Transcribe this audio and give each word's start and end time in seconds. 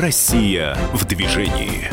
Россия 0.00 0.78
в 0.94 1.04
движении. 1.04 1.90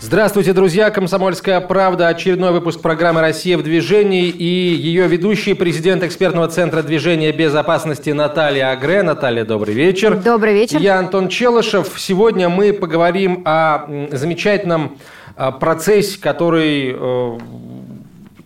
Здравствуйте, 0.00 0.54
друзья! 0.54 0.88
«Комсомольская 0.88 1.60
правда». 1.60 2.08
Очередной 2.08 2.52
выпуск 2.52 2.80
программы 2.80 3.20
«Россия 3.20 3.58
в 3.58 3.62
движении» 3.62 4.28
и 4.28 4.44
ее 4.44 5.06
ведущий, 5.08 5.52
президент 5.52 6.02
экспертного 6.02 6.48
центра 6.48 6.82
движения 6.82 7.30
безопасности 7.30 8.08
Наталья 8.10 8.70
Агре. 8.70 9.02
Наталья, 9.02 9.44
добрый 9.44 9.74
вечер. 9.74 10.16
Добрый 10.16 10.54
вечер. 10.54 10.80
Я 10.80 10.98
Антон 10.98 11.28
Челышев. 11.28 11.92
Сегодня 11.98 12.48
мы 12.48 12.72
поговорим 12.72 13.42
о 13.44 14.08
замечательном 14.10 14.96
а, 15.36 15.52
процессе, 15.52 16.18
который 16.18 16.96
э, 16.96 17.38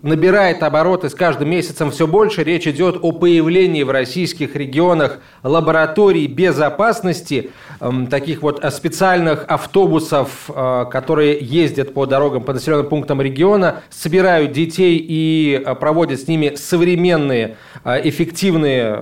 набирает 0.03 0.63
обороты 0.63 1.09
с 1.09 1.15
каждым 1.15 1.51
месяцем 1.51 1.91
все 1.91 2.07
больше. 2.07 2.43
Речь 2.43 2.67
идет 2.67 2.99
о 3.01 3.13
появлении 3.13 3.85
в 3.85 3.91
российских 3.91 4.57
регионах 4.57 5.21
лабораторий 5.45 6.27
безопасности, 6.27 7.51
эм, 7.81 8.09
таких 8.09 8.43
вот 8.43 8.65
специальных 8.73 9.45
автобусов, 9.47 10.51
э, 10.55 10.87
которые 10.91 11.39
ездят 11.41 11.95
по 11.95 12.07
дорогам, 12.07 12.43
по 12.43 12.53
населенным 12.53 12.89
пунктам 12.89 13.23
региона, 13.23 13.83
собирают 13.91 14.53
детей 14.53 14.97
и 14.99 15.63
э, 15.65 15.75
проводят 15.77 16.21
с 16.21 16.27
ними 16.27 16.55
современные, 16.57 17.57
э, 17.85 18.09
эффективные 18.09 18.97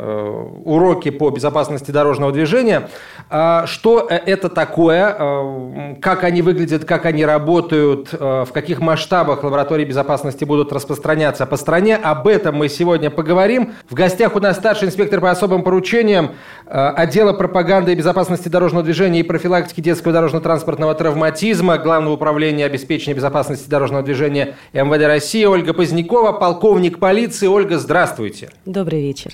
уроки 0.65 1.11
по 1.11 1.31
безопасности 1.31 1.91
дорожного 1.91 2.33
движения. 2.33 2.89
Что 3.29 4.09
это 4.09 4.49
такое, 4.49 5.97
как 6.01 6.25
они 6.25 6.43
выглядят, 6.43 6.85
как 6.85 7.07
они 7.07 7.25
работают, 7.25 8.13
в 8.13 8.49
каких 8.53 8.81
масштабах 8.81 9.45
лаборатории 9.45 9.85
безопасности 9.85 10.45
будут 10.45 10.73
распространяться 10.73 10.90
распространяться 10.91 11.47
по 11.47 11.57
стране. 11.57 11.97
Об 11.97 12.27
этом 12.27 12.57
мы 12.57 12.69
сегодня 12.69 13.11
поговорим. 13.11 13.75
В 13.89 13.95
гостях 13.95 14.35
у 14.35 14.41
нас 14.41 14.57
старший 14.57 14.89
инспектор 14.89 15.21
по 15.21 15.31
особым 15.31 15.63
поручениям 15.63 16.33
э, 16.67 16.71
отдела 16.71 17.33
пропаганды 17.33 17.93
и 17.93 17.95
безопасности 17.95 18.49
дорожного 18.49 18.85
движения 18.85 19.21
и 19.21 19.23
профилактики 19.23 19.81
детского 19.81 20.13
дорожно-транспортного 20.13 20.95
травматизма 20.95 21.79
Главного 21.79 22.15
управления 22.15 22.67
обеспечения 22.67 23.15
безопасности 23.15 23.69
дорожного 23.69 24.03
движения 24.03 24.57
МВД 24.73 25.05
России 25.05 25.45
Ольга 25.45 25.73
Позднякова, 25.73 26.33
полковник 26.33 26.99
полиции. 26.99 27.47
Ольга, 27.47 27.79
здравствуйте. 27.79 28.51
Добрый 28.67 29.01
вечер. 29.01 29.33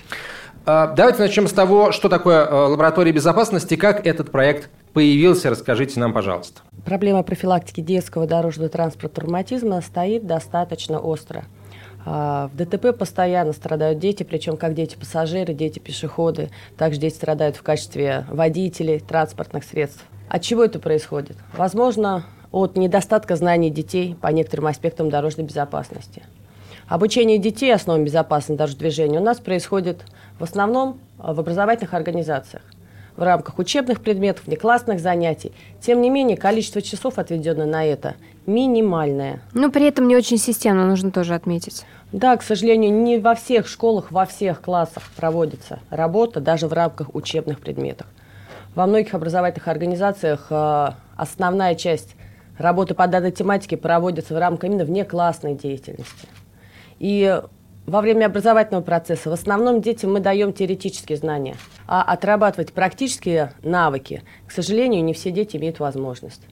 Э, 0.66 0.88
давайте 0.94 1.20
начнем 1.20 1.48
с 1.48 1.52
того, 1.52 1.90
что 1.92 2.08
такое 2.10 2.44
э, 2.44 2.54
лаборатория 2.54 3.12
безопасности, 3.12 3.76
как 3.76 4.06
этот 4.06 4.30
проект 4.30 4.68
появился. 4.92 5.48
Расскажите 5.48 5.98
нам, 6.00 6.12
пожалуйста. 6.12 6.60
Проблема 6.86 7.24
профилактики 7.24 7.80
детского 7.80 8.28
дорожного 8.28 8.70
транспорта 8.70 9.16
травматизма 9.16 9.80
стоит 9.80 10.24
достаточно 10.24 11.00
остро. 11.00 11.44
А, 12.04 12.48
в 12.52 12.56
ДТП 12.56 12.96
постоянно 12.96 13.52
страдают 13.52 13.98
дети, 13.98 14.22
причем 14.22 14.56
как 14.56 14.74
дети-пассажиры, 14.74 15.52
дети-пешеходы. 15.52 16.50
Также 16.78 17.00
дети 17.00 17.16
страдают 17.16 17.56
в 17.56 17.64
качестве 17.64 18.24
водителей 18.30 19.00
транспортных 19.00 19.64
средств. 19.64 20.04
От 20.28 20.42
чего 20.42 20.62
это 20.62 20.78
происходит? 20.78 21.36
Возможно, 21.56 22.24
от 22.52 22.76
недостатка 22.76 23.34
знаний 23.34 23.70
детей 23.70 24.14
по 24.20 24.28
некоторым 24.28 24.68
аспектам 24.68 25.10
дорожной 25.10 25.44
безопасности. 25.44 26.22
Обучение 26.86 27.38
детей 27.38 27.74
основам 27.74 28.04
безопасности 28.04 28.58
дорожного 28.58 28.78
движения 28.78 29.18
у 29.18 29.24
нас 29.24 29.40
происходит 29.40 30.04
в 30.38 30.44
основном 30.44 31.00
в 31.18 31.40
образовательных 31.40 31.94
организациях 31.94 32.62
в 33.16 33.22
рамках 33.22 33.58
учебных 33.58 34.00
предметов, 34.00 34.46
внеклассных 34.46 35.00
занятий. 35.00 35.52
Тем 35.80 36.00
не 36.00 36.10
менее, 36.10 36.36
количество 36.36 36.82
часов, 36.82 37.18
отведенное 37.18 37.66
на 37.66 37.84
это, 37.84 38.16
минимальное. 38.46 39.40
Но 39.54 39.70
при 39.70 39.86
этом 39.86 40.08
не 40.08 40.16
очень 40.16 40.38
системно, 40.38 40.86
нужно 40.86 41.10
тоже 41.10 41.34
отметить. 41.34 41.84
Да, 42.12 42.36
к 42.36 42.42
сожалению, 42.42 42.92
не 42.92 43.18
во 43.18 43.34
всех 43.34 43.66
школах, 43.66 44.10
во 44.12 44.26
всех 44.26 44.60
классах 44.60 45.02
проводится 45.16 45.80
работа, 45.90 46.40
даже 46.40 46.68
в 46.68 46.72
рамках 46.72 47.14
учебных 47.14 47.60
предметов. 47.60 48.06
Во 48.74 48.86
многих 48.86 49.14
образовательных 49.14 49.68
организациях 49.68 50.46
э, 50.50 50.90
основная 51.16 51.74
часть 51.74 52.14
работы 52.58 52.94
по 52.94 53.06
данной 53.06 53.32
тематике 53.32 53.76
проводится 53.76 54.34
в 54.34 54.38
рамках 54.38 54.64
именно 54.64 54.84
внеклассной 54.84 55.54
деятельности. 55.54 56.28
И 56.98 57.40
во 57.86 58.00
время 58.00 58.26
образовательного 58.26 58.82
процесса 58.82 59.30
в 59.30 59.32
основном 59.32 59.80
детям 59.80 60.12
мы 60.12 60.20
даем 60.20 60.52
теоретические 60.52 61.18
знания, 61.18 61.56
а 61.86 62.02
отрабатывать 62.02 62.72
практические 62.72 63.52
навыки, 63.62 64.22
к 64.46 64.52
сожалению, 64.52 65.04
не 65.04 65.14
все 65.14 65.30
дети 65.30 65.56
имеют 65.56 65.78
возможность. 65.78 66.42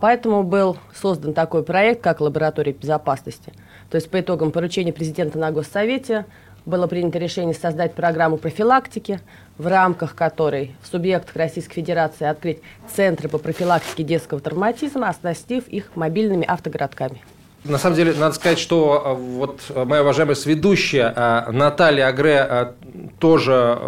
Поэтому 0.00 0.42
был 0.42 0.76
создан 0.94 1.34
такой 1.34 1.62
проект, 1.64 2.02
как 2.02 2.20
лаборатория 2.20 2.72
безопасности. 2.72 3.52
То 3.90 3.96
есть 3.96 4.10
по 4.10 4.20
итогам 4.20 4.50
поручения 4.50 4.92
президента 4.92 5.38
на 5.38 5.50
Госсовете 5.50 6.26
было 6.66 6.86
принято 6.86 7.18
решение 7.18 7.54
создать 7.54 7.94
программу 7.94 8.36
профилактики, 8.36 9.20
в 9.58 9.66
рамках 9.66 10.14
которой 10.14 10.74
в 10.82 10.86
субъектах 10.86 11.36
Российской 11.36 11.74
Федерации 11.74 12.26
открыть 12.26 12.60
центры 12.92 13.28
по 13.28 13.38
профилактике 13.38 14.02
детского 14.02 14.40
травматизма, 14.40 15.08
оснастив 15.08 15.68
их 15.68 15.94
мобильными 15.94 16.46
автогородками. 16.46 17.20
На 17.64 17.78
самом 17.78 17.96
деле, 17.96 18.12
надо 18.12 18.34
сказать, 18.34 18.58
что 18.58 19.02
э, 19.04 19.14
вот 19.14 19.60
моя 19.86 20.02
уважаемая 20.02 20.34
сведущая 20.34 21.14
э, 21.16 21.50
Наталья 21.50 22.08
Агре 22.08 22.46
э, 22.46 22.72
тоже 23.18 23.78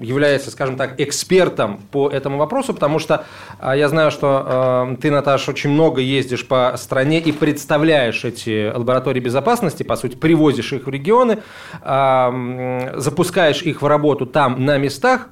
является, 0.00 0.50
скажем 0.50 0.76
так, 0.76 1.00
экспертом 1.00 1.80
по 1.92 2.08
этому 2.08 2.38
вопросу, 2.38 2.74
потому 2.74 2.98
что 2.98 3.24
я 3.62 3.88
знаю, 3.88 4.10
что 4.10 4.96
ты, 5.00 5.10
Наташа, 5.10 5.52
очень 5.52 5.70
много 5.70 6.00
ездишь 6.00 6.46
по 6.46 6.74
стране 6.76 7.20
и 7.20 7.30
представляешь 7.30 8.24
эти 8.24 8.72
лаборатории 8.74 9.20
безопасности, 9.20 9.82
по 9.84 9.96
сути, 9.96 10.16
привозишь 10.16 10.72
их 10.72 10.86
в 10.86 10.90
регионы, 10.90 11.38
запускаешь 11.82 13.62
их 13.62 13.82
в 13.82 13.86
работу 13.86 14.26
там 14.26 14.64
на 14.64 14.76
местах, 14.78 15.28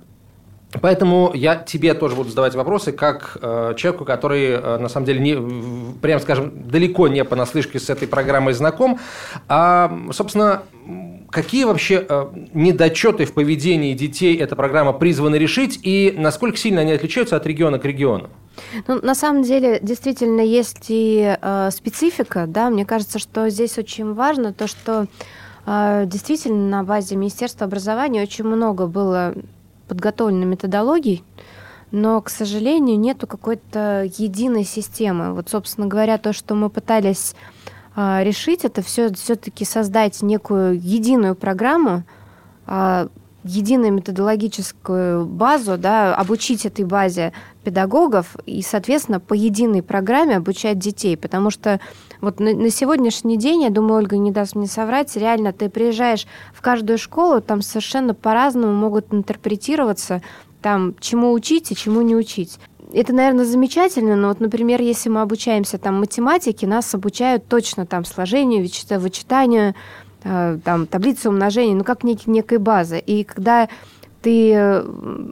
Поэтому 0.83 1.33
я 1.35 1.57
тебе 1.57 1.95
тоже 1.95 2.15
буду 2.15 2.29
задавать 2.29 2.55
вопросы, 2.55 2.93
как 2.93 3.39
э, 3.41 3.73
человеку, 3.77 4.05
который, 4.05 4.51
э, 4.51 4.79
на 4.79 4.89
самом 4.89 5.07
деле, 5.07 5.21
не, 5.21 5.95
прям 6.01 6.21
скажем, 6.21 6.53
далеко 6.69 7.09
не 7.09 7.25
понаслышке 7.25 7.79
с 7.79 7.89
этой 7.89 8.07
программой 8.07 8.53
знаком. 8.53 8.99
А, 9.49 9.91
собственно, 10.13 10.63
какие 11.31 11.65
вообще 11.65 12.05
э, 12.07 12.27
недочеты 12.53 13.25
в 13.25 13.33
поведении 13.33 13.95
детей 13.95 14.37
эта 14.37 14.57
программа 14.57 14.93
призвана 14.93 15.37
решить, 15.37 15.81
и 15.83 16.15
насколько 16.17 16.59
сильно 16.59 16.83
они 16.83 16.93
отличаются 16.93 17.37
от 17.37 17.47
региона 17.47 17.79
к 17.79 17.85
региону? 17.87 18.29
Ну, 18.87 19.01
на 19.01 19.15
самом 19.15 19.45
деле, 19.45 19.79
действительно, 19.81 20.43
есть 20.43 20.87
и 20.89 21.37
э, 21.41 21.71
специфика, 21.73 22.45
да, 22.47 22.69
мне 22.69 22.85
кажется, 22.85 23.19
что 23.19 23.49
здесь 23.49 23.79
очень 23.79 24.13
важно 24.13 24.53
то, 24.53 24.67
что 24.67 25.07
э, 25.65 26.05
действительно 26.05 26.69
на 26.69 26.85
базе 26.85 27.17
Министерства 27.17 27.67
образования 27.67 28.23
очень 28.23 28.45
много 28.45 28.87
было 28.87 29.35
подготовлены 29.89 30.45
методологий, 30.45 31.25
но, 31.91 32.21
к 32.21 32.29
сожалению, 32.29 32.99
нету 32.99 33.27
какой-то 33.27 34.05
единой 34.19 34.65
системы. 34.65 35.33
Вот, 35.33 35.49
собственно 35.49 35.87
говоря, 35.87 36.19
то, 36.19 36.33
что 36.33 36.55
мы 36.55 36.69
пытались 36.69 37.35
а, 37.97 38.23
решить, 38.23 38.65
это 38.65 38.83
все 38.83 39.13
все-таки 39.15 39.65
создать 39.65 40.23
некую 40.23 40.79
единую 40.79 41.35
программу, 41.35 42.05
а, 42.67 43.09
единую 43.43 43.93
методологическую 43.93 45.25
базу, 45.25 45.79
да, 45.79 46.15
обучить 46.15 46.67
этой 46.67 46.85
базе 46.85 47.33
педагогов 47.65 48.37
и, 48.45 48.63
соответственно, 48.63 49.21
по 49.21 49.33
единой 49.35 49.83
программе 49.83 50.37
обучать 50.37 50.79
детей. 50.79 51.17
Потому 51.17 51.51
что 51.51 51.81
вот 52.21 52.41
на, 52.41 52.53
на 52.55 52.71
сегодняшний 52.71 53.37
день, 53.37 53.63
я 53.63 53.71
думаю, 53.71 53.99
Ольга 53.99 54.17
не 54.17 54.33
даст 54.33 54.57
мне 54.57 54.67
соврать, 54.67 55.17
реально 55.17 55.53
ты 55.53 55.69
приезжаешь 55.69 56.27
в 56.53 56.61
каждую 56.61 56.99
школу, 56.99 57.41
там 57.41 57.63
совершенно 57.63 58.15
по-разному 58.15 58.73
могут 58.73 59.13
интерпретироваться 59.13 60.23
там, 60.63 60.95
чему 61.01 61.33
учить 61.33 61.71
и 61.71 61.77
чему 61.77 62.03
не 62.03 62.17
учить. 62.17 62.59
Это, 62.93 63.13
наверное, 63.13 63.45
замечательно, 63.45 64.17
но 64.17 64.29
вот, 64.29 64.41
например, 64.41 64.81
если 64.81 65.09
мы 65.11 65.21
обучаемся 65.21 65.79
там 65.79 66.01
математике, 66.01 66.67
нас 66.67 66.95
обучают 66.95 67.47
точно 67.47 67.87
там 67.87 68.05
сложению, 68.05 68.69
вычитанию, 68.99 69.75
э, 70.25 70.59
там, 70.65 70.87
таблице 70.87 71.29
умножения, 71.29 71.75
ну, 71.75 71.85
как 71.85 72.03
нек- 72.03 72.23
некой 72.27 72.59
базы. 72.59 72.99
И 72.99 73.25
когда 73.25 73.69
ты 74.23 74.53
э, 74.53 74.85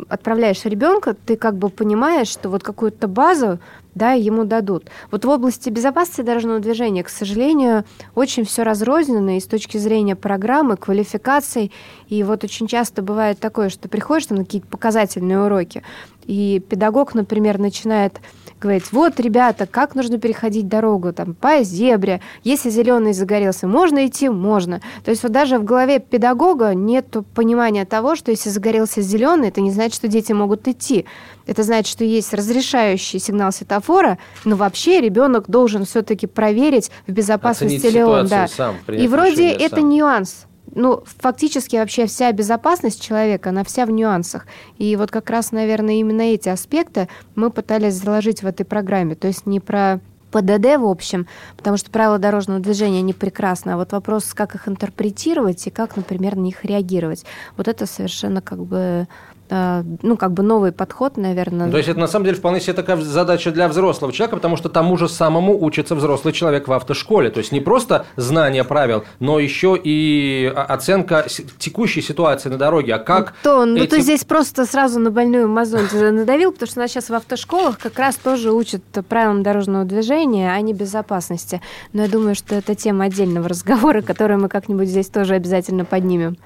отправляешь 0.08 0.64
ребенка, 0.64 1.14
ты 1.14 1.36
как 1.36 1.56
бы 1.56 1.70
понимаешь, 1.70 2.28
что 2.28 2.50
вот 2.50 2.62
какую-то 2.62 3.08
базу 3.08 3.58
да, 3.96 4.12
ему 4.12 4.44
дадут. 4.44 4.84
Вот 5.10 5.24
в 5.24 5.28
области 5.28 5.70
безопасности 5.70 6.20
дорожного 6.20 6.60
движения, 6.60 7.02
к 7.02 7.08
сожалению, 7.08 7.84
очень 8.14 8.44
все 8.44 8.62
разрознено 8.62 9.36
и 9.36 9.40
с 9.40 9.46
точки 9.46 9.78
зрения 9.78 10.14
программы, 10.14 10.76
квалификаций. 10.76 11.72
И 12.08 12.22
вот 12.22 12.44
очень 12.44 12.68
часто 12.68 13.02
бывает 13.02 13.40
такое, 13.40 13.70
что 13.70 13.88
приходишь 13.88 14.26
там 14.26 14.38
на 14.38 14.44
какие-то 14.44 14.68
показательные 14.68 15.40
уроки, 15.40 15.82
и 16.26 16.62
педагог, 16.68 17.14
например, 17.14 17.58
начинает 17.58 18.20
говорить, 18.60 18.90
вот, 18.92 19.20
ребята, 19.20 19.66
как 19.66 19.94
нужно 19.94 20.18
переходить 20.18 20.68
дорогу 20.68 21.12
там, 21.12 21.34
по 21.34 21.62
зебре, 21.62 22.20
если 22.42 22.68
зеленый 22.68 23.12
загорелся, 23.12 23.66
можно 23.66 24.06
идти? 24.06 24.28
Можно. 24.28 24.80
То 25.04 25.10
есть 25.10 25.22
вот 25.22 25.32
даже 25.32 25.58
в 25.58 25.64
голове 25.64 26.00
педагога 26.00 26.74
нет 26.74 27.16
понимания 27.34 27.84
того, 27.84 28.16
что 28.16 28.30
если 28.30 28.50
загорелся 28.50 29.02
зеленый, 29.02 29.48
это 29.48 29.60
не 29.60 29.70
значит, 29.70 29.94
что 29.94 30.08
дети 30.08 30.32
могут 30.32 30.66
идти. 30.68 31.06
Это 31.46 31.62
значит, 31.62 31.90
что 31.90 32.04
есть 32.04 32.34
разрешающий 32.34 33.18
сигнал 33.18 33.52
светофора, 33.52 34.18
но 34.44 34.56
вообще 34.56 35.00
ребенок 35.00 35.48
должен 35.48 35.84
все-таки 35.84 36.26
проверить, 36.26 36.90
в 37.06 37.12
безопасности 37.12 37.86
ли 37.86 38.02
он. 38.02 38.26
Да. 38.26 38.48
Сам, 38.48 38.76
И 38.88 39.06
вроде 39.08 39.50
это 39.50 39.76
сам. 39.76 39.88
нюанс 39.88 40.46
ну, 40.74 41.04
фактически 41.20 41.76
вообще 41.76 42.06
вся 42.06 42.30
безопасность 42.32 43.00
человека, 43.00 43.50
она 43.50 43.64
вся 43.64 43.86
в 43.86 43.90
нюансах. 43.90 44.46
И 44.78 44.94
вот 44.96 45.10
как 45.10 45.30
раз, 45.30 45.52
наверное, 45.52 45.94
именно 45.94 46.22
эти 46.22 46.48
аспекты 46.48 47.08
мы 47.34 47.50
пытались 47.50 47.94
заложить 47.94 48.42
в 48.42 48.46
этой 48.46 48.64
программе. 48.64 49.14
То 49.14 49.28
есть 49.28 49.46
не 49.46 49.60
про 49.60 50.00
ПДД 50.32 50.76
в 50.76 50.86
общем, 50.86 51.26
потому 51.56 51.76
что 51.76 51.90
правила 51.90 52.18
дорожного 52.18 52.60
движения, 52.60 52.98
они 52.98 53.14
прекрасны, 53.14 53.70
а 53.70 53.76
вот 53.76 53.92
вопрос, 53.92 54.34
как 54.34 54.54
их 54.54 54.68
интерпретировать 54.68 55.66
и 55.66 55.70
как, 55.70 55.96
например, 55.96 56.36
на 56.36 56.40
них 56.40 56.64
реагировать, 56.64 57.24
вот 57.56 57.68
это 57.68 57.86
совершенно 57.86 58.42
как 58.42 58.62
бы 58.64 59.08
ну, 59.48 60.16
как 60.16 60.32
бы 60.32 60.42
новый 60.42 60.72
подход, 60.72 61.16
наверное. 61.16 61.70
То 61.70 61.76
есть 61.76 61.88
это 61.88 61.98
на 61.98 62.06
самом 62.06 62.24
деле 62.26 62.36
вполне 62.36 62.60
себе 62.60 62.72
такая 62.72 62.96
задача 62.96 63.50
для 63.50 63.68
взрослого 63.68 64.12
человека, 64.12 64.36
потому 64.36 64.56
что 64.56 64.68
тому 64.68 64.96
же 64.96 65.08
самому 65.08 65.62
учится 65.62 65.94
взрослый 65.94 66.32
человек 66.32 66.68
в 66.68 66.72
автошколе. 66.72 67.30
То 67.30 67.38
есть 67.38 67.52
не 67.52 67.60
просто 67.60 68.06
знание 68.16 68.64
правил, 68.64 69.04
но 69.20 69.38
еще 69.38 69.78
и 69.82 70.52
оценка 70.54 71.26
текущей 71.58 72.02
ситуации 72.02 72.48
на 72.48 72.58
дороге. 72.58 72.94
А 72.94 72.98
как 72.98 73.34
то, 73.42 73.64
ну, 73.64 73.76
эти... 73.76 73.90
ты 73.90 74.00
здесь 74.00 74.24
просто 74.24 74.66
сразу 74.66 74.98
на 75.00 75.10
больную 75.10 75.48
мозоль 75.48 75.86
надавил, 75.92 76.52
потому 76.52 76.68
что 76.68 76.80
нас 76.80 76.90
сейчас 76.90 77.08
в 77.08 77.14
автошколах 77.14 77.78
как 77.78 77.98
раз 77.98 78.16
тоже 78.16 78.52
учат 78.52 78.82
правилам 79.08 79.42
дорожного 79.42 79.84
движения, 79.84 80.52
а 80.52 80.60
не 80.60 80.72
безопасности. 80.72 81.60
Но 81.92 82.02
я 82.02 82.08
думаю, 82.08 82.34
что 82.34 82.54
это 82.54 82.74
тема 82.74 83.04
отдельного 83.04 83.48
разговора, 83.48 84.02
которую 84.02 84.40
мы 84.40 84.48
как-нибудь 84.48 84.88
здесь 84.88 85.08
тоже 85.08 85.34
обязательно 85.34 85.84
поднимем. 85.84 86.36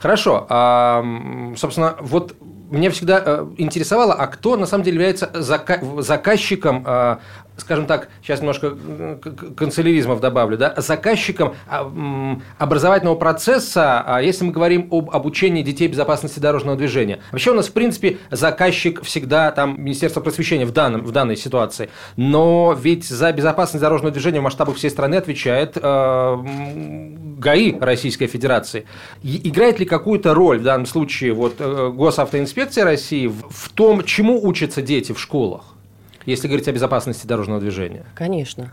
Хорошо. 0.00 0.46
А, 0.48 1.04
собственно, 1.56 1.96
вот 2.00 2.36
меня 2.72 2.90
всегда 2.90 3.22
э, 3.24 3.46
интересовало, 3.58 4.14
а 4.14 4.26
кто 4.26 4.56
на 4.56 4.66
самом 4.66 4.84
деле 4.84 4.94
является 4.94 5.30
заказчиком 5.34 6.84
а, 6.86 7.20
скажем 7.56 7.86
так, 7.86 8.08
сейчас 8.22 8.40
немножко 8.40 8.76
канцеляризмов 9.56 10.20
добавлю, 10.20 10.56
да, 10.56 10.74
заказчиком 10.78 11.54
а, 11.68 11.90
образовательного 12.58 13.14
процесса, 13.16 14.02
а 14.04 14.22
если 14.22 14.44
мы 14.44 14.52
говорим 14.52 14.88
об 14.90 15.10
обучении 15.10 15.62
детей 15.62 15.88
безопасности 15.88 16.38
дорожного 16.38 16.76
движения. 16.76 17.20
Вообще 17.30 17.50
у 17.50 17.54
нас, 17.54 17.68
в 17.68 17.72
принципе, 17.72 18.18
заказчик 18.30 19.02
всегда 19.02 19.50
там 19.50 19.80
Министерство 19.80 20.20
просвещения 20.20 20.66
в, 20.66 20.72
данном, 20.72 21.02
в 21.02 21.12
данной 21.12 21.36
ситуации. 21.36 21.90
Но 22.16 22.76
ведь 22.78 23.04
за 23.04 23.32
безопасность 23.32 23.82
дорожного 23.82 24.12
движения 24.12 24.40
в 24.40 24.42
масштабах 24.42 24.76
всей 24.76 24.90
страны 24.90 25.16
отвечает 25.16 25.76
э, 25.80 26.36
ГАИ 27.38 27.78
Российской 27.78 28.26
Федерации. 28.26 28.86
И 29.22 29.48
играет 29.48 29.78
ли 29.78 29.86
какую-то 29.86 30.34
роль 30.34 30.58
в 30.58 30.62
данном 30.62 30.86
случае 30.86 31.32
вот, 31.32 31.56
э, 31.58 31.90
Госавтоинспекция 31.94 32.84
России 32.84 33.26
в, 33.26 33.48
в 33.48 33.68
том, 33.70 34.04
чему 34.04 34.44
учатся 34.44 34.82
дети 34.82 35.12
в 35.12 35.20
школах? 35.20 35.71
Если 36.26 36.48
говорить 36.48 36.68
о 36.68 36.72
безопасности 36.72 37.26
дорожного 37.26 37.60
движения? 37.60 38.04
Конечно. 38.14 38.72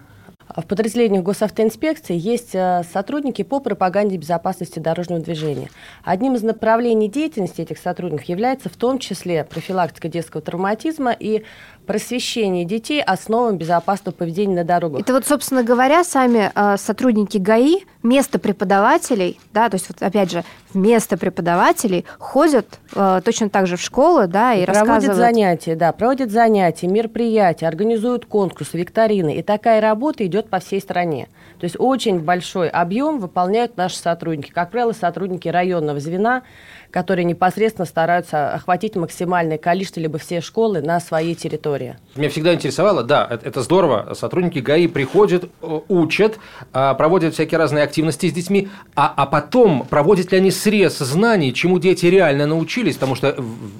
В 0.55 0.63
подразделениях 0.63 1.23
госавтоинспекции 1.23 2.17
есть 2.17 2.55
э, 2.55 2.81
сотрудники 2.91 3.43
по 3.43 3.59
пропаганде 3.59 4.17
безопасности 4.17 4.79
дорожного 4.79 5.21
движения. 5.21 5.69
Одним 6.03 6.33
из 6.33 6.41
направлений 6.41 7.07
деятельности 7.07 7.61
этих 7.61 7.77
сотрудников 7.77 8.27
является 8.27 8.67
в 8.67 8.75
том 8.75 8.97
числе 8.97 9.43
профилактика 9.43 10.07
детского 10.09 10.41
травматизма 10.41 11.11
и 11.11 11.43
просвещение 11.89 12.65
детей 12.65 13.01
основам 13.01 13.57
безопасного 13.57 14.13
поведения 14.13 14.57
на 14.57 14.63
дорогах. 14.63 15.01
Это 15.01 15.11
вот, 15.11 15.25
собственно 15.25 15.63
говоря, 15.63 16.03
сами 16.03 16.51
э, 16.53 16.77
сотрудники 16.77 17.39
ГАИ, 17.39 17.79
место 18.03 18.37
преподавателей, 18.37 19.39
да, 19.53 19.69
то 19.69 19.75
есть 19.75 19.89
вот 19.89 20.03
опять 20.03 20.29
же, 20.29 20.43
вместо 20.71 21.17
преподавателей 21.17 22.05
ходят 22.19 22.79
э, 22.93 23.21
точно 23.25 23.49
так 23.49 23.65
же 23.65 23.75
в 23.75 23.81
школы, 23.81 24.27
да, 24.27 24.53
и, 24.53 24.61
и 24.61 24.65
проводят 24.65 24.87
рассказывают. 24.87 25.17
занятия, 25.17 25.75
да, 25.75 25.91
проводят 25.91 26.29
занятия, 26.29 26.87
мероприятия, 26.87 27.67
организуют 27.67 28.27
конкурсы, 28.27 28.77
викторины, 28.77 29.37
и 29.37 29.41
такая 29.41 29.81
работа 29.81 30.23
идет 30.27 30.47
по 30.47 30.59
всей 30.59 30.81
стране. 30.81 31.27
То 31.59 31.63
есть 31.63 31.75
очень 31.79 32.19
большой 32.19 32.69
объем 32.69 33.17
выполняют 33.17 33.77
наши 33.77 33.97
сотрудники, 33.97 34.51
как 34.51 34.69
правило, 34.69 34.93
сотрудники 34.93 35.47
районного 35.47 35.99
звена, 35.99 36.43
которые 36.91 37.25
непосредственно 37.25 37.85
стараются 37.85 38.53
охватить 38.53 38.95
максимальное 38.95 39.57
количество 39.57 39.99
либо 39.99 40.17
все 40.17 40.41
школы 40.41 40.81
на 40.81 40.99
своей 40.99 41.35
территории. 41.35 41.97
Меня 42.15 42.29
всегда 42.29 42.53
интересовало, 42.53 43.03
да, 43.03 43.27
это 43.29 43.61
здорово, 43.61 44.13
сотрудники 44.13 44.59
ГАИ 44.59 44.87
приходят, 44.87 45.45
э, 45.61 45.79
учат, 45.87 46.39
а, 46.73 46.93
проводят 46.95 47.33
всякие 47.33 47.57
разные 47.57 47.83
активности 47.83 48.29
с 48.29 48.33
детьми, 48.33 48.69
а, 48.95 49.13
а 49.15 49.25
потом 49.25 49.85
проводят 49.89 50.31
ли 50.31 50.37
они 50.37 50.51
срез 50.51 50.97
знаний, 50.97 51.53
чему 51.53 51.79
дети 51.79 52.05
реально 52.07 52.47
научились, 52.47 52.95
потому 52.95 53.15
что 53.15 53.35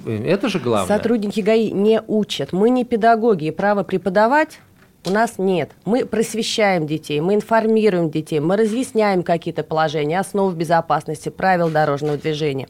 это 0.06 0.48
же 0.48 0.58
главное. 0.58 0.96
Сотрудники 0.96 1.40
ГАИ 1.40 1.70
не 1.72 2.00
учат, 2.06 2.52
мы 2.52 2.70
не 2.70 2.84
педагоги, 2.84 3.46
и 3.46 3.50
право 3.50 3.82
преподавать 3.82 4.60
у 5.06 5.10
нас 5.10 5.38
нет. 5.38 5.70
Мы 5.84 6.04
просвещаем 6.04 6.86
детей, 6.86 7.20
мы 7.20 7.34
информируем 7.34 8.10
детей, 8.10 8.38
мы 8.40 8.56
разъясняем 8.56 9.22
какие-то 9.22 9.62
положения, 9.62 10.20
основы 10.20 10.54
безопасности, 10.54 11.30
правил 11.30 11.70
дорожного 11.70 12.18
движения. 12.18 12.68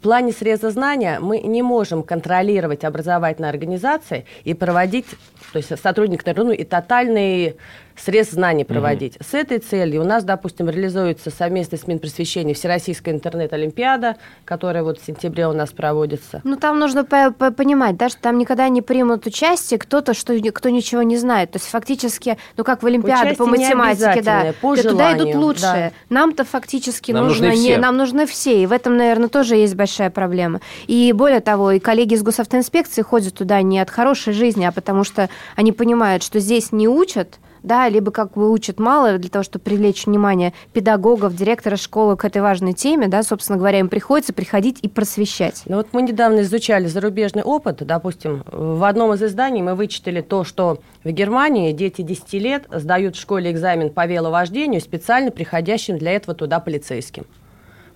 В 0.00 0.02
плане 0.02 0.32
среза 0.32 0.70
знания 0.70 1.18
мы 1.20 1.40
не 1.40 1.60
можем 1.60 2.02
контролировать 2.02 2.84
образовательные 2.84 3.50
организации 3.50 4.24
и 4.44 4.54
проводить, 4.54 5.04
то 5.52 5.58
есть 5.58 5.78
сотрудник 5.78 6.24
ну, 6.24 6.52
и 6.52 6.64
тотальный 6.64 7.56
срез 8.04 8.30
знаний 8.30 8.64
проводить. 8.64 9.16
Угу. 9.16 9.24
С 9.30 9.34
этой 9.34 9.58
целью 9.58 10.02
у 10.02 10.04
нас, 10.04 10.24
допустим, 10.24 10.68
реализуется 10.68 11.30
совместно 11.30 11.78
с 11.78 11.86
Минпросвещением 11.86 12.54
Всероссийская 12.54 13.14
интернет-олимпиада, 13.14 14.16
которая 14.44 14.82
вот 14.82 15.00
в 15.00 15.04
сентябре 15.04 15.46
у 15.46 15.52
нас 15.52 15.70
проводится. 15.70 16.40
Ну, 16.44 16.56
там 16.56 16.78
нужно 16.78 17.04
по 17.04 17.28
-по 17.30 17.50
понимать, 17.50 17.96
да, 17.96 18.08
что 18.08 18.20
там 18.20 18.38
никогда 18.38 18.68
не 18.68 18.82
примут 18.82 19.26
участие 19.26 19.78
кто-то, 19.78 20.14
что, 20.14 20.38
кто 20.52 20.68
ничего 20.68 21.02
не 21.02 21.16
знает. 21.16 21.52
То 21.52 21.58
есть 21.58 21.68
фактически, 21.68 22.38
ну, 22.56 22.64
как 22.64 22.82
в 22.82 22.86
Олимпиаде 22.86 23.36
по 23.36 23.46
математике, 23.46 24.22
да, 24.22 24.54
по 24.60 24.76
туда 24.76 25.16
идут 25.16 25.34
лучшие. 25.34 25.92
Да. 26.10 26.14
Нам-то 26.14 26.44
фактически 26.44 27.12
нам 27.12 27.26
нужно, 27.26 27.48
нужны 27.48 27.60
не, 27.60 27.76
нам 27.76 27.96
нужны 27.96 28.26
все. 28.26 28.62
И 28.62 28.66
в 28.66 28.72
этом, 28.72 28.96
наверное, 28.96 29.28
тоже 29.28 29.56
есть 29.56 29.74
большая 29.74 30.10
проблема. 30.10 30.60
И 30.86 31.12
более 31.12 31.40
того, 31.40 31.72
и 31.72 31.78
коллеги 31.78 32.14
из 32.14 32.22
госавтоинспекции 32.22 33.02
ходят 33.02 33.34
туда 33.34 33.62
не 33.62 33.78
от 33.78 33.90
хорошей 33.90 34.32
жизни, 34.32 34.64
а 34.64 34.72
потому 34.72 35.04
что 35.04 35.28
они 35.56 35.72
понимают, 35.72 36.22
что 36.22 36.40
здесь 36.40 36.72
не 36.72 36.88
учат, 36.88 37.38
да, 37.62 37.88
либо 37.88 38.10
как 38.10 38.32
бы 38.32 38.50
учат 38.50 38.78
мало 38.78 39.18
для 39.18 39.30
того, 39.30 39.42
чтобы 39.42 39.64
привлечь 39.64 40.06
внимание 40.06 40.52
педагогов, 40.72 41.34
директора 41.34 41.76
школы 41.76 42.16
к 42.16 42.24
этой 42.24 42.42
важной 42.42 42.72
теме, 42.72 43.08
да, 43.08 43.22
собственно 43.22 43.58
говоря, 43.58 43.80
им 43.80 43.88
приходится 43.88 44.32
приходить 44.32 44.78
и 44.82 44.88
просвещать. 44.88 45.62
Ну 45.66 45.76
вот 45.76 45.88
мы 45.92 46.02
недавно 46.02 46.40
изучали 46.40 46.86
зарубежный 46.86 47.42
опыт, 47.42 47.84
допустим, 47.86 48.44
в 48.50 48.84
одном 48.84 49.14
из 49.14 49.22
изданий 49.22 49.62
мы 49.62 49.74
вычитали 49.74 50.20
то, 50.20 50.44
что 50.44 50.78
в 51.04 51.10
Германии 51.10 51.72
дети 51.72 52.02
10 52.02 52.32
лет 52.34 52.64
сдают 52.70 53.16
в 53.16 53.20
школе 53.20 53.50
экзамен 53.50 53.90
по 53.90 54.06
веловождению 54.06 54.80
специально 54.80 55.30
приходящим 55.30 55.98
для 55.98 56.12
этого 56.12 56.34
туда 56.34 56.60
полицейским. 56.60 57.26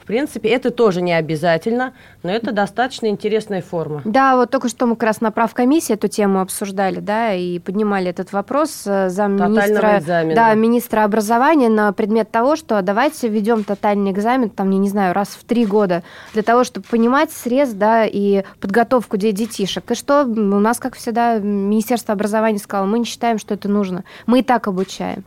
В 0.04 0.06
принципе, 0.06 0.50
это 0.50 0.70
тоже 0.70 1.00
не 1.00 1.14
обязательно, 1.14 1.94
но 2.22 2.30
это 2.30 2.52
достаточно 2.52 3.06
интересная 3.06 3.62
форма. 3.62 4.02
Да, 4.04 4.37
вот 4.37 4.50
только 4.50 4.68
что 4.68 4.84
мы 4.84 4.96
как 4.96 5.04
раз 5.04 5.23
на 5.23 5.30
правкомиссии 5.30 5.94
эту 5.94 6.08
тему 6.08 6.42
обсуждали, 6.42 7.00
да, 7.00 7.32
и 7.32 7.58
поднимали 7.58 8.11
этот 8.11 8.30
вопрос 8.30 8.82
э, 8.84 9.08
замминистра, 9.08 10.02
да, 10.34 10.52
министра 10.52 11.04
образования 11.04 11.70
на 11.70 11.90
предмет 11.94 12.30
того, 12.30 12.54
что 12.54 12.82
давайте 12.82 13.28
введем 13.28 13.64
тотальный 13.64 14.11
экзамен, 14.11 14.50
там, 14.50 14.68
я 14.73 14.78
не 14.78 14.90
знаю, 14.90 15.14
раз 15.14 15.28
в 15.28 15.42
три 15.44 15.64
года, 15.64 16.02
для 16.34 16.42
того, 16.42 16.64
чтобы 16.64 16.84
понимать 16.87 17.32
срез, 17.32 17.73
да, 17.73 18.04
и 18.04 18.44
подготовку 18.61 19.16
детишек. 19.16 19.90
И 19.90 19.94
что 19.94 20.25
у 20.25 20.61
нас, 20.61 20.80
как 20.80 20.96
всегда, 20.96 21.38
Министерство 21.38 22.12
образования 22.12 22.58
сказало, 22.58 22.84
мы 22.84 22.99
не 22.99 23.06
считаем, 23.06 23.38
что 23.38 23.54
это 23.54 23.70
нужно. 23.70 24.04
Мы 24.26 24.40
и 24.40 24.42
так 24.42 24.68
обучаем. 24.68 25.25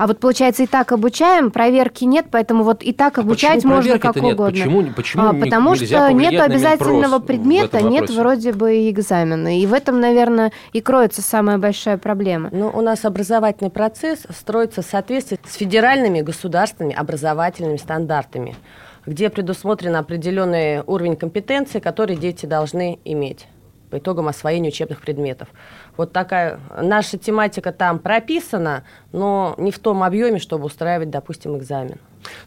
А 0.00 0.06
вот 0.06 0.18
получается 0.18 0.62
и 0.62 0.66
так 0.66 0.92
обучаем, 0.92 1.50
проверки 1.50 2.04
нет, 2.04 2.28
поэтому 2.30 2.64
вот 2.64 2.82
и 2.82 2.94
так 2.94 3.18
а 3.18 3.20
обучать 3.20 3.66
а 3.66 3.68
можно 3.68 3.98
как 3.98 4.16
нет? 4.16 4.32
угодно. 4.32 4.64
Почему, 4.64 4.92
почему 4.96 5.22
а, 5.24 5.34
потому 5.34 5.74
что 5.74 6.10
нет 6.14 6.40
обязательного 6.40 7.18
предмета, 7.18 7.82
нет 7.82 8.08
вроде 8.08 8.54
бы 8.54 8.74
и 8.78 8.90
экзамена. 8.90 9.60
И 9.60 9.66
в 9.66 9.74
этом, 9.74 10.00
наверное, 10.00 10.52
и 10.72 10.80
кроется 10.80 11.20
самая 11.20 11.58
большая 11.58 11.98
проблема. 11.98 12.48
Ну, 12.50 12.70
у 12.72 12.80
нас 12.80 13.04
образовательный 13.04 13.68
процесс 13.68 14.20
строится 14.30 14.80
в 14.80 14.86
соответствии 14.86 15.38
с 15.46 15.54
федеральными 15.56 16.22
государственными 16.22 16.94
образовательными 16.94 17.76
стандартами 17.76 18.56
где 19.04 19.28
предусмотрен 19.28 19.96
определенный 19.96 20.82
уровень 20.86 21.16
компетенции, 21.16 21.78
который 21.78 22.16
дети 22.16 22.44
должны 22.46 22.98
иметь 23.04 23.46
по 23.90 23.98
итогам 23.98 24.28
освоения 24.28 24.68
учебных 24.68 25.00
предметов. 25.00 25.48
Вот 25.96 26.12
такая 26.12 26.60
наша 26.80 27.18
тематика 27.18 27.72
там 27.72 27.98
прописана, 27.98 28.84
но 29.12 29.54
не 29.58 29.70
в 29.70 29.78
том 29.78 30.02
объеме, 30.02 30.38
чтобы 30.38 30.66
устраивать, 30.66 31.10
допустим, 31.10 31.56
экзамен. 31.56 31.98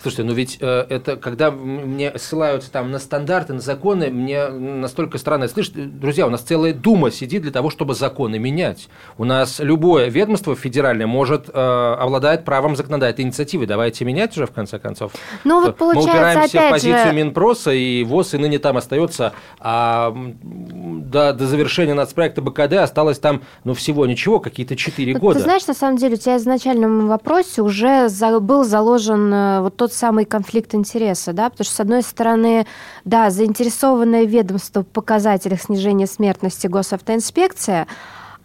Слушайте, 0.02 0.24
ну 0.24 0.34
ведь 0.34 0.58
э, 0.62 0.86
это, 0.90 1.18
когда 1.18 1.50
мне 1.52 2.18
ссылаются 2.18 2.72
там 2.72 2.92
на 2.92 3.00
стандарты, 3.00 3.54
на 3.54 3.60
законы, 3.60 4.10
мне 4.10 4.48
настолько 4.50 5.18
странно 5.18 5.48
слышать. 5.48 6.00
Друзья, 6.00 6.28
у 6.28 6.30
нас 6.30 6.42
целая 6.42 6.74
дума 6.74 7.12
сидит 7.12 7.42
для 7.44 7.52
того, 7.52 7.70
чтобы 7.70 7.96
законы 7.96 8.38
менять. 8.38 8.90
У 9.18 9.24
нас 9.24 9.60
любое 9.60 10.10
ведомство 10.10 10.56
федеральное 10.56 11.08
может, 11.08 11.50
э, 11.52 11.96
обладает 12.00 12.46
правом 12.46 12.76
законодательной 12.76 13.30
инициативы. 13.30 13.66
Давайте 13.66 14.06
менять 14.06 14.36
уже, 14.38 14.46
в 14.46 14.52
конце 14.52 14.80
концов. 14.80 15.14
Ну 15.44 15.62
вот 15.62 15.78
получается, 15.78 16.10
Мы 16.10 16.18
упираемся 16.18 16.58
опять 16.60 16.70
в 16.70 16.72
позицию 16.72 17.08
же... 17.08 17.14
Минпроса, 17.14 17.72
и 17.72 18.04
ВОЗ 18.04 18.34
и 18.36 18.38
ныне 18.38 18.60
там 18.60 18.78
остается, 18.78 19.34
а 19.60 20.14
до, 20.44 21.34
до 21.34 21.48
завершения 21.48 21.94
нацпроекта 21.94 22.42
БКД 22.42 22.74
осталось 22.74 23.20
там, 23.20 23.33
ну, 23.64 23.74
всего 23.74 24.06
ничего, 24.06 24.40
какие-то 24.40 24.76
4 24.76 25.14
года. 25.16 25.40
Ты 25.40 25.44
знаешь, 25.44 25.68
на 25.68 25.74
самом 25.74 25.98
деле, 25.98 26.16
у 26.16 26.18
тебя 26.18 26.38
в 26.38 26.42
изначальном 26.42 27.08
вопросе 27.08 27.62
уже 27.62 28.10
за, 28.10 28.40
был 28.40 28.64
заложен 28.64 29.34
э, 29.34 29.62
вот 29.62 29.76
тот 29.76 29.94
самый 29.94 30.26
конфликт 30.26 30.76
интереса, 30.76 31.34
да, 31.34 31.50
потому 31.50 31.66
что, 31.66 31.76
с 31.76 31.80
одной 31.80 32.04
стороны, 32.04 32.66
да, 33.06 33.30
заинтересованное 33.30 34.26
ведомство 34.26 34.82
в 34.82 34.88
показателях 34.88 35.62
снижения 35.62 36.08
смертности 36.08 36.68
госавтоинспекция, 36.68 37.88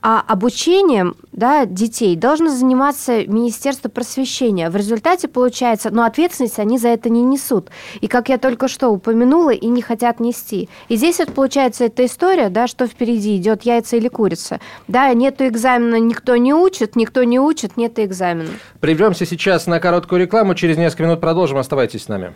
а 0.02 0.22
обучением 0.26 1.16
да, 1.32 1.66
детей 1.66 2.16
должно 2.16 2.50
заниматься 2.50 3.26
Министерство 3.26 3.88
просвещения. 3.88 4.70
В 4.70 4.76
результате 4.76 5.28
получается, 5.28 5.90
но 5.90 6.04
ответственность 6.04 6.58
они 6.58 6.78
за 6.78 6.88
это 6.88 7.08
не 7.08 7.22
несут. 7.22 7.70
И 8.00 8.08
как 8.08 8.28
я 8.28 8.38
только 8.38 8.68
что 8.68 8.88
упомянула, 8.88 9.50
и 9.50 9.66
не 9.66 9.82
хотят 9.82 10.20
нести. 10.20 10.68
И 10.88 10.96
здесь 10.96 11.18
вот 11.18 11.32
получается 11.32 11.84
эта 11.84 12.06
история, 12.06 12.48
да, 12.48 12.66
что 12.66 12.86
впереди 12.86 13.36
идет 13.36 13.62
яйца 13.62 13.96
или 13.96 14.08
курица. 14.08 14.60
Да, 14.86 15.12
нету 15.14 15.46
экзамена, 15.46 15.98
никто 16.00 16.36
не 16.36 16.54
учит, 16.54 16.96
никто 16.96 17.24
не 17.24 17.40
учит, 17.40 17.76
нет 17.76 17.98
экзамена. 17.98 18.50
Прервемся 18.80 19.26
сейчас 19.26 19.66
на 19.66 19.80
короткую 19.80 20.20
рекламу, 20.20 20.54
через 20.54 20.76
несколько 20.76 21.04
минут 21.04 21.20
продолжим. 21.20 21.58
Оставайтесь 21.58 22.04
с 22.04 22.08
нами. 22.08 22.34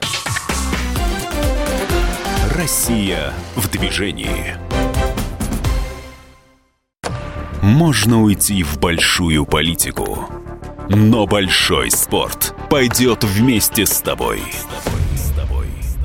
Россия 2.57 3.33
в 3.57 3.71
движении. 3.71 4.72
Можно 7.62 8.25
уйти 8.25 8.64
в 8.64 8.78
большую 8.81 9.47
политику, 9.47 10.28
но 10.88 11.28
большой 11.28 11.92
спорт 11.92 12.57
пойдет 12.69 13.23
вместе 13.23 13.87
с 13.87 14.00
тобой. 14.00 14.42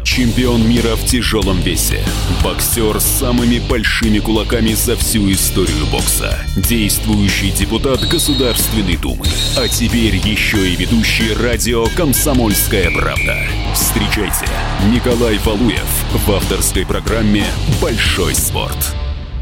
Чемпион 0.03 0.69
мира 0.69 0.95
в 0.95 1.03
тяжелом 1.03 1.59
весе. 1.59 1.99
Боксер 2.43 2.99
с 2.99 3.05
самыми 3.05 3.57
большими 3.67 4.19
кулаками 4.19 4.73
за 4.73 4.95
всю 4.95 5.31
историю 5.31 5.87
бокса. 5.91 6.37
Действующий 6.55 7.49
депутат 7.49 8.01
Государственной 8.01 8.95
Думы. 8.95 9.25
А 9.57 9.67
теперь 9.67 10.15
еще 10.15 10.69
и 10.69 10.75
ведущий 10.75 11.33
радио 11.33 11.87
«Комсомольская 11.95 12.91
правда». 12.91 13.35
Встречайте 13.73 14.45
Николай 14.93 15.39
Валуев 15.39 16.05
в 16.13 16.31
авторской 16.31 16.85
программе 16.85 17.45
«Большой 17.81 18.35
спорт». 18.35 18.95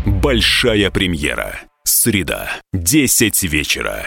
Большая 0.06 0.90
премьера. 0.92 1.60
Среда, 2.06 2.52
10 2.72 3.42
вечера. 3.46 4.06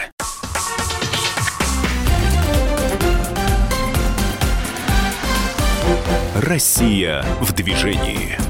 Россия 6.33 7.25
в 7.41 7.51
движении. 7.51 8.48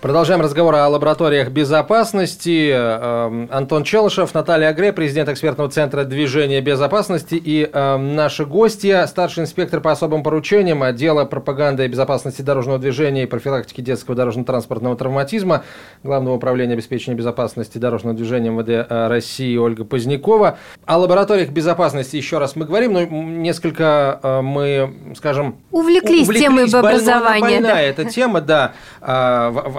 Продолжаем 0.00 0.40
разговор 0.40 0.76
о 0.76 0.88
лабораториях 0.88 1.48
безопасности. 1.48 2.70
Эм, 2.70 3.48
Антон 3.50 3.82
Челышев, 3.82 4.32
Наталья 4.32 4.68
Агре, 4.68 4.92
президент 4.92 5.28
экспертного 5.28 5.68
центра 5.70 6.04
движения 6.04 6.60
безопасности 6.60 7.34
и 7.34 7.68
э, 7.70 7.96
наши 7.96 8.46
гости, 8.46 9.04
старший 9.08 9.42
инспектор 9.42 9.80
по 9.80 9.90
особым 9.90 10.22
поручениям 10.22 10.84
отдела 10.84 11.24
пропаганды 11.24 11.84
и 11.84 11.88
безопасности 11.88 12.42
дорожного 12.42 12.78
движения 12.78 13.24
и 13.24 13.26
профилактики 13.26 13.80
детского 13.80 14.14
дорожно-транспортного 14.14 14.94
травматизма 14.94 15.64
Главного 16.04 16.36
управления 16.36 16.74
обеспечения 16.74 17.16
безопасности 17.16 17.78
дорожного 17.78 18.14
движения 18.14 18.50
МВД 18.50 18.68
э, 18.88 19.08
России 19.08 19.56
Ольга 19.56 19.84
Позднякова. 19.84 20.58
О 20.86 20.96
лабораториях 20.96 21.48
безопасности 21.48 22.14
еще 22.14 22.38
раз 22.38 22.54
мы 22.54 22.66
говорим, 22.66 22.92
но 22.92 23.02
несколько 23.02 24.20
э, 24.22 24.42
мы, 24.42 24.94
скажем... 25.16 25.56
Увлеклись, 25.72 26.28
увлеклись 26.28 26.40
темой 26.40 26.64
образования. 26.66 27.40
Больная, 27.40 27.60
больная 27.60 27.82
эта 27.82 28.04
тема, 28.04 28.40
да. 28.40 28.74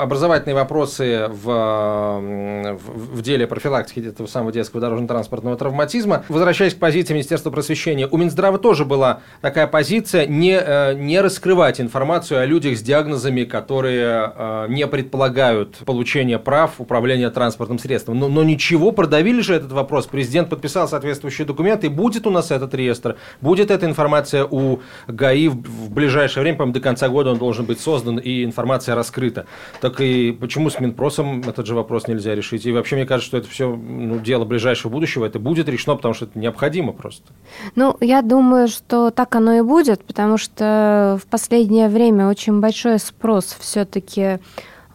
Образовательные 0.09 0.55
вопросы 0.55 1.27
в, 1.29 1.43
в, 1.43 3.15
в 3.15 3.21
деле 3.21 3.45
профилактики 3.45 3.99
этого 3.99 4.25
самого 4.25 4.51
детского 4.51 4.81
дорожно-транспортного 4.81 5.55
травматизма. 5.55 6.25
Возвращаясь 6.29 6.73
к 6.73 6.79
позиции 6.79 7.13
Министерства 7.13 7.51
просвещения, 7.51 8.07
у 8.09 8.17
Минздрава 8.17 8.57
тоже 8.57 8.85
была 8.85 9.19
такая 9.41 9.67
позиция 9.67 10.25
не, 10.25 10.59
э, 10.59 10.95
не 10.95 11.21
раскрывать 11.21 11.79
информацию 11.79 12.39
о 12.39 12.45
людях 12.47 12.79
с 12.79 12.81
диагнозами, 12.81 13.43
которые 13.43 14.33
э, 14.35 14.65
не 14.69 14.87
предполагают 14.87 15.77
получение 15.85 16.39
прав 16.39 16.81
управления 16.81 17.29
транспортным 17.29 17.77
средством. 17.77 18.17
Но, 18.17 18.29
но 18.29 18.43
ничего, 18.43 18.91
продавили 18.91 19.41
же 19.41 19.53
этот 19.53 19.71
вопрос. 19.73 20.07
Президент 20.07 20.49
подписал 20.49 20.87
соответствующие 20.87 21.45
документы, 21.45 21.85
и 21.85 21.89
будет 21.91 22.25
у 22.25 22.31
нас 22.31 22.49
этот 22.49 22.73
реестр, 22.73 23.17
будет 23.41 23.69
эта 23.69 23.85
информация 23.85 24.43
у 24.43 24.79
ГАИ 25.07 25.49
в, 25.49 25.57
в 25.57 25.91
ближайшее 25.91 26.41
время, 26.41 26.57
по-моему, 26.57 26.73
до 26.73 26.79
конца 26.79 27.09
года 27.09 27.29
он 27.29 27.37
должен 27.37 27.65
быть 27.65 27.79
создан, 27.79 28.17
и 28.17 28.43
информация 28.43 28.95
раскрыта. 28.95 29.45
Так 29.81 29.98
и 30.01 30.31
почему 30.31 30.69
с 30.69 30.79
Минпросом 30.79 31.41
этот 31.41 31.65
же 31.65 31.75
вопрос 31.75 32.07
нельзя 32.07 32.35
решить? 32.35 32.65
И 32.65 32.71
вообще, 32.71 32.95
мне 32.95 33.05
кажется, 33.05 33.27
что 33.27 33.37
это 33.37 33.49
все 33.49 33.75
ну, 33.75 34.19
дело 34.19 34.45
ближайшего 34.45 34.91
будущего, 34.91 35.25
это 35.25 35.39
будет 35.39 35.69
решено, 35.69 35.95
потому 35.95 36.13
что 36.13 36.25
это 36.25 36.37
необходимо 36.37 36.93
просто. 36.93 37.31
Ну, 37.75 37.95
я 37.99 38.21
думаю, 38.21 38.67
что 38.67 39.11
так 39.11 39.35
оно 39.35 39.53
и 39.53 39.61
будет, 39.61 40.03
потому 40.03 40.37
что 40.37 41.19
в 41.23 41.27
последнее 41.27 41.89
время 41.89 42.27
очень 42.27 42.59
большой 42.59 42.99
спрос 42.99 43.55
все-таки 43.59 44.39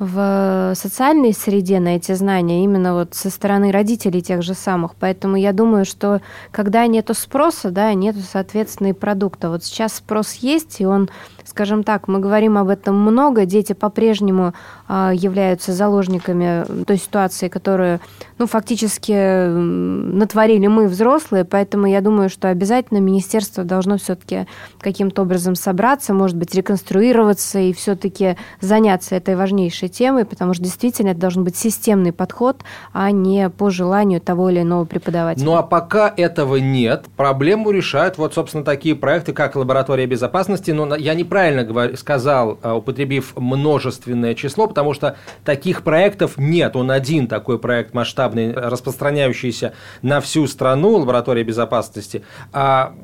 в 0.05 0.75
социальной 0.75 1.33
среде 1.33 1.81
на 1.81 1.97
эти 1.97 2.13
знания 2.13 2.65
именно 2.65 2.95
вот 2.95 3.15
со 3.15 3.31
стороны 3.31 3.73
родителей 3.73 4.23
тех 4.23 4.43
же 4.43 4.55
самых. 4.55 4.95
Поэтому 4.95 5.37
я 5.37 5.53
думаю, 5.53 5.85
что 5.85 6.21
когда 6.51 6.87
нету 6.87 7.15
спроса, 7.15 7.71
да, 7.71 7.93
нету, 7.95 8.21
соответственно, 8.21 8.89
и 8.89 8.93
продукта. 8.93 9.51
Вот 9.51 9.65
сейчас 9.65 9.95
спрос 9.95 10.35
есть, 10.35 10.81
и 10.81 10.87
он 10.87 11.09
скажем 11.45 11.85
так, 11.85 12.09
мы 12.09 12.19
говорим 12.19 12.59
об 12.59 12.69
этом 12.69 12.99
много, 12.99 13.45
дети 13.45 13.75
по-прежнему 13.75 14.55
а, 14.89 15.13
являются 15.15 15.73
заложниками 15.73 16.85
той 16.85 16.97
ситуации, 16.97 17.49
которую, 17.49 18.01
ну, 18.39 18.47
фактически 18.47 19.47
натворили 19.47 20.67
мы, 20.67 20.89
взрослые, 20.89 21.45
поэтому 21.45 21.87
я 21.87 22.01
думаю, 22.01 22.31
что 22.31 22.49
обязательно 22.49 22.99
министерство 22.99 23.63
должно 23.63 23.99
все-таки 23.99 24.47
каким-то 24.81 25.23
образом 25.23 25.55
собраться, 25.55 26.15
может 26.15 26.37
быть, 26.37 26.55
реконструироваться 26.55 27.59
и 27.59 27.73
все-таки 27.73 28.37
заняться 28.61 29.15
этой 29.15 29.37
важнейшей 29.37 29.89
темой, 29.95 30.25
потому 30.25 30.55
что 30.55 30.63
действительно 30.63 31.11
это 31.11 31.21
должен 31.21 31.45
быть 31.45 31.57
системный 31.57 32.13
подход, 32.13 32.63
а 32.93 33.11
не 33.11 33.51
по 33.51 33.71
желанию 33.71 34.21
того 34.21 34.51
или 34.51 34.63
иного 34.63 34.85
преподавателя. 34.85 35.45
Ну, 35.45 35.57
а 35.57 35.63
пока 35.63 36.13
этого 36.17 36.57
нет, 36.57 37.07
проблему 37.17 37.71
решают 37.71 38.19
вот, 38.19 38.35
собственно, 38.35 38.65
такие 38.65 38.95
проекты, 38.95 39.33
как 39.33 39.57
лаборатория 39.57 40.07
безопасности, 40.07 40.71
но 40.71 40.95
я 40.95 41.15
не 41.15 41.25
неправильно 41.25 41.97
сказал, 41.97 42.59
а, 42.63 42.75
употребив 42.77 43.35
множественное 43.37 44.35
число, 44.35 44.69
потому 44.69 44.95
что 44.95 45.17
таких 45.45 45.83
проектов 45.83 46.37
нет. 46.37 46.77
Он 46.77 46.91
один 46.91 47.27
такой 47.27 47.59
проект 47.59 47.95
масштабный, 47.95 48.53
распространяющийся 48.53 49.73
на 50.03 50.21
всю 50.21 50.47
страну, 50.47 50.99
лаборатория 50.99 51.43
безопасности. 51.43 52.23
А 52.53 52.95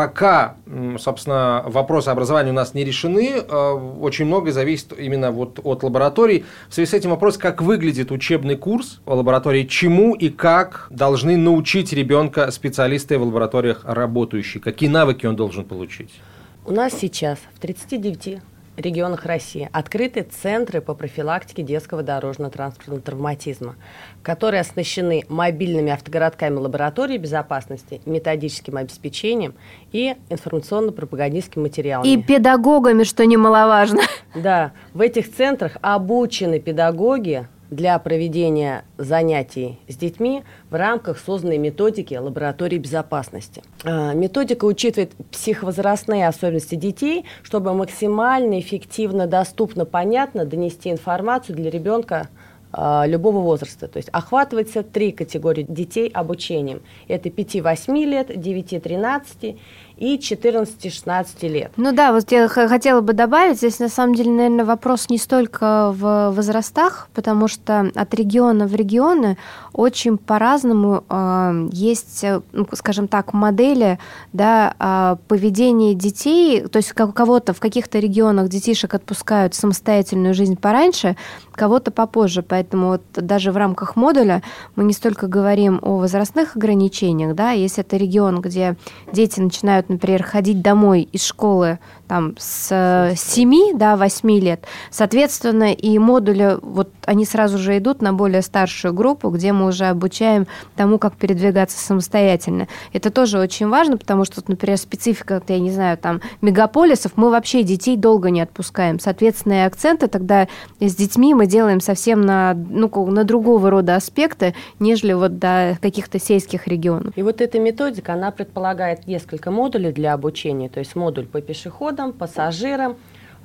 пока, 0.00 0.56
собственно, 0.98 1.62
вопросы 1.66 2.08
образования 2.08 2.52
у 2.52 2.54
нас 2.54 2.72
не 2.72 2.84
решены, 2.84 3.34
а, 3.46 3.74
очень 3.74 4.24
многое 4.24 4.50
зависит 4.50 4.98
именно 4.98 5.30
вот 5.30 5.60
от 5.62 5.82
лабораторий. 5.82 6.46
В 6.70 6.74
связи 6.74 6.90
с 6.90 6.94
этим 6.94 7.10
вопрос, 7.10 7.36
как 7.36 7.60
выглядит 7.60 8.10
учебный 8.10 8.56
курс 8.56 9.02
в 9.04 9.12
лаборатории, 9.12 9.64
чему 9.64 10.14
и 10.14 10.30
как 10.30 10.86
должны 10.88 11.36
научить 11.36 11.92
ребенка 11.92 12.50
специалисты 12.50 13.18
в 13.18 13.24
лабораториях 13.24 13.82
работающие, 13.84 14.62
какие 14.62 14.88
навыки 14.88 15.26
он 15.26 15.36
должен 15.36 15.66
получить? 15.66 16.18
У 16.64 16.72
нас 16.72 16.94
сейчас 16.98 17.38
в 17.54 17.60
39 17.60 18.40
регионах 18.80 19.24
России 19.26 19.68
открыты 19.72 20.22
центры 20.22 20.80
по 20.80 20.94
профилактике 20.94 21.62
детского 21.62 22.02
дорожно-транспортного 22.02 23.00
травматизма, 23.00 23.76
которые 24.22 24.60
оснащены 24.60 25.24
мобильными 25.28 25.92
автогородками 25.92 26.56
лаборатории 26.56 27.16
безопасности, 27.16 28.00
методическим 28.06 28.76
обеспечением 28.76 29.54
и 29.92 30.16
информационно-пропагандистским 30.28 31.62
материалами. 31.62 32.08
И 32.08 32.22
педагогами, 32.22 33.04
что 33.04 33.26
немаловажно. 33.26 34.02
Да, 34.34 34.72
в 34.94 35.00
этих 35.00 35.34
центрах 35.34 35.76
обучены 35.80 36.60
педагоги, 36.60 37.48
для 37.70 37.98
проведения 37.98 38.84
занятий 38.98 39.78
с 39.88 39.96
детьми 39.96 40.42
в 40.70 40.74
рамках 40.74 41.18
созданной 41.18 41.58
методики 41.58 42.14
лаборатории 42.14 42.78
безопасности. 42.78 43.62
А, 43.84 44.12
методика 44.12 44.64
учитывает 44.64 45.12
психовозрастные 45.30 46.26
особенности 46.26 46.74
детей, 46.74 47.24
чтобы 47.42 47.72
максимально 47.72 48.60
эффективно, 48.60 49.26
доступно, 49.26 49.84
понятно 49.84 50.44
донести 50.44 50.90
информацию 50.90 51.56
для 51.56 51.70
ребенка 51.70 52.28
а, 52.72 53.04
любого 53.06 53.40
возраста. 53.40 53.88
То 53.88 53.96
есть 53.96 54.08
охватывается 54.10 54.82
три 54.82 55.10
категории 55.10 55.66
детей 55.68 56.08
обучением. 56.08 56.82
Это 57.08 57.28
5-8 57.28 58.04
лет, 58.04 58.30
9-13 58.30 59.58
и 60.00 60.16
14-16 60.16 61.48
лет. 61.48 61.72
Ну 61.76 61.92
да, 61.92 62.12
вот 62.12 62.32
я 62.32 62.48
хотела 62.48 63.02
бы 63.02 63.12
добавить, 63.12 63.58
здесь 63.58 63.78
на 63.78 63.90
самом 63.90 64.14
деле, 64.14 64.30
наверное, 64.30 64.64
вопрос 64.64 65.10
не 65.10 65.18
столько 65.18 65.92
в 65.94 66.30
возрастах, 66.30 67.08
потому 67.14 67.48
что 67.48 67.90
от 67.94 68.14
региона 68.14 68.66
в 68.66 68.74
регионы 68.74 69.36
очень 69.74 70.16
по-разному 70.16 71.04
э, 71.08 71.68
есть, 71.70 72.24
ну, 72.52 72.66
скажем 72.72 73.08
так, 73.08 73.34
модели 73.34 73.98
да, 74.32 74.74
э, 74.78 75.16
поведения 75.28 75.94
детей, 75.94 76.62
то 76.62 76.78
есть 76.78 76.98
у 76.98 77.12
кого-то 77.12 77.52
в 77.52 77.60
каких-то 77.60 77.98
регионах 77.98 78.48
детишек 78.48 78.94
отпускают 78.94 79.54
самостоятельную 79.54 80.32
жизнь 80.32 80.56
пораньше, 80.56 81.14
кого-то 81.52 81.90
попозже, 81.90 82.42
поэтому 82.42 82.88
вот 82.88 83.02
даже 83.12 83.52
в 83.52 83.56
рамках 83.58 83.94
модуля 83.94 84.42
мы 84.76 84.84
не 84.84 84.94
столько 84.94 85.26
говорим 85.26 85.78
о 85.82 85.98
возрастных 85.98 86.56
ограничениях, 86.56 87.34
да, 87.34 87.50
если 87.50 87.84
это 87.84 87.98
регион, 87.98 88.40
где 88.40 88.76
дети 89.12 89.40
начинают, 89.40 89.89
например, 89.90 90.22
ходить 90.22 90.62
домой 90.62 91.02
из 91.12 91.24
школы 91.24 91.78
там 92.10 92.34
с 92.40 93.14
7, 93.16 93.78
да, 93.78 93.94
8 93.96 94.30
лет, 94.40 94.64
соответственно, 94.90 95.72
и 95.72 95.96
модули, 95.96 96.58
вот 96.60 96.90
они 97.04 97.24
сразу 97.24 97.56
же 97.56 97.78
идут 97.78 98.02
на 98.02 98.12
более 98.12 98.42
старшую 98.42 98.92
группу, 98.92 99.30
где 99.30 99.52
мы 99.52 99.68
уже 99.68 99.84
обучаем 99.84 100.48
тому, 100.74 100.98
как 100.98 101.14
передвигаться 101.14 101.78
самостоятельно. 101.78 102.66
Это 102.92 103.12
тоже 103.12 103.38
очень 103.38 103.68
важно, 103.68 103.96
потому 103.96 104.24
что, 104.24 104.42
например, 104.48 104.76
специфика, 104.76 105.40
я 105.46 105.60
не 105.60 105.70
знаю, 105.70 105.96
там, 105.98 106.20
мегаполисов, 106.40 107.12
мы 107.14 107.30
вообще 107.30 107.62
детей 107.62 107.96
долго 107.96 108.30
не 108.30 108.40
отпускаем. 108.40 108.98
Соответственно, 108.98 109.52
и 109.62 109.66
акценты 109.66 110.08
тогда 110.08 110.48
с 110.80 110.96
детьми 110.96 111.32
мы 111.32 111.46
делаем 111.46 111.80
совсем 111.80 112.22
на, 112.22 112.54
ну, 112.54 112.90
на 113.06 113.22
другого 113.22 113.70
рода 113.70 113.94
аспекты, 113.94 114.56
нежели 114.80 115.12
вот 115.12 115.38
до 115.38 115.78
каких-то 115.80 116.18
сельских 116.18 116.66
регионов. 116.66 117.12
И 117.14 117.22
вот 117.22 117.40
эта 117.40 117.60
методика, 117.60 118.14
она 118.14 118.32
предполагает 118.32 119.06
несколько 119.06 119.52
модулей 119.52 119.92
для 119.92 120.12
обучения, 120.12 120.68
то 120.68 120.80
есть 120.80 120.96
модуль 120.96 121.26
по 121.26 121.40
пешеходам, 121.40 121.99
пешеходам, 122.00 122.12
пассажирам, 122.12 122.96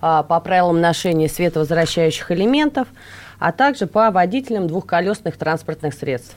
а, 0.02 0.24
по 0.24 0.40
правилам 0.40 0.82
ношения 0.82 1.28
световозвращающих 1.28 2.32
элементов, 2.32 2.88
а 3.40 3.52
также 3.52 3.88
по 3.88 4.12
водителям 4.12 4.68
двухколесных 4.68 5.38
транспортных 5.38 5.94
средств. 5.94 6.36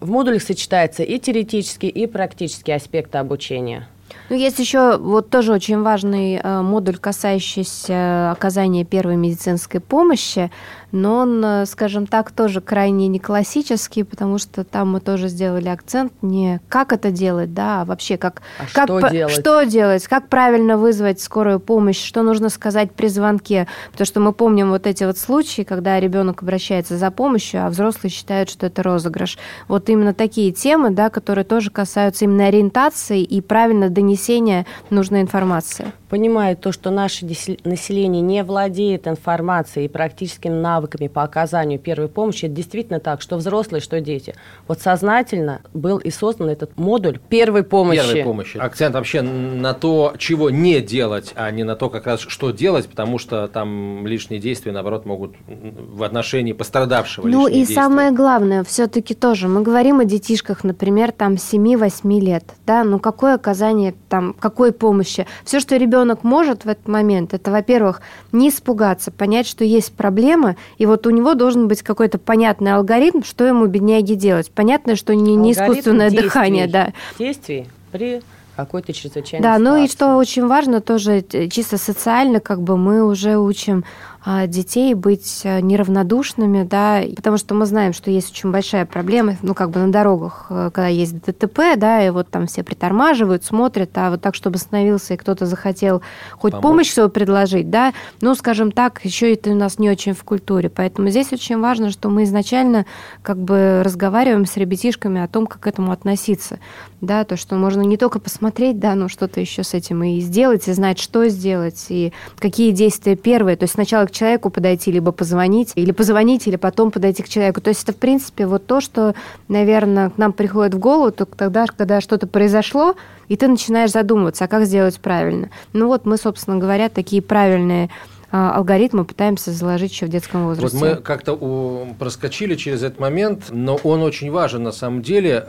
В 0.00 0.08
модулях 0.10 0.42
сочетаются 0.42 1.02
и 1.02 1.18
теоретические, 1.18 1.90
и 1.90 2.06
практические 2.06 2.76
аспекты 2.76 3.18
обучения. 3.18 3.88
Ну, 4.30 4.36
есть 4.36 4.58
еще 4.58 4.96
вот 4.98 5.30
тоже 5.30 5.52
очень 5.52 5.82
важный 5.82 6.36
э, 6.36 6.62
модуль, 6.62 6.96
касающийся 6.98 8.30
оказания 8.30 8.84
первой 8.84 9.16
медицинской 9.16 9.80
помощи 9.80 10.50
но 10.92 11.18
он, 11.18 11.44
э, 11.44 11.66
скажем 11.66 12.06
так, 12.06 12.30
тоже 12.30 12.60
крайне 12.60 13.08
не 13.08 13.18
классический, 13.18 14.02
потому 14.04 14.38
что 14.38 14.64
там 14.64 14.92
мы 14.92 15.00
тоже 15.00 15.28
сделали 15.28 15.68
акцент 15.68 16.12
не 16.22 16.60
как 16.68 16.92
это 16.92 17.10
делать, 17.10 17.54
да, 17.54 17.82
а 17.82 17.84
вообще 17.84 18.16
как, 18.16 18.42
а 18.58 18.64
как 18.72 18.84
что, 18.84 19.00
по, 19.00 19.10
делать? 19.10 19.34
что 19.34 19.62
делать, 19.64 20.06
как 20.06 20.28
правильно 20.28 20.76
вызвать 20.76 21.20
скорую 21.20 21.60
помощь, 21.60 22.02
что 22.02 22.22
нужно 22.22 22.48
сказать 22.48 22.92
при 22.92 23.08
звонке, 23.08 23.66
потому 23.92 24.06
что 24.06 24.20
мы 24.20 24.32
помним 24.32 24.70
вот 24.70 24.86
эти 24.86 25.04
вот 25.04 25.18
случаи, 25.18 25.62
когда 25.62 26.00
ребенок 26.00 26.42
обращается 26.42 26.96
за 26.96 27.10
помощью, 27.10 27.66
а 27.66 27.68
взрослые 27.68 28.10
считают, 28.10 28.50
что 28.50 28.66
это 28.66 28.82
розыгрыш. 28.82 29.38
Вот 29.68 29.88
именно 29.88 30.14
такие 30.14 30.52
темы, 30.52 30.90
да, 30.90 31.10
которые 31.10 31.44
тоже 31.44 31.70
касаются 31.70 32.24
именно 32.24 32.46
ориентации 32.46 33.22
и 33.22 33.40
правильно 33.40 33.90
донесения 33.90 34.66
нужной 34.90 35.20
информации. 35.20 35.92
Понимая 36.08 36.56
то, 36.56 36.72
что 36.72 36.90
наше 36.90 37.26
население 37.64 38.22
не 38.22 38.42
владеет 38.42 39.06
информацией 39.06 39.86
и 39.86 39.88
практическими 39.88 40.54
навыками, 40.54 40.78
навыками 40.78 41.08
по 41.08 41.22
оказанию 41.22 41.78
первой 41.78 42.08
помощи. 42.08 42.46
Это 42.46 42.54
действительно 42.54 43.00
так, 43.00 43.20
что 43.20 43.36
взрослые, 43.36 43.80
что 43.80 44.00
дети. 44.00 44.34
Вот 44.66 44.80
сознательно 44.80 45.60
был 45.74 45.98
и 45.98 46.10
создан 46.10 46.48
этот 46.48 46.76
модуль 46.78 47.18
первой 47.28 47.62
помощи. 47.62 48.06
Первой 48.06 48.24
помощи. 48.24 48.58
Акцент 48.58 48.94
вообще 48.94 49.22
на 49.22 49.74
то, 49.74 50.14
чего 50.18 50.50
не 50.50 50.80
делать, 50.80 51.32
а 51.34 51.50
не 51.50 51.64
на 51.64 51.76
то, 51.76 51.90
как 51.90 52.06
раз 52.06 52.20
что 52.20 52.50
делать, 52.50 52.88
потому 52.88 53.18
что 53.18 53.48
там 53.48 54.06
лишние 54.06 54.40
действия, 54.40 54.72
наоборот, 54.72 55.04
могут 55.06 55.34
в 55.46 56.02
отношении 56.02 56.52
пострадавшего. 56.52 57.26
Ну 57.26 57.46
и 57.46 57.54
действия. 57.54 57.74
самое 57.74 58.10
главное, 58.12 58.64
все-таки 58.64 59.14
тоже, 59.14 59.48
мы 59.48 59.62
говорим 59.62 60.00
о 60.00 60.04
детишках, 60.04 60.64
например, 60.64 61.12
там 61.12 61.34
7-8 61.34 62.20
лет, 62.20 62.44
да, 62.66 62.84
ну 62.84 62.98
какое 62.98 63.34
оказание 63.34 63.94
там, 64.08 64.34
какой 64.38 64.72
помощи? 64.72 65.26
Все, 65.44 65.60
что 65.60 65.76
ребенок 65.76 65.97
может 66.22 66.64
в 66.64 66.68
этот 66.68 66.88
момент, 66.88 67.34
это, 67.34 67.50
во-первых, 67.50 68.00
не 68.32 68.48
испугаться, 68.48 69.10
понять, 69.10 69.46
что 69.46 69.64
есть 69.64 69.92
проблема, 69.92 70.56
и 70.78 70.86
вот 70.86 71.06
у 71.06 71.10
него 71.10 71.34
должен 71.34 71.68
быть 71.68 71.82
какой-то 71.82 72.18
понятный 72.18 72.74
алгоритм, 72.74 73.22
что 73.22 73.44
ему, 73.44 73.66
бедняги, 73.66 74.14
делать. 74.14 74.50
Понятно, 74.50 74.96
что 74.96 75.14
не, 75.14 75.36
не 75.36 75.52
искусственное 75.52 76.10
действий, 76.10 76.28
дыхание, 76.28 76.66
да. 76.66 76.92
Действий 77.18 77.66
при 77.92 78.22
какой-то 78.56 78.92
чрезвычайной 78.92 79.42
Да, 79.42 79.56
ситуации. 79.56 79.78
ну 79.78 79.84
и 79.84 79.88
что 79.88 80.16
очень 80.16 80.46
важно, 80.46 80.80
тоже 80.80 81.22
чисто 81.22 81.78
социально, 81.78 82.40
как 82.40 82.60
бы 82.60 82.76
мы 82.76 83.04
уже 83.04 83.38
учим 83.38 83.84
детей 84.26 84.94
быть 84.94 85.42
э, 85.44 85.60
неравнодушными, 85.60 86.64
да, 86.64 87.02
потому 87.14 87.38
что 87.38 87.54
мы 87.54 87.66
знаем, 87.66 87.92
что 87.92 88.10
есть 88.10 88.30
очень 88.32 88.50
большая 88.50 88.84
проблема, 88.84 89.36
ну, 89.42 89.54
как 89.54 89.70
бы 89.70 89.78
на 89.78 89.92
дорогах, 89.92 90.46
э, 90.50 90.70
когда 90.74 90.88
есть 90.88 91.20
ДТП, 91.22 91.76
да, 91.76 92.04
и 92.04 92.10
вот 92.10 92.28
там 92.28 92.48
все 92.48 92.64
притормаживают, 92.64 93.44
смотрят, 93.44 93.90
а 93.94 94.10
вот 94.10 94.20
так, 94.20 94.34
чтобы 94.34 94.56
остановился, 94.56 95.14
и 95.14 95.16
кто-то 95.16 95.46
захотел 95.46 96.02
хоть 96.32 96.52
Помочь. 96.52 96.62
помощь 96.62 96.92
свою 96.92 97.08
предложить, 97.10 97.70
да, 97.70 97.94
ну, 98.20 98.34
скажем 98.34 98.72
так, 98.72 99.04
еще 99.04 99.32
это 99.32 99.50
у 99.50 99.54
нас 99.54 99.78
не 99.78 99.88
очень 99.88 100.14
в 100.14 100.24
культуре, 100.24 100.68
поэтому 100.68 101.10
здесь 101.10 101.32
очень 101.32 101.58
важно, 101.60 101.90
что 101.90 102.08
мы 102.08 102.24
изначально 102.24 102.86
как 103.22 103.38
бы 103.38 103.82
разговариваем 103.84 104.46
с 104.46 104.56
ребятишками 104.56 105.20
о 105.20 105.28
том, 105.28 105.46
как 105.46 105.60
к 105.60 105.66
этому 105.68 105.92
относиться, 105.92 106.58
да, 107.00 107.22
то, 107.24 107.36
что 107.36 107.54
можно 107.54 107.82
не 107.82 107.96
только 107.96 108.18
посмотреть, 108.18 108.80
да, 108.80 108.96
но 108.96 109.08
что-то 109.08 109.40
еще 109.40 109.62
с 109.62 109.74
этим 109.74 110.02
и 110.02 110.18
сделать, 110.20 110.66
и 110.66 110.72
знать, 110.72 110.98
что 110.98 111.28
сделать, 111.28 111.86
и 111.88 112.12
какие 112.38 112.72
действия 112.72 113.14
первые, 113.14 113.56
то 113.56 113.62
есть 113.62 113.74
сначала 113.74 114.07
к 114.08 114.10
человеку 114.10 114.50
подойти, 114.50 114.90
либо 114.90 115.12
позвонить, 115.12 115.72
или 115.74 115.92
позвонить, 115.92 116.46
или 116.46 116.56
потом 116.56 116.90
подойти 116.90 117.22
к 117.22 117.28
человеку. 117.28 117.60
То 117.60 117.68
есть 117.68 117.82
это, 117.84 117.92
в 117.92 117.96
принципе, 117.96 118.46
вот 118.46 118.66
то, 118.66 118.80
что, 118.80 119.14
наверное, 119.48 120.10
к 120.10 120.18
нам 120.18 120.32
приходит 120.32 120.74
в 120.74 120.78
голову 120.78 121.12
только 121.12 121.36
тогда, 121.36 121.66
когда 121.66 122.00
что-то 122.00 122.26
произошло, 122.26 122.94
и 123.28 123.36
ты 123.36 123.46
начинаешь 123.48 123.92
задумываться, 123.92 124.44
а 124.44 124.48
как 124.48 124.64
сделать 124.64 124.98
правильно. 124.98 125.50
Ну 125.72 125.86
вот 125.86 126.06
мы, 126.06 126.16
собственно 126.16 126.56
говоря, 126.56 126.88
такие 126.88 127.22
правильные 127.22 127.90
а, 128.30 128.56
алгоритмы 128.56 129.04
пытаемся 129.04 129.52
заложить 129.52 129.92
еще 129.92 130.06
в 130.06 130.10
детском 130.10 130.44
возрасте. 130.44 130.76
Вот 130.76 130.96
мы 130.96 130.96
как-то 130.96 131.86
проскочили 131.98 132.56
через 132.56 132.82
этот 132.82 133.00
момент, 133.00 133.44
но 133.50 133.76
он 133.76 134.02
очень 134.02 134.30
важен 134.30 134.62
на 134.62 134.72
самом 134.72 135.02
деле. 135.02 135.44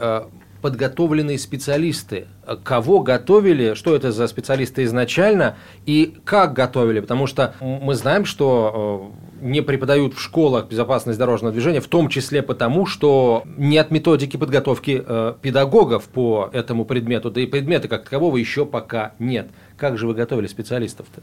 Подготовленные 0.60 1.38
специалисты. 1.38 2.26
Кого 2.64 3.00
готовили, 3.00 3.74
что 3.74 3.94
это 3.94 4.12
за 4.12 4.26
специалисты 4.26 4.84
изначально 4.84 5.56
и 5.86 6.16
как 6.24 6.52
готовили? 6.52 7.00
Потому 7.00 7.26
что 7.26 7.54
мы 7.60 7.94
знаем, 7.94 8.24
что 8.24 9.12
э, 9.40 9.44
не 9.44 9.62
преподают 9.62 10.14
в 10.14 10.20
школах 10.20 10.68
безопасность 10.68 11.18
дорожного 11.18 11.52
движения, 11.52 11.80
в 11.80 11.88
том 11.88 12.08
числе 12.08 12.42
потому, 12.42 12.86
что 12.86 13.44
нет 13.56 13.90
методики 13.90 14.36
подготовки 14.36 15.02
э, 15.04 15.34
педагогов 15.40 16.04
по 16.04 16.50
этому 16.52 16.84
предмету, 16.84 17.30
да 17.30 17.40
и 17.40 17.46
предмета 17.46 17.88
как 17.88 18.04
такового 18.04 18.36
еще 18.36 18.66
пока 18.66 19.12
нет. 19.18 19.48
Как 19.80 19.96
же 19.96 20.06
вы 20.06 20.12
готовили 20.12 20.46
специалистов-то? 20.46 21.22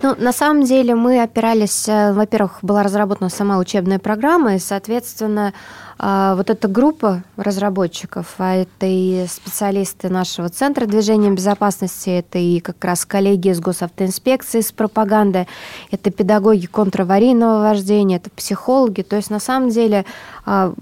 Ну, 0.00 0.14
на 0.16 0.32
самом 0.32 0.62
деле 0.62 0.94
мы 0.94 1.20
опирались, 1.20 1.88
э, 1.88 2.12
во-первых, 2.12 2.60
была 2.62 2.84
разработана 2.84 3.30
сама 3.30 3.58
учебная 3.58 3.98
программа, 3.98 4.54
и, 4.54 4.58
соответственно, 4.60 5.52
а, 5.98 6.36
вот 6.36 6.48
эта 6.48 6.68
группа 6.68 7.24
разработчиков, 7.36 8.36
а 8.38 8.54
это 8.54 8.86
и 8.86 9.26
специалисты 9.28 10.08
нашего 10.08 10.48
Центра 10.48 10.86
движения 10.86 11.30
безопасности, 11.30 12.10
это 12.10 12.38
и 12.38 12.60
как 12.60 12.82
раз 12.84 13.04
коллеги 13.04 13.48
из 13.48 13.58
госавтоинспекции, 13.58 14.60
с 14.60 14.70
пропаганды, 14.70 15.48
это 15.90 16.12
педагоги 16.12 16.66
контраварийного 16.66 17.60
вождения, 17.64 18.16
это 18.16 18.30
психологи. 18.30 19.02
То 19.02 19.16
есть 19.16 19.30
на 19.30 19.40
самом 19.40 19.68
деле 19.68 20.06
а, 20.46 20.72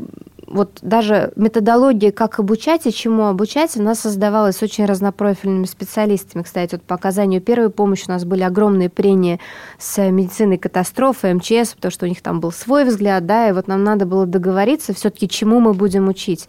вот 0.50 0.78
даже 0.82 1.32
методология, 1.36 2.12
как 2.12 2.38
обучать 2.38 2.86
и 2.86 2.92
чему 2.92 3.26
обучать, 3.26 3.76
она 3.76 3.94
создавалась 3.94 4.62
очень 4.62 4.86
разнопрофильными 4.86 5.66
специалистами. 5.66 6.42
Кстати, 6.42 6.74
вот 6.74 6.82
по 6.82 6.94
оказанию 6.94 7.40
первой 7.40 7.70
помощи 7.70 8.04
у 8.08 8.12
нас 8.12 8.24
были 8.24 8.42
огромные 8.42 8.88
прения 8.88 9.40
с 9.78 9.98
медициной 10.10 10.58
катастрофы, 10.58 11.34
МЧС, 11.34 11.74
потому 11.74 11.92
что 11.92 12.06
у 12.06 12.08
них 12.08 12.22
там 12.22 12.40
был 12.40 12.52
свой 12.52 12.84
взгляд, 12.84 13.26
да, 13.26 13.48
и 13.48 13.52
вот 13.52 13.68
нам 13.68 13.84
надо 13.84 14.06
было 14.06 14.26
договориться 14.26 14.94
все-таки, 14.94 15.28
чему 15.28 15.60
мы 15.60 15.74
будем 15.74 16.08
учить. 16.08 16.48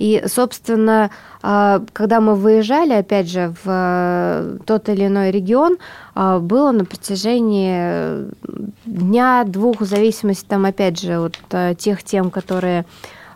И, 0.00 0.24
собственно, 0.26 1.10
а, 1.42 1.82
когда 1.92 2.22
мы 2.22 2.34
выезжали, 2.34 2.94
опять 2.94 3.28
же, 3.28 3.54
в 3.62 3.68
э, 3.68 4.58
тот 4.64 4.88
или 4.88 5.06
иной 5.06 5.30
регион, 5.30 5.76
а, 6.14 6.38
было 6.38 6.72
на 6.72 6.86
протяжении 6.86 8.24
дня-двух, 8.86 9.82
в 9.82 9.84
зависимости, 9.84 10.46
там, 10.48 10.64
опять 10.64 10.98
же, 10.98 11.18
от 11.18 11.38
э, 11.50 11.74
тех 11.78 12.02
тем, 12.02 12.30
которые 12.30 12.86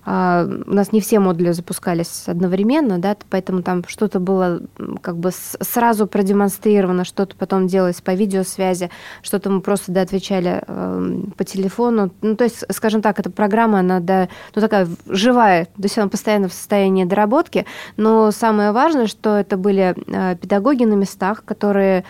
у 0.07 0.75
нас 0.75 0.93
не 0.93 1.01
все 1.01 1.19
модули 1.19 1.53
запускались 1.53 2.25
одновременно, 2.27 2.99
да, 2.99 3.17
поэтому 3.31 3.63
там 3.63 3.85
что-то 3.87 4.21
было 4.21 4.61
как 5.01 5.17
бы 5.17 5.31
сразу 5.33 6.07
продемонстрировано, 6.07 7.05
что-то 7.05 7.37
потом 7.37 7.67
делалось 7.67 8.01
по 8.03 8.13
видеосвязи, 8.13 8.91
что-то 9.23 9.51
мы 9.51 9.61
просто 9.61 9.93
да, 9.93 10.03
отвечали 10.03 10.63
э, 10.67 11.21
по 11.37 11.45
телефону. 11.45 12.11
Ну, 12.21 12.37
то 12.37 12.45
есть, 12.45 12.65
скажем 12.71 13.01
так, 13.01 13.19
эта 13.19 13.31
программа, 13.31 13.81
она 13.81 14.01
да, 14.01 14.29
ну, 14.55 14.61
такая 14.61 14.89
живая, 15.09 15.65
то 15.65 15.83
есть 15.83 15.97
она 15.97 16.09
постоянно 16.09 16.49
в 16.49 16.53
состоянии 16.53 17.05
доработки, 17.05 17.65
но 17.97 18.31
самое 18.31 18.73
важное, 18.73 19.07
что 19.07 19.37
это 19.37 19.57
были 19.57 19.95
э, 20.07 20.37
педагоги 20.37 20.85
на 20.85 20.95
местах, 20.95 21.45
которые 21.45 21.95
а, 21.95 22.05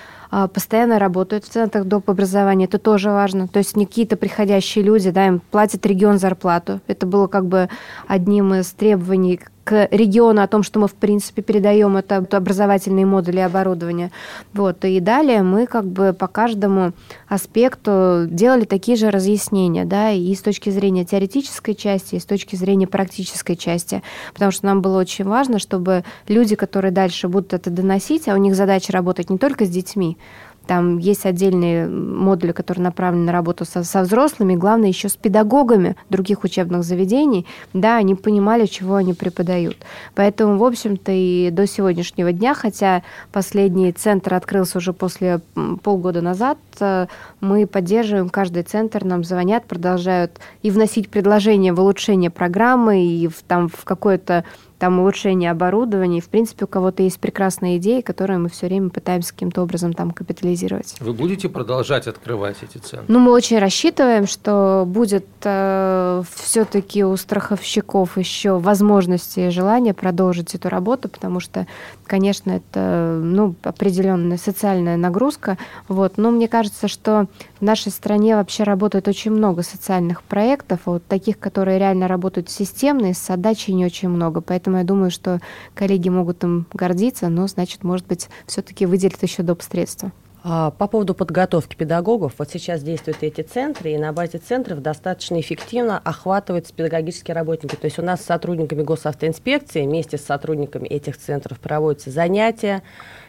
постоянно 0.53 0.99
работают 0.99 1.45
в 1.45 1.49
центрах 1.49 1.85
доп. 1.85 2.11
образования, 2.11 2.65
это 2.65 2.79
тоже 2.79 3.11
важно. 3.11 3.49
То 3.49 3.59
есть 3.59 3.77
не 3.77 3.87
какие-то 3.87 4.17
приходящие 4.17 4.85
люди, 4.85 5.11
да, 5.11 5.27
им 5.27 5.41
платит 5.51 5.87
регион 5.87 6.19
зарплату. 6.19 6.81
Это 6.87 7.07
было 7.07 7.27
как 7.27 7.47
бы 7.47 7.69
одним 8.07 8.55
из 8.55 8.71
требований 8.73 9.41
к 9.65 9.89
региону 9.91 10.43
о 10.43 10.47
том, 10.47 10.63
что 10.63 10.79
мы, 10.79 10.89
в 10.89 10.95
принципе, 10.95 11.43
передаем 11.43 11.97
это 11.97 12.17
образовательные 12.17 13.07
модули 13.07 13.41
оборудования. 13.41 14.13
Вот. 14.53 14.85
И 14.85 15.01
далее 15.01 15.43
мы 15.43 15.67
как 15.67 15.87
бы 15.87 16.13
по 16.13 16.29
каждому 16.29 16.93
аспекту 17.29 18.27
делали 18.29 18.65
такие 18.65 18.97
же 18.97 19.11
разъяснения, 19.11 19.85
да, 19.85 20.11
и 20.11 20.35
с 20.35 20.43
точки 20.43 20.71
зрения 20.71 21.05
теоретической 21.05 21.75
части, 21.75 22.17
и 22.17 22.21
с 22.21 22.25
точки 22.25 22.57
зрения 22.57 22.87
практической 22.87 23.57
части, 23.57 24.03
потому 24.35 24.53
что 24.53 24.67
нам 24.67 24.83
было 24.83 25.01
очень 25.01 25.25
важно, 25.25 25.59
чтобы 25.59 26.05
люди, 26.29 26.55
которые 26.55 26.93
дальше 26.93 27.29
будут 27.29 27.55
это 27.55 27.71
доносить, 27.71 28.29
а 28.29 28.35
у 28.35 28.37
них 28.37 28.55
задача 28.55 28.93
работать 28.93 29.31
не 29.31 29.39
только 29.39 29.65
с 29.65 29.71
детьми, 29.71 30.19
там 30.67 30.99
есть 30.99 31.27
отдельные 31.27 31.87
модули, 31.87 32.53
которые 32.53 32.85
направлены 32.85 33.27
на 33.27 33.33
работу 33.33 33.65
со, 33.65 33.85
со 33.85 34.03
взрослыми, 34.03 34.55
главное 34.55 34.89
еще 34.89 35.09
с 35.09 35.17
педагогами 35.17 35.97
других 36.11 36.45
учебных 36.45 36.85
заведений, 36.85 37.47
да, 37.73 37.97
они 37.97 38.15
понимали, 38.15 38.67
чего 38.67 38.97
они 38.97 39.15
преподают. 39.15 39.77
Поэтому, 40.15 40.59
в 40.59 40.65
общем-то, 40.65 41.13
и 41.13 41.51
до 41.51 41.67
сегодняшнего 41.67 42.33
дня, 42.33 42.55
хотя 42.55 43.03
последний 43.33 43.93
центр 43.93 44.35
открылся 44.35 44.79
уже 44.79 44.93
после 44.93 45.41
полгода 45.83 46.21
назад, 46.21 46.59
э, 46.81 47.07
мы 47.41 47.67
поддерживаем 47.67 48.29
каждый 48.29 48.63
центр, 48.63 49.05
нам 49.05 49.25
звонят, 49.25 49.65
продолжают 49.67 50.39
и 50.63 50.71
вносить 50.71 51.11
предложения 51.11 51.73
в 51.73 51.81
улучшение 51.81 52.31
программы, 52.31 53.05
и 53.05 53.29
в, 53.29 53.43
там 53.47 53.69
в 53.69 53.85
какое-то 53.85 54.45
там 54.85 55.01
улучшение 55.01 55.51
оборудования. 55.51 56.19
И, 56.19 56.21
в 56.21 56.29
принципе, 56.29 56.67
у 56.67 56.69
кого-то 56.69 57.03
есть 57.03 57.19
прекрасные 57.19 57.79
идеи, 57.79 58.03
которые 58.03 58.39
мы 58.39 58.51
все 58.51 58.67
время 58.67 58.91
пытаемся 58.91 59.33
каким-то 59.33 59.63
образом 59.63 59.95
там 59.95 60.11
капитализировать. 60.11 60.97
Вы 61.01 61.15
будете 61.15 61.49
продолжать 61.49 62.07
открывать 62.07 62.59
эти 62.61 62.77
центры? 62.77 63.07
Ну, 63.09 63.19
мы 63.19 63.33
очень 63.33 63.59
рассчитываем, 63.59 64.27
что 64.27 64.85
будет 64.87 65.25
э, 65.43 66.23
все-таки 66.35 67.03
у 67.03 67.17
страховщиков 67.17 68.19
еще 68.19 68.59
возможности 68.59 69.41
и 69.41 69.49
желание 69.49 69.95
продолжить 69.95 70.55
эту 70.55 70.69
работу, 70.69 71.09
потому 71.09 71.41
что, 71.41 71.67
конечно, 72.07 72.51
это 72.51 73.19
ну, 73.23 73.55
определенная 73.63 74.37
социальная 74.37 74.99
нагрузка. 74.99 75.57
Вот. 75.89 76.19
Но 76.19 76.31
мне 76.31 76.47
кажется, 76.47 76.89
что 76.89 77.27
в 77.59 77.63
нашей 77.63 77.91
стране 77.91 78.37
вообще 78.37 78.65
работает 78.65 79.09
очень 79.09 79.31
много 79.31 79.63
социальных 79.63 80.23
проектов, 80.25 80.81
а 80.85 80.91
вот 80.91 81.07
таких, 81.07 81.39
которые 81.39 81.79
реально 81.79 82.07
работают 82.07 82.51
системно, 82.51 83.15
с 83.15 83.31
отдачей 83.31 83.73
не 83.73 83.87
очень 83.87 84.11
много. 84.11 84.43
Поэтому 84.43 84.74
Поэтому 84.75 84.79
я 84.79 84.85
думаю, 84.85 85.11
что 85.13 85.41
коллеги 85.75 86.09
могут 86.09 86.43
им 86.43 86.67
гордиться, 86.73 87.29
но, 87.29 87.47
значит, 87.47 87.85
может 87.85 88.07
быть, 88.07 88.29
все-таки 88.47 88.87
выделят 88.87 89.23
еще 89.23 89.45
доп. 89.45 89.63
средства. 89.63 90.11
А, 90.47 90.73
по 90.73 90.89
поводу 90.89 91.15
подготовки 91.15 91.75
педагогов, 91.75 92.35
вот 92.37 92.51
сейчас 92.51 92.83
действуют 92.83 93.23
эти 93.23 93.41
центры, 93.41 93.93
и 93.93 93.99
на 93.99 94.13
базе 94.13 94.37
центров 94.37 94.83
достаточно 94.83 95.41
эффективно 95.41 95.99
охватываются 95.99 96.75
педагогические 96.75 97.35
работники. 97.35 97.77
То 97.77 97.87
есть 97.87 97.99
у 97.99 98.03
нас 98.03 98.21
с 98.21 98.27
сотрудниками 98.27 98.83
госавтоинспекции 98.83 99.87
вместе 99.87 100.19
с 100.19 100.25
сотрудниками 100.25 100.87
этих 100.87 101.17
центров 101.17 101.59
проводятся 101.61 102.11
занятия, 102.11 102.83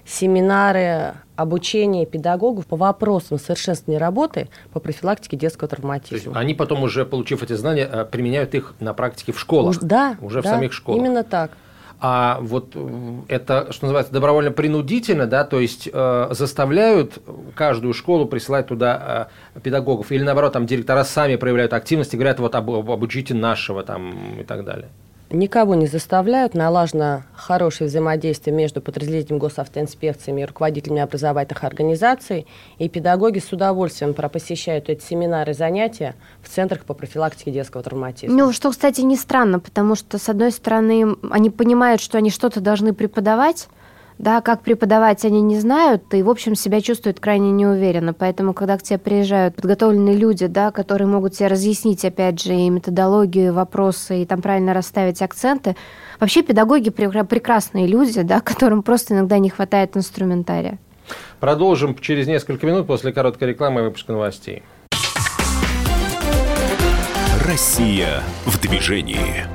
семинары, 0.06 1.14
обучение 1.38 2.06
педагогов 2.06 2.68
по 2.68 2.76
вопросам 2.76 3.40
совершенствования 3.40 3.98
работы 3.98 4.50
по 4.74 4.82
профилактике 4.82 5.38
детского 5.38 5.70
травматизма. 5.70 6.20
То 6.20 6.30
есть 6.32 6.36
они 6.36 6.54
потом 6.54 6.84
уже, 6.84 7.06
получив 7.06 7.42
эти 7.44 7.54
знания, 7.54 7.90
э, 7.90 8.04
применяют 8.04 8.54
их 8.56 8.74
на 8.82 8.94
практике 8.94 9.32
в 9.32 9.40
школах? 9.40 9.80
Да. 9.80 10.18
Уже 10.20 10.42
да, 10.42 10.50
в 10.50 10.54
самих 10.54 10.74
школах? 10.74 11.00
именно 11.00 11.24
так. 11.24 11.52
А 12.00 12.40
вот 12.42 12.74
э, 12.76 13.20
это, 13.30 13.72
что 13.72 13.86
называется, 13.86 14.14
добровольно-принудительно, 14.14 15.28
да, 15.28 15.44
то 15.44 15.60
есть 15.60 15.90
э, 15.92 16.28
заставляют 16.32 17.20
каждую 17.56 17.94
школу 17.94 18.26
присылать 18.26 18.68
туда 18.68 19.30
э, 19.56 19.60
педагогов, 19.62 20.12
или 20.12 20.24
наоборот, 20.24 20.54
там 20.54 20.66
директора 20.66 21.04
сами 21.04 21.38
проявляют 21.38 21.74
активность 21.74 22.14
и 22.14 22.18
говорят, 22.18 22.40
вот 22.40 22.54
об, 22.56 22.70
обучите 22.70 23.34
нашего 23.34 23.84
там 23.84 24.40
и 24.40 24.44
так 24.44 24.66
далее. 24.66 24.90
Никого 25.32 25.74
не 25.74 25.88
заставляют, 25.88 26.54
налажено 26.54 27.24
хорошее 27.34 27.90
взаимодействие 27.90 28.56
между 28.56 28.80
подразделением 28.80 29.40
госавтоинспекциями 29.40 30.42
и 30.42 30.46
руководителями 30.46 31.02
образовательных 31.02 31.64
организаций, 31.64 32.46
и 32.78 32.88
педагоги 32.88 33.40
с 33.40 33.52
удовольствием 33.52 34.14
посещают 34.14 34.88
эти 34.90 35.04
семинары 35.04 35.52
и 35.52 35.56
занятия 35.56 36.16
в 36.42 36.50
центрах 36.50 36.86
по 36.86 36.94
профилактике 36.94 37.52
детского 37.52 37.82
травматизма. 37.82 38.38
Ну, 38.38 38.52
что, 38.54 38.70
кстати, 38.70 39.02
не 39.02 39.16
странно, 39.16 39.60
потому 39.60 39.96
что, 39.96 40.20
с 40.20 40.30
одной 40.30 40.52
стороны, 40.52 41.16
они 41.32 41.50
понимают, 41.50 42.02
что 42.02 42.20
они 42.20 42.30
что-то 42.30 42.62
должны 42.62 42.94
преподавать, 42.94 43.68
да, 44.18 44.42
как 44.42 44.62
преподавать 44.62 45.26
они 45.26 45.42
не 45.42 45.60
знают, 45.60 46.14
и, 46.14 46.24
в 46.24 46.30
общем, 46.30 46.56
себя 46.56 46.82
чувствуют 46.82 47.20
крайне 47.20 47.52
неуверенно. 47.52 48.14
Поэтому, 48.14 48.54
когда 48.54 48.78
к 48.78 48.84
тебе 48.84 48.98
приезжают 48.98 49.56
подготовленные 49.56 50.16
люди, 50.16 50.48
да, 50.48 50.72
которые 50.72 51.08
могут 51.08 51.34
тебе 51.34 51.48
разъяснить, 51.48 52.06
опять 52.06 52.42
же, 52.42 52.54
и 52.54 52.70
методологию, 52.70 53.48
и 53.48 53.52
вопросы, 53.52 54.22
и 54.22 54.26
там 54.26 54.42
правильно 54.42 54.74
расставить 54.74 55.22
акценты, 55.22 55.76
вообще 56.20 56.44
педагоги 56.44 56.90
прекрасные 56.90 57.88
люди, 57.88 58.22
да, 58.22 58.40
которым 58.42 58.84
просто 58.84 59.14
иногда 59.14 59.38
не 59.38 59.50
хватает 59.50 59.98
инструментария. 59.98 60.78
Продолжим 61.40 61.96
через 62.00 62.26
несколько 62.26 62.66
минут 62.66 62.88
после 62.88 63.12
короткой 63.14 63.50
рекламы 63.50 63.82
и 63.82 63.84
выпуска 63.84 64.12
новостей. 64.12 64.64
Россия 67.46 68.24
в 68.46 68.60
движении. 68.60 69.55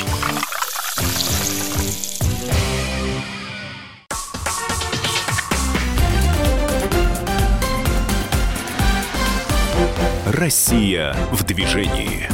Россия 10.41 11.15
в 11.31 11.45
движении. 11.45 12.27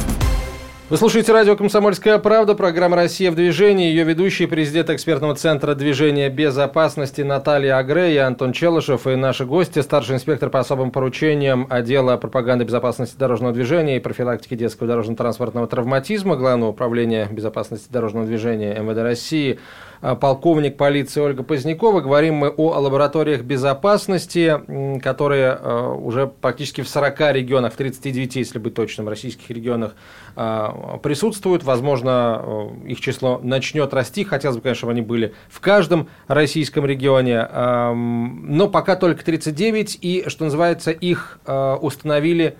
Вы 0.88 0.96
слушаете 0.96 1.30
радио 1.30 1.56
«Комсомольская 1.56 2.16
правда», 2.16 2.54
программа 2.54 2.96
«Россия 2.96 3.30
в 3.30 3.34
движении». 3.34 3.90
Ее 3.90 4.04
ведущий, 4.04 4.46
президент 4.46 4.88
экспертного 4.88 5.34
центра 5.34 5.74
движения 5.74 6.30
безопасности 6.30 7.20
Наталья 7.20 7.76
Агре, 7.76 8.14
я 8.14 8.26
Антон 8.26 8.54
Челышев 8.54 9.06
и 9.06 9.14
наши 9.14 9.44
гости, 9.44 9.80
старший 9.80 10.14
инспектор 10.14 10.48
по 10.48 10.58
особым 10.58 10.90
поручениям 10.90 11.66
отдела 11.68 12.16
пропаганды 12.16 12.64
безопасности 12.64 13.18
дорожного 13.18 13.52
движения 13.52 13.98
и 13.98 14.00
профилактики 14.00 14.54
детского 14.54 14.88
дорожно-транспортного 14.88 15.66
травматизма 15.66 16.36
Главного 16.36 16.70
управления 16.70 17.28
безопасности 17.30 17.92
дорожного 17.92 18.24
движения 18.24 18.74
МВД 18.80 19.02
России 19.02 19.58
полковник 20.00 20.76
полиции 20.76 21.20
Ольга 21.20 21.42
Позднякова. 21.42 22.00
Говорим 22.00 22.34
мы 22.36 22.48
о 22.48 22.78
лабораториях 22.78 23.42
безопасности, 23.42 25.00
которые 25.00 25.52
а, 25.52 25.92
уже 25.92 26.26
практически 26.26 26.82
в 26.82 26.88
40 26.88 27.32
регионах, 27.32 27.72
в 27.72 27.76
39, 27.76 28.36
если 28.36 28.58
быть 28.58 28.74
точным, 28.74 29.08
российских 29.08 29.50
регионах 29.50 29.94
а, 30.36 30.98
присутствуют. 30.98 31.64
Возможно, 31.64 32.70
их 32.86 33.00
число 33.00 33.40
начнет 33.42 33.92
расти. 33.92 34.24
Хотелось 34.24 34.56
бы, 34.56 34.62
конечно, 34.62 34.80
чтобы 34.80 34.92
они 34.92 35.02
были 35.02 35.34
в 35.48 35.60
каждом 35.60 36.08
российском 36.26 36.86
регионе. 36.86 37.48
Но 37.94 38.68
пока 38.68 38.96
только 38.96 39.24
39, 39.24 39.98
и, 40.00 40.24
что 40.28 40.44
называется, 40.44 40.90
их 40.90 41.40
установили 41.46 42.56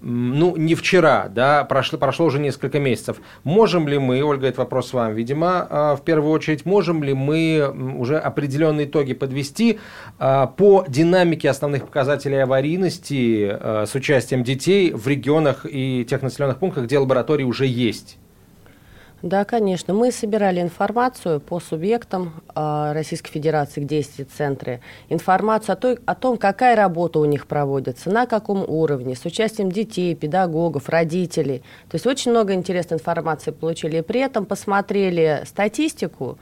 ну, 0.00 0.56
не 0.56 0.74
вчера, 0.74 1.28
да, 1.28 1.64
прошло, 1.64 1.98
прошло 1.98 2.26
уже 2.26 2.38
несколько 2.38 2.78
месяцев. 2.78 3.18
Можем 3.44 3.88
ли 3.88 3.98
мы, 3.98 4.22
Ольга, 4.22 4.46
это 4.46 4.60
вопрос 4.60 4.92
вам, 4.92 5.14
видимо, 5.14 5.66
а, 5.68 5.96
в 5.96 6.02
первую 6.02 6.32
очередь, 6.32 6.66
можем 6.66 7.02
ли 7.02 7.14
мы 7.14 7.72
уже 7.96 8.18
определенные 8.18 8.86
итоги 8.86 9.14
подвести 9.14 9.78
а, 10.18 10.46
по 10.46 10.84
динамике 10.86 11.48
основных 11.48 11.86
показателей 11.86 12.42
аварийности 12.42 13.48
а, 13.50 13.84
с 13.86 13.94
участием 13.94 14.44
детей 14.44 14.92
в 14.92 15.06
регионах 15.08 15.66
и 15.68 16.04
тех 16.08 16.22
населенных 16.22 16.58
пунктах, 16.58 16.84
где 16.84 16.98
лаборатории 16.98 17.44
уже 17.44 17.66
есть? 17.66 18.18
Да, 19.22 19.44
конечно. 19.44 19.94
Мы 19.94 20.12
собирали 20.12 20.60
информацию 20.60 21.40
по 21.40 21.58
субъектам 21.58 22.42
э, 22.54 22.92
Российской 22.92 23.30
Федерации, 23.30 23.80
где 23.80 23.96
есть 23.96 24.20
эти 24.20 24.28
центры. 24.28 24.80
Информацию 25.08 25.72
о, 25.72 25.76
той, 25.76 25.98
о 26.04 26.14
том, 26.14 26.36
какая 26.36 26.76
работа 26.76 27.18
у 27.18 27.24
них 27.24 27.46
проводится, 27.46 28.10
на 28.10 28.26
каком 28.26 28.62
уровне, 28.68 29.16
с 29.16 29.24
участием 29.24 29.72
детей, 29.72 30.14
педагогов, 30.14 30.88
родителей. 30.88 31.62
То 31.88 31.94
есть 31.94 32.06
очень 32.06 32.30
много 32.30 32.52
интересной 32.52 32.98
информации 32.98 33.50
получили. 33.50 33.98
И 33.98 34.02
при 34.02 34.20
этом 34.20 34.44
посмотрели 34.44 35.42
статистику 35.46 36.38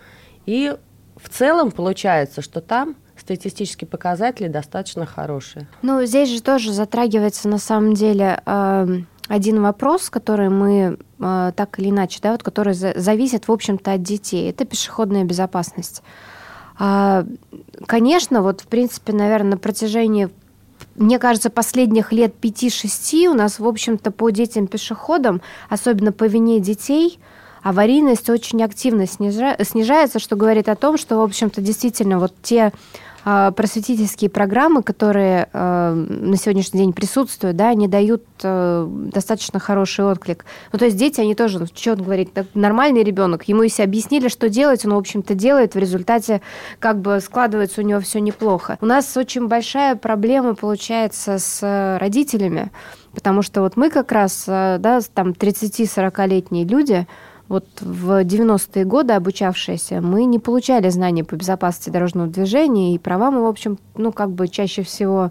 и 0.47 0.77
в 1.17 1.29
целом 1.29 1.71
получается, 1.71 2.43
что 2.43 2.61
там 2.61 2.97
статистические 3.17 3.89
показатели 3.89 4.49
достаточно 4.49 5.07
хорошие. 5.07 5.69
Ну, 5.83 6.05
здесь 6.05 6.29
же 6.29 6.43
тоже 6.43 6.73
затрагивается 6.73 7.49
на 7.49 7.59
самом 7.59 7.95
деле 7.95 8.41
э, 8.45 8.87
один 9.29 9.63
вопрос, 9.63 10.11
который 10.11 10.51
мы 10.51 10.99
э, 11.19 11.53
так 11.57 11.79
или 11.79 11.91
иначе, 11.91 12.19
да, 12.23 12.33
вот, 12.33 12.43
который 12.43 12.75
за, 12.75 12.93
зависит, 12.97 13.49
в 13.49 13.53
общем-то, 13.53 13.93
от 13.93 14.03
детей. 14.03 14.51
Это 14.51 14.65
пешеходная 14.65 15.25
безопасность. 15.25 16.03
А, 16.79 17.25
конечно, 17.87 18.43
вот, 18.43 18.61
в 18.61 18.67
принципе, 18.67 19.13
наверное, 19.13 19.53
на 19.53 19.59
протяжении 19.59 20.31
мне 20.97 21.19
кажется, 21.19 21.51
последних 21.51 22.13
лет 22.13 22.35
5-6 22.41 23.27
у 23.27 23.35
нас, 23.35 23.59
в 23.59 23.67
общем-то, 23.67 24.11
по 24.13 24.31
детям-пешеходам, 24.31 25.41
особенно 25.69 26.13
по 26.13 26.25
вине 26.25 26.61
детей, 26.61 27.19
аварийность 27.63 28.31
очень 28.31 28.63
активно 28.63 29.07
снижается, 29.07 30.19
что 30.19 30.37
говорит 30.37 30.69
о 30.69 30.77
том, 30.77 30.97
что, 30.97 31.17
в 31.17 31.23
общем-то, 31.23 31.61
действительно 31.61 32.21
вот 32.21 32.33
те 32.43 32.73
просветительские 33.25 34.29
программы, 34.29 34.83
которые 34.83 35.49
а, 35.53 35.95
на 35.95 36.37
сегодняшний 36.37 36.81
день 36.81 36.93
присутствуют, 36.93 37.57
да, 37.57 37.71
они 37.71 37.89
дают 37.89 38.23
а, 38.43 38.87
достаточно 38.87 39.59
хороший 39.59 40.05
отклик. 40.05 40.45
Ну, 40.73 40.79
то 40.79 40.85
есть 40.85 40.99
дети, 40.99 41.21
они 41.21 41.35
тоже, 41.35 41.59
ну, 41.59 41.67
что 41.67 41.93
он 41.93 42.03
говорит, 42.03 42.31
нормальный 42.53 43.03
ребенок, 43.03 43.49
ему 43.49 43.63
если 43.63 43.83
объяснили, 43.83 44.29
что 44.29 44.51
делать, 44.51 44.85
он, 44.85 44.93
в 44.93 44.99
общем-то, 44.99 45.35
делает, 45.35 45.75
в 45.75 45.79
результате 45.79 46.43
как 46.79 47.01
бы 47.01 47.19
складывается 47.21 47.81
у 47.81 47.85
него 47.85 48.01
все 48.01 48.21
неплохо. 48.21 48.77
У 48.83 48.87
нас 48.87 49.17
очень 49.17 49.49
большая 49.49 49.97
проблема 49.97 50.55
получается 50.55 51.39
с 51.39 51.99
родителями, 51.99 52.71
потому 53.15 53.41
что 53.41 53.63
вот 53.63 53.77
мы 53.77 53.89
как 53.89 54.13
раз, 54.13 54.45
да, 54.47 55.01
там 55.15 55.31
30-40-летние 55.31 56.67
люди, 56.67 57.07
вот 57.49 57.67
в 57.81 58.25
90-е 58.25 58.85
годы 58.85 59.13
обучавшиеся, 59.13 60.01
мы 60.01 60.25
не 60.25 60.39
получали 60.39 60.89
знаний 60.89 61.23
по 61.23 61.37
безопасности 61.37 61.91
дорожного 61.91 62.29
движения, 62.29 62.95
и 62.95 62.99
права 62.99 63.31
мы, 63.31 63.43
в 63.43 63.47
общем, 63.47 63.79
ну, 63.97 64.13
как 64.13 64.31
бы 64.31 64.49
чаще 64.49 64.83
всего 64.83 65.31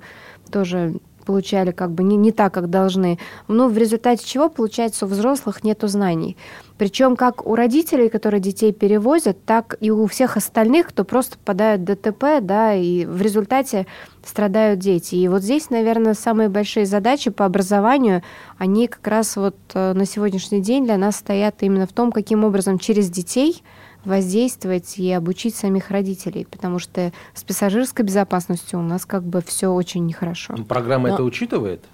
тоже 0.51 0.95
получали 1.25 1.71
как 1.71 1.91
бы 1.91 2.03
не, 2.03 2.17
не 2.17 2.31
так, 2.31 2.53
как 2.53 2.69
должны. 2.69 3.17
Но 3.47 3.67
в 3.67 3.77
результате 3.77 4.25
чего, 4.25 4.49
получается, 4.49 5.05
у 5.05 5.09
взрослых 5.09 5.63
нет 5.63 5.79
знаний. 5.81 6.37
Причем 6.83 7.15
как 7.15 7.47
у 7.47 7.55
родителей, 7.55 8.09
которые 8.09 8.41
детей 8.41 8.73
перевозят, 8.73 9.45
так 9.45 9.77
и 9.79 9.89
у 9.89 10.05
всех 10.05 10.35
остальных, 10.35 10.87
кто 10.87 11.05
просто 11.05 11.37
попадают 11.37 11.83
в 11.83 11.85
ДТП, 11.85 12.41
да, 12.41 12.73
и 12.73 13.05
в 13.05 13.21
результате 13.21 13.87
страдают 14.21 14.81
дети. 14.81 15.15
И 15.15 15.29
вот 15.29 15.43
здесь, 15.43 15.69
наверное, 15.69 16.13
самые 16.13 16.49
большие 16.49 16.85
задачи 16.85 17.31
по 17.31 17.45
образованию, 17.45 18.21
они 18.57 18.89
как 18.89 19.07
раз 19.07 19.37
вот 19.37 19.55
э, 19.73 19.93
на 19.93 20.05
сегодняшний 20.05 20.59
день 20.59 20.83
для 20.83 20.97
нас 20.97 21.15
стоят 21.15 21.55
именно 21.61 21.87
в 21.87 21.93
том, 21.93 22.11
каким 22.11 22.43
образом 22.43 22.77
через 22.79 23.09
детей– 23.09 23.63
воздействовать 24.03 24.99
и 24.99 25.09
обучить 25.13 25.55
самих 25.55 25.89
родителей, 25.89 26.45
потому 26.51 26.77
что 26.79 27.13
с 27.33 27.45
пассажирской 27.45 28.03
безопасностью 28.03 28.77
у 28.79 28.83
нас 28.83 29.05
как 29.05 29.23
бы 29.23 29.41
все 29.41 29.69
очень 29.69 30.05
нехорошо. 30.05 30.55
Программа 30.67 31.07
Но... 31.07 31.13
это 31.13 31.23
учитывает? 31.23 31.85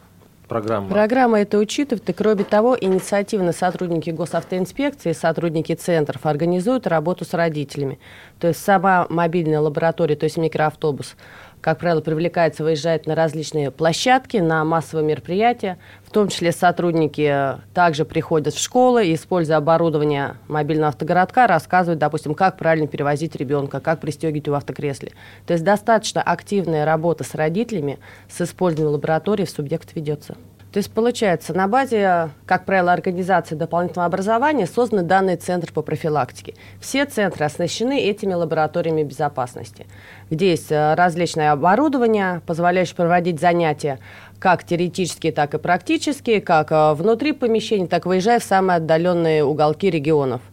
Программа. 0.50 0.90
Программа 0.90 1.40
это 1.42 1.60
учитывает, 1.60 2.10
и 2.10 2.14
кроме 2.14 2.44
того, 2.44 2.76
инициативно 2.80 3.54
сотрудники 3.54 4.10
госавтоинспекции, 4.10 5.12
сотрудники 5.12 5.76
центров 5.76 6.26
организуют 6.26 6.88
работу 6.88 7.24
с 7.24 7.36
родителями. 7.36 8.00
То 8.40 8.48
есть 8.48 8.62
сама 8.62 9.06
мобильная 9.10 9.60
лаборатория, 9.60 10.16
то 10.16 10.24
есть 10.24 10.38
микроавтобус, 10.38 11.16
как 11.62 11.80
правило, 11.80 12.02
привлекается, 12.02 12.64
выезжает 12.64 13.06
на 13.06 13.16
различные 13.16 13.72
площадки, 13.72 14.38
на 14.38 14.64
массовые 14.64 15.06
мероприятия. 15.06 15.78
В 16.04 16.12
том 16.12 16.30
числе 16.30 16.52
сотрудники 16.52 17.58
также 17.74 18.06
приходят 18.06 18.54
в 18.54 18.60
школы 18.60 19.08
и, 19.08 19.16
используя 19.16 19.58
оборудование 19.58 20.38
мобильного 20.48 20.90
автогородка, 20.90 21.48
рассказывают, 21.48 22.00
допустим, 22.00 22.34
как 22.34 22.58
правильно 22.58 22.88
перевозить 22.88 23.36
ребенка, 23.36 23.80
как 23.80 24.00
пристегивать 24.00 24.48
его 24.48 24.56
в 24.56 24.58
автокресле. 24.58 25.12
То 25.46 25.54
есть 25.54 25.64
достаточно 25.64 26.22
активная 26.22 26.86
работа 26.86 27.24
с 27.24 27.36
родителями 27.36 28.00
с 28.30 28.42
использованием 28.42 28.94
лаборатории 28.94 29.46
в 29.46 29.50
субъект 29.50 29.94
ведется. 29.96 30.38
То 30.72 30.78
есть, 30.78 30.92
получается, 30.92 31.54
на 31.54 31.68
базе, 31.68 32.30
как 32.46 32.66
правило, 32.66 32.94
организации 32.94 33.56
дополнительного 33.56 34.06
образования 34.06 34.68
созданы 34.68 35.02
данные 35.02 35.38
центры 35.38 35.74
по 35.74 35.82
профилактике. 35.82 36.54
Все 36.80 37.06
центры 37.06 37.46
оснащены 37.46 38.00
этими 38.00 38.34
лабораториями 38.34 39.02
безопасности, 39.02 39.88
где 40.30 40.52
есть 40.52 40.72
э, 40.72 40.94
различное 40.94 41.54
оборудование, 41.54 42.42
позволяющее 42.46 42.96
проводить 42.96 43.40
занятия 43.40 44.00
как 44.38 44.64
теоретические, 44.64 45.32
так 45.32 45.56
и 45.56 45.58
практические, 45.58 46.40
как 46.40 46.72
э, 46.72 46.94
внутри 46.94 47.32
помещений, 47.32 47.88
так 47.88 48.06
и 48.06 48.10
выезжая 48.10 48.40
в 48.40 48.44
самые 48.44 48.78
отдаленные 48.78 49.44
уголки 49.44 49.90
регионов– 49.90 50.42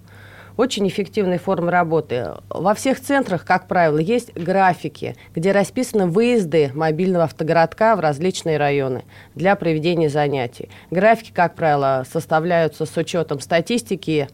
очень 0.57 0.89
эффективной 0.89 1.39
формы 1.39 1.71
работы. 1.71 2.35
Во 2.49 2.75
всех 2.75 3.01
центрах, 3.01 3.45
как 3.45 3.69
правило, 3.69 3.99
есть 3.99 4.33
графики, 4.35 5.17
где 5.35 5.53
расписаны 5.53 6.07
выезды 6.07 6.71
мобильного 6.75 7.25
автогородка 7.25 7.97
в 7.97 8.01
различные 8.01 8.57
районы 8.57 9.05
для 9.35 9.55
проведения 9.57 10.09
занятий. 10.09 10.69
Графики, 10.91 11.31
как 11.33 11.55
правило, 11.55 12.05
составляются 12.11 12.87
с 12.87 12.97
учетом 12.97 13.41
статистики 13.41 14.29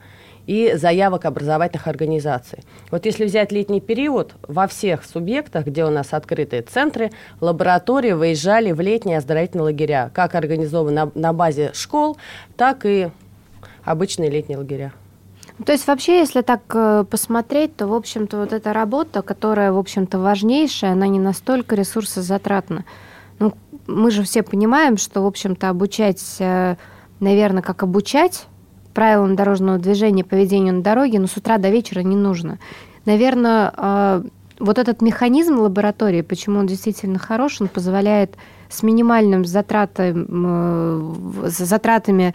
и 0.47 0.73
заявок 0.75 1.25
образовательных 1.25 1.87
организаций. 1.87 2.61
Вот 2.91 3.07
если 3.07 3.25
взять 3.25 3.53
летний 3.53 3.81
период, 3.81 4.35
во 4.43 4.67
всех 4.67 5.05
субъектах, 5.05 5.67
где 5.67 5.85
у 5.85 5.91
нас 5.91 6.13
открытые 6.13 6.63
центры, 6.63 7.11
лаборатории 7.41 8.13
выезжали 8.13 8.73
в 8.73 8.81
летние 8.81 9.19
оздоровительные 9.19 9.65
лагеря, 9.65 10.11
как 10.13 10.35
организованы 10.35 10.93
на, 10.93 11.13
на 11.15 11.33
базе 11.33 11.71
школ, 11.75 12.17
так 12.57 12.85
и 12.85 13.11
обычные 13.85 14.31
летние 14.31 14.59
лагеря. 14.59 14.93
То 15.65 15.73
есть 15.73 15.87
вообще, 15.87 16.19
если 16.19 16.41
так 16.41 16.63
э, 16.75 17.05
посмотреть, 17.09 17.77
то, 17.77 17.87
в 17.87 17.95
общем-то, 17.95 18.39
вот 18.39 18.53
эта 18.53 18.73
работа, 18.73 19.23
которая, 19.23 19.73
в 19.73 19.79
общем-то, 19.79 20.19
важнейшая, 20.19 20.93
она 20.93 21.07
не 21.07 21.19
настолько 21.19 21.77
ресурсозатратна. 21.77 22.85
Ну, 23.39 23.53
мы 23.87 24.11
же 24.11 24.23
все 24.23 24.43
понимаем, 24.43 24.97
что, 24.97 25.23
в 25.23 25.27
общем-то, 25.27 25.69
обучать, 25.69 26.23
э, 26.39 26.77
наверное, 27.21 27.63
как 27.63 27.83
обучать 27.83 28.47
правилам 28.95 29.37
дорожного 29.37 29.79
движения, 29.79 30.25
поведению 30.25 30.75
на 30.75 30.83
дороге, 30.83 31.19
но 31.19 31.27
с 31.27 31.37
утра 31.37 31.59
до 31.59 31.71
вечера 31.71 32.01
не 32.01 32.17
нужно. 32.17 32.59
Наверное, 33.05 33.73
э, 33.77 34.23
вот 34.59 34.79
этот 34.79 35.03
механизм 35.03 35.59
лаборатории, 35.59 36.23
почему 36.23 36.61
он 36.61 36.67
действительно 36.67 37.19
хорош, 37.19 37.61
он 37.61 37.69
позволяет 37.69 38.37
с 38.69 38.83
минимальным 38.83 39.45
затратами, 39.45 41.49
затратами 41.49 42.35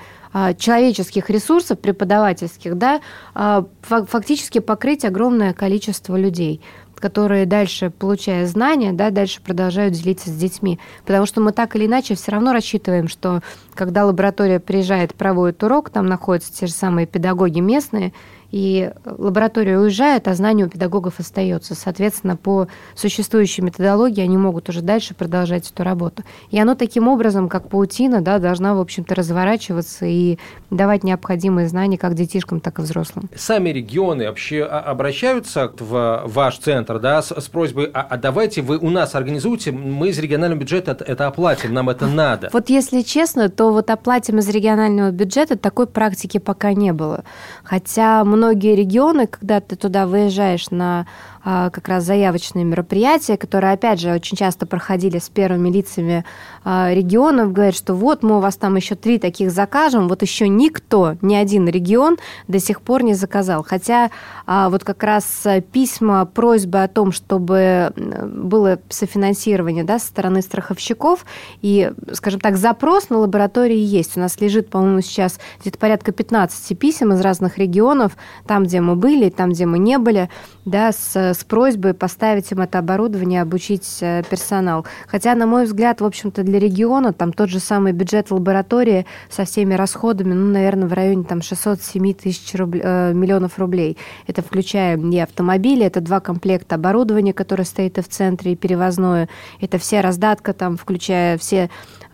человеческих 0.57 1.29
ресурсов, 1.29 1.79
преподавательских, 1.79 2.77
да, 2.77 3.01
а, 3.33 3.65
фактически 3.81 4.59
покрыть 4.59 5.05
огромное 5.05 5.53
количество 5.53 6.15
людей 6.15 6.61
которые 6.99 7.45
дальше, 7.45 7.91
получая 7.91 8.47
знания, 8.47 8.91
да, 8.91 9.11
дальше 9.11 9.39
продолжают 9.41 9.93
делиться 9.93 10.29
с 10.29 10.35
детьми. 10.35 10.79
Потому 11.05 11.27
что 11.27 11.41
мы 11.41 11.51
так 11.51 11.75
или 11.75 11.85
иначе 11.85 12.15
все 12.15 12.31
равно 12.31 12.53
рассчитываем, 12.53 13.07
что 13.07 13.41
когда 13.75 14.05
лаборатория 14.05 14.59
приезжает, 14.59 15.13
проводит 15.13 15.61
урок, 15.63 15.91
там 15.91 16.07
находятся 16.07 16.51
те 16.51 16.65
же 16.65 16.73
самые 16.73 17.05
педагоги 17.05 17.59
местные, 17.59 18.13
и 18.51 18.91
лаборатория 19.05 19.77
уезжает, 19.77 20.27
а 20.27 20.33
знание 20.33 20.65
у 20.65 20.69
педагогов 20.69 21.19
остается. 21.19 21.75
Соответственно, 21.75 22.37
по 22.37 22.67
существующей 22.95 23.61
методологии 23.61 24.21
они 24.21 24.37
могут 24.37 24.69
уже 24.69 24.81
дальше 24.81 25.13
продолжать 25.13 25.69
эту 25.69 25.83
работу. 25.83 26.23
И 26.49 26.59
оно 26.59 26.75
таким 26.75 27.07
образом, 27.07 27.49
как 27.49 27.69
паутина, 27.69 28.21
да, 28.21 28.39
должна, 28.39 28.73
в 28.75 28.79
общем-то, 28.79 29.15
разворачиваться 29.15 30.05
и 30.05 30.37
давать 30.69 31.03
необходимые 31.03 31.67
знания 31.67 31.97
как 31.97 32.13
детишкам, 32.13 32.59
так 32.59 32.79
и 32.79 32.81
взрослым. 32.81 33.29
Сами 33.35 33.69
регионы 33.69 34.27
вообще 34.27 34.63
обращаются 34.63 35.71
в 35.79 36.23
ваш 36.25 36.57
центр 36.59 36.99
да, 36.99 37.21
с, 37.21 37.31
с 37.31 37.47
просьбой, 37.47 37.89
а, 37.93 38.01
а 38.01 38.17
давайте 38.17 38.61
вы 38.61 38.77
у 38.77 38.89
нас 38.89 39.15
организуйте, 39.15 39.71
мы 39.71 40.09
из 40.09 40.19
регионального 40.19 40.59
бюджета 40.59 40.97
это 41.05 41.27
оплатим, 41.27 41.73
нам 41.73 41.89
это 41.89 42.07
надо. 42.07 42.49
Вот 42.53 42.69
если 42.69 43.01
честно, 43.01 43.49
то 43.49 43.71
вот 43.71 43.89
оплатим 43.89 44.39
из 44.39 44.49
регионального 44.49 45.11
бюджета 45.11 45.57
такой 45.57 45.87
практики 45.87 46.37
пока 46.37 46.73
не 46.73 46.93
было. 46.93 47.23
Хотя 47.63 48.23
многие 48.37 48.75
регионы, 48.75 49.27
когда 49.27 49.59
ты 49.59 49.75
туда 49.75 50.05
выезжаешь 50.05 50.69
на 50.69 51.07
как 51.47 51.87
раз 51.87 52.03
заявочные 52.03 52.65
мероприятия, 52.65 53.37
которые, 53.37 53.71
опять 53.71 54.01
же, 54.01 54.11
очень 54.11 54.35
часто 54.35 54.65
проходили 54.65 55.17
с 55.17 55.29
первыми 55.29 55.69
лицами 55.69 56.25
а, 56.65 56.91
регионов, 56.93 57.53
говорят, 57.53 57.73
что 57.73 57.93
вот 57.93 58.21
мы 58.21 58.37
у 58.37 58.39
вас 58.41 58.57
там 58.57 58.75
еще 58.75 58.95
три 58.95 59.17
таких 59.17 59.51
закажем, 59.51 60.09
вот 60.09 60.21
еще 60.23 60.49
никто, 60.49 61.15
ни 61.21 61.35
один 61.35 61.69
регион 61.69 62.17
до 62.49 62.59
сих 62.59 62.81
пор 62.81 63.03
не 63.03 63.13
заказал. 63.13 63.63
Хотя 63.63 64.11
а, 64.45 64.69
вот 64.69 64.83
как 64.83 65.01
раз 65.03 65.47
письма, 65.71 66.25
просьбы 66.25 66.83
о 66.83 66.89
том, 66.89 67.13
чтобы 67.13 67.93
было 67.95 68.79
софинансирование 68.89 69.85
да, 69.85 69.99
со 69.99 70.07
стороны 70.07 70.41
страховщиков 70.41 71.25
и, 71.61 71.93
скажем 72.11 72.41
так, 72.41 72.57
запрос 72.57 73.09
на 73.09 73.19
лаборатории 73.19 73.77
есть. 73.77 74.17
У 74.17 74.19
нас 74.19 74.41
лежит, 74.41 74.69
по-моему, 74.69 74.99
сейчас 74.99 75.39
где-то 75.61 75.77
порядка 75.77 76.11
15 76.11 76.77
писем 76.77 77.13
из 77.13 77.21
разных 77.21 77.57
регионов, 77.57 78.17
там, 78.45 78.65
где 78.65 78.81
мы 78.81 78.97
были, 78.97 79.29
там, 79.29 79.51
где 79.51 79.65
мы 79.65 79.79
не 79.79 79.97
были, 79.97 80.29
да, 80.65 80.91
с 80.91 81.36
с 81.37 81.43
просьбой 81.43 81.93
поставить 81.93 82.51
им 82.51 82.61
это 82.61 82.79
оборудование, 82.79 83.41
обучить 83.41 83.99
э, 84.01 84.23
персонал. 84.29 84.85
Хотя, 85.07 85.35
на 85.35 85.45
мой 85.45 85.65
взгляд, 85.65 86.01
в 86.01 86.05
общем-то, 86.05 86.43
для 86.43 86.59
региона 86.59 87.13
там 87.13 87.31
тот 87.31 87.49
же 87.49 87.59
самый 87.59 87.93
бюджет 87.93 88.31
лаборатории 88.31 89.05
со 89.29 89.45
всеми 89.45 89.75
расходами, 89.75 90.33
ну, 90.33 90.51
наверное, 90.51 90.87
в 90.87 90.93
районе 90.93 91.23
там 91.23 91.41
607 91.41 92.13
тысяч 92.13 92.55
рубль, 92.55 92.81
э, 92.83 93.13
миллионов 93.13 93.59
рублей. 93.59 93.97
Это 94.25 94.41
включая 94.41 94.97
и 94.97 95.19
автомобили, 95.19 95.85
это 95.85 96.01
два 96.01 96.19
комплекта 96.19 96.75
оборудования, 96.75 97.33
которое 97.33 97.65
стоит 97.65 97.97
и 97.97 98.01
в 98.01 98.09
центре, 98.09 98.53
и 98.53 98.55
перевозное. 98.55 99.29
Это 99.61 99.77
вся 99.77 100.01
раздатка, 100.01 100.53
там, 100.53 100.77
включая 100.77 101.37
все 101.37 101.69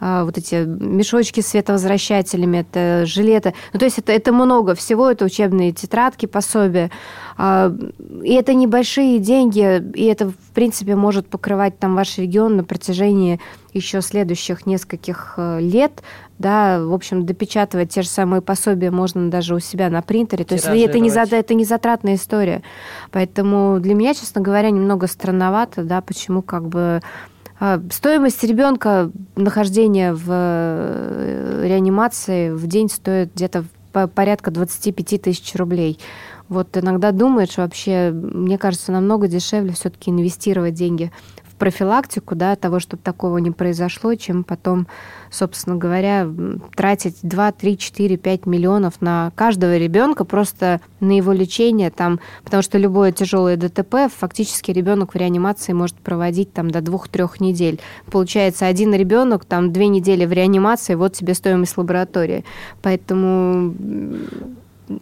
а, 0.05 0.25
вот 0.25 0.37
эти 0.37 0.55
мешочки 0.65 1.39
с 1.39 1.47
световозвращателями, 1.47 2.57
это 2.57 3.05
жилеты. 3.05 3.53
Ну, 3.71 3.79
то 3.79 3.85
есть 3.85 3.99
это, 3.99 4.11
это 4.11 4.33
много 4.33 4.75
всего, 4.75 5.09
это 5.09 5.23
учебные 5.23 5.71
тетрадки, 5.71 6.25
пособия. 6.25 6.91
А, 7.37 7.73
и 8.23 8.33
это 8.33 8.53
небольшие 8.53 9.19
деньги, 9.19 9.81
и 9.95 10.05
это, 10.05 10.29
в 10.29 10.53
принципе, 10.53 10.95
может 10.95 11.27
покрывать 11.27 11.77
там 11.79 11.95
ваш 11.95 12.17
регион 12.17 12.57
на 12.57 12.63
протяжении 12.63 13.39
еще 13.73 14.01
следующих 14.01 14.65
нескольких 14.65 15.33
э, 15.37 15.59
лет, 15.59 16.03
да, 16.37 16.83
в 16.83 16.93
общем, 16.93 17.25
допечатывать 17.25 17.91
те 17.91 18.01
же 18.01 18.07
самые 18.07 18.41
пособия 18.41 18.91
можно 18.91 19.29
даже 19.29 19.55
у 19.55 19.59
себя 19.59 19.89
на 19.89 20.01
принтере. 20.01 20.45
То 20.45 20.53
есть 20.53 20.65
это 20.65 20.99
не, 20.99 21.09
за, 21.09 21.21
это 21.21 21.53
не 21.53 21.65
затратная 21.65 22.15
история. 22.15 22.61
Поэтому 23.11 23.79
для 23.79 23.95
меня, 23.95 24.13
честно 24.13 24.41
говоря, 24.41 24.69
немного 24.69 25.07
странновато, 25.07 25.83
да, 25.83 26.01
почему 26.01 26.41
как 26.41 26.67
бы 26.67 27.01
а, 27.59 27.81
стоимость 27.91 28.43
ребенка 28.43 29.09
нахождения 29.35 30.13
в 30.13 30.25
э, 30.29 31.63
реанимации 31.65 32.51
в 32.51 32.67
день 32.67 32.89
стоит 32.89 33.33
где-то 33.33 33.65
порядка 34.13 34.51
25 34.51 35.21
тысяч 35.21 35.55
рублей. 35.55 35.99
Вот 36.53 36.77
иногда 36.77 37.11
думаешь 37.11 37.57
вообще, 37.57 38.11
мне 38.11 38.57
кажется, 38.57 38.91
намного 38.91 39.27
дешевле 39.27 39.73
все-таки 39.73 40.11
инвестировать 40.11 40.75
деньги 40.75 41.11
профилактику 41.63 42.35
да, 42.35 42.57
того, 42.57 42.81
чтобы 42.81 43.01
такого 43.03 43.37
не 43.37 43.49
произошло, 43.49 44.15
чем 44.15 44.43
потом, 44.43 44.85
собственно 45.31 45.77
говоря, 45.77 46.27
тратить 46.75 47.19
2, 47.21 47.51
3, 47.53 47.77
4, 47.77 48.17
5 48.17 48.45
миллионов 48.47 48.95
на 48.99 49.31
каждого 49.35 49.77
ребенка 49.77 50.25
просто 50.25 50.81
на 50.99 51.15
его 51.15 51.31
лечение, 51.31 51.89
там, 51.89 52.19
потому 52.43 52.63
что 52.63 52.77
любое 52.77 53.13
тяжелое 53.13 53.55
ДТП, 53.55 54.13
фактически 54.13 54.71
ребенок 54.71 55.13
в 55.13 55.17
реанимации 55.17 55.71
может 55.71 55.95
проводить 55.95 56.51
там 56.51 56.69
до 56.69 56.81
двух-трех 56.81 57.39
недель. 57.39 57.79
Получается, 58.11 58.67
один 58.67 58.93
ребенок, 58.93 59.45
там, 59.45 59.71
две 59.71 59.87
недели 59.87 60.25
в 60.25 60.33
реанимации, 60.33 60.95
вот 60.95 61.13
тебе 61.13 61.33
стоимость 61.33 61.77
лаборатории. 61.77 62.43
Поэтому 62.81 63.73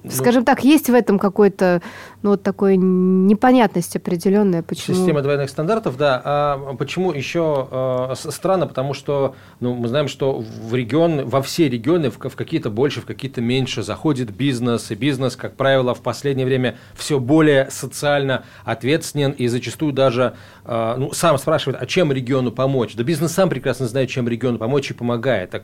скажем 0.10 0.46
так, 0.46 0.64
есть 0.64 0.90
в 0.90 0.94
этом 0.94 1.20
какой-то, 1.20 1.82
ну, 2.24 2.32
вот 2.32 2.44
такой 2.44 2.78
непонятность 2.78 3.96
определенная, 3.96 4.62
почему... 4.62 4.96
Система 4.96 5.22
двойных 5.22 5.50
стандартов, 5.50 5.98
да. 5.98 6.22
А 6.24 6.76
почему 6.76 7.12
еще 7.12 7.68
э, 7.72 8.14
странно? 8.16 8.68
Потому 8.68 8.94
что, 8.94 9.36
ну, 9.60 9.74
мы 9.74 9.88
знаем, 9.88 10.08
что 10.08 10.40
в 10.40 10.76
регион, 10.76 11.28
во 11.28 11.42
все 11.42 11.68
регионы, 11.68 12.12
в, 12.12 12.20
в 12.20 12.36
какие-то 12.36 12.70
больше, 12.70 13.02
в 13.02 13.06
какие-то 13.06 13.42
меньше 13.42 13.82
заходит 13.82 14.32
бизнес, 14.32 14.92
и 14.92 14.96
бизнес, 14.96 15.36
как 15.36 15.56
правило, 15.56 15.96
в 15.96 16.02
последнее 16.02 16.46
время 16.46 16.78
все 16.94 17.20
более 17.20 17.72
социально 17.72 18.44
ответственен 18.66 19.32
и 19.32 19.48
зачастую 19.48 19.92
даже, 19.92 20.36
э, 20.66 20.96
ну, 20.98 21.14
сам 21.14 21.40
спрашивает, 21.40 21.82
а 21.82 21.88
чем 21.88 22.12
региону 22.12 22.52
помочь? 22.52 22.94
Да 22.96 23.04
бизнес 23.04 23.32
сам 23.32 23.50
прекрасно 23.50 23.88
знает, 23.88 24.10
чем 24.10 24.28
региону 24.28 24.60
помочь 24.60 24.92
и 24.92 24.94
помогает. 24.94 25.50
Так 25.50 25.64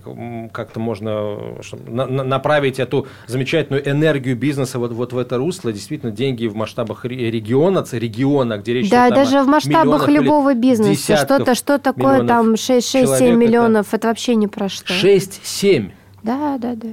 как-то 0.51 0.79
можно 0.79 1.53
на, 1.85 2.07
на, 2.07 2.23
направить 2.23 2.79
эту 2.79 3.07
замечательную 3.27 3.87
энергию 3.87 4.35
бизнеса 4.35 4.79
вот, 4.79 4.91
вот 4.91 5.13
в 5.13 5.17
это 5.19 5.37
русло, 5.37 5.71
действительно, 5.71 6.11
деньги 6.11 6.46
в 6.47 6.55
масштабах 6.55 7.05
региона, 7.05 7.85
региона, 7.91 8.57
где 8.57 8.73
речь 8.73 8.89
Да, 8.89 9.09
даже 9.09 9.41
в 9.41 9.47
масштабах 9.47 10.07
любого 10.07 10.53
бизнеса. 10.53 11.17
Что-то, 11.17 11.55
что 11.55 11.77
такое 11.77 12.25
там 12.25 12.53
6-7 12.53 13.35
миллионов, 13.35 13.87
это... 13.87 13.97
это 13.97 14.07
вообще 14.09 14.35
не 14.35 14.47
про 14.47 14.69
что. 14.69 14.93
6-7? 14.93 15.91
Да, 16.23 16.57
да, 16.57 16.75
да. 16.75 16.89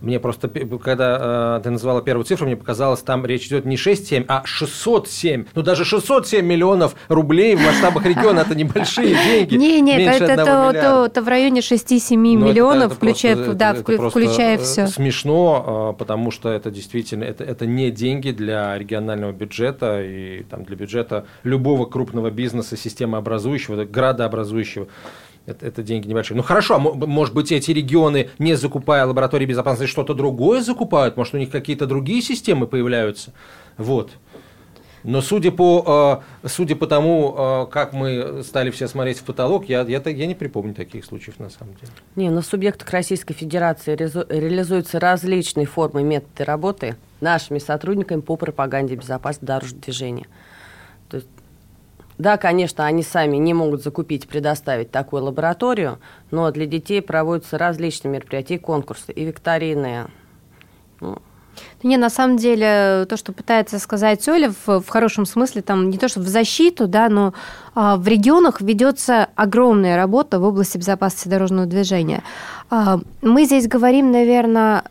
Мне 0.00 0.18
просто, 0.18 0.48
когда 0.82 1.58
э, 1.58 1.60
ты 1.62 1.70
назвала 1.70 2.00
первую 2.00 2.24
цифру, 2.24 2.46
мне 2.46 2.56
показалось, 2.56 3.00
там 3.00 3.26
речь 3.26 3.46
идет 3.46 3.64
не 3.66 3.76
6-7, 3.76 4.24
а 4.28 4.42
607. 4.44 5.46
Ну, 5.54 5.62
даже 5.62 5.84
607 5.84 6.44
миллионов 6.44 6.94
рублей 7.08 7.54
в 7.54 7.60
масштабах 7.60 8.06
региона– 8.06 8.40
это 8.46 8.54
небольшие 8.54 9.14
деньги. 9.24 9.56
Не, 9.56 9.80
нет, 9.80 10.20
это, 10.20 10.32
это, 10.32 11.04
это 11.06 11.22
в 11.22 11.28
районе 11.28 11.60
6-7 11.60 12.16
ну, 12.16 12.46
миллионов, 12.46 12.94
включая, 12.94 13.36
просто, 13.36 13.54
да, 13.54 13.72
это, 13.72 14.10
включая 14.10 14.58
все. 14.58 14.86
смешно, 14.86 15.64
а, 15.66 15.92
потому 15.92 16.30
что 16.30 16.48
это 16.50 16.70
действительно, 16.70 17.24
это, 17.24 17.44
это 17.44 17.66
не 17.66 17.90
деньги 17.90 18.30
для 18.30 18.78
регионального 18.78 19.32
бюджета 19.32 20.02
и 20.02 20.44
там, 20.44 20.64
для 20.64 20.76
бюджета 20.76 21.26
любого 21.42 21.86
крупного 21.86 22.30
бизнеса, 22.30 22.76
системообразующего, 22.76 23.84
градообразующего 23.84 24.88
это, 25.46 25.66
это 25.66 25.82
деньги 25.82 26.08
небольшие. 26.08 26.36
Ну 26.36 26.42
хорошо, 26.42 26.76
а 26.76 26.78
может 26.78 27.34
быть, 27.34 27.52
эти 27.52 27.70
регионы, 27.70 28.30
не 28.38 28.54
закупая 28.54 29.04
лаборатории 29.06 29.46
безопасности, 29.46 29.90
что-то 29.90 30.14
другое 30.14 30.62
закупают? 30.62 31.16
Может, 31.16 31.34
у 31.34 31.38
них 31.38 31.50
какие-то 31.50 31.86
другие 31.86 32.22
системы 32.22 32.66
появляются? 32.66 33.32
Вот. 33.76 34.10
Но 35.02 35.22
судя 35.22 35.50
по, 35.50 36.22
э, 36.42 36.48
судя 36.48 36.76
по 36.76 36.86
тому, 36.86 37.34
э, 37.36 37.66
как 37.70 37.92
мы 37.92 38.42
стали 38.44 38.70
все 38.70 38.86
смотреть 38.86 39.18
в 39.18 39.24
потолок, 39.24 39.68
я, 39.68 39.80
я, 39.82 40.02
я 40.04 40.26
не 40.26 40.34
припомню 40.34 40.74
таких 40.74 41.04
случаев 41.04 41.38
на 41.38 41.48
самом 41.48 41.74
деле. 41.74 41.92
Не, 42.16 42.30
на 42.30 42.42
субъектах 42.42 42.90
Российской 42.90 43.34
Федерации 43.34 43.96
реализуются 43.96 45.00
различные 45.00 45.66
формы 45.66 46.02
методы 46.02 46.44
работы 46.44 46.96
нашими 47.20 47.58
сотрудниками 47.58 48.20
по 48.20 48.36
пропаганде 48.36 48.94
безопасности 48.94 49.44
дорожного 49.44 49.82
движения. 49.82 50.26
Да, 52.20 52.36
конечно, 52.36 52.84
они 52.84 53.02
сами 53.02 53.38
не 53.38 53.54
могут 53.54 53.82
закупить, 53.82 54.28
предоставить 54.28 54.90
такую 54.90 55.24
лабораторию, 55.24 56.00
но 56.30 56.50
для 56.50 56.66
детей 56.66 57.00
проводятся 57.00 57.56
различные 57.56 58.12
мероприятия, 58.12 58.58
конкурсы 58.58 59.10
и 59.10 59.24
викторины. 59.24 60.08
Ну, 61.00 61.16
не, 61.82 61.96
на 61.96 62.10
самом 62.10 62.36
деле, 62.36 63.06
то, 63.08 63.16
что 63.16 63.32
пытается 63.32 63.78
сказать 63.78 64.28
Оля, 64.28 64.52
в, 64.66 64.80
в 64.80 64.88
хорошем 64.88 65.24
смысле, 65.24 65.62
там 65.62 65.88
не 65.88 65.96
то, 65.96 66.08
что 66.08 66.20
в 66.20 66.28
защиту, 66.28 66.86
да, 66.86 67.08
но 67.08 67.32
а, 67.74 67.96
в 67.96 68.06
регионах 68.06 68.60
ведется 68.60 69.30
огромная 69.34 69.96
работа 69.96 70.40
в 70.40 70.44
области 70.44 70.76
безопасности 70.76 71.28
дорожного 71.28 71.66
движения. 71.66 72.22
А, 72.68 73.00
мы 73.22 73.46
здесь 73.46 73.66
говорим, 73.66 74.12
наверное, 74.12 74.84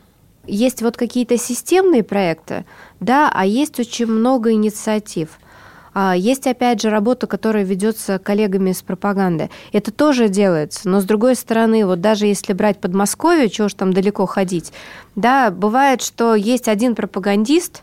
есть 0.48 0.82
вот 0.82 0.96
какие-то 0.96 1.38
системные 1.38 2.02
проекты, 2.02 2.64
да, 2.98 3.30
а 3.32 3.46
есть 3.46 3.78
очень 3.78 4.06
много 4.06 4.50
инициатив– 4.50 5.38
есть, 5.94 6.46
опять 6.46 6.80
же, 6.80 6.90
работа, 6.90 7.26
которая 7.26 7.64
ведется 7.64 8.18
коллегами 8.18 8.70
из 8.70 8.82
пропаганды. 8.82 9.50
Это 9.72 9.90
тоже 9.90 10.28
делается, 10.28 10.88
но 10.88 11.00
с 11.00 11.04
другой 11.04 11.34
стороны, 11.34 11.84
вот 11.84 12.00
даже 12.00 12.26
если 12.26 12.52
брать 12.52 12.78
Подмосковье, 12.78 13.48
чего 13.48 13.68
ж 13.68 13.74
там 13.74 13.92
далеко 13.92 14.26
ходить, 14.26 14.72
да, 15.16 15.50
бывает, 15.50 16.02
что 16.02 16.34
есть 16.34 16.68
один 16.68 16.94
пропагандист 16.94 17.82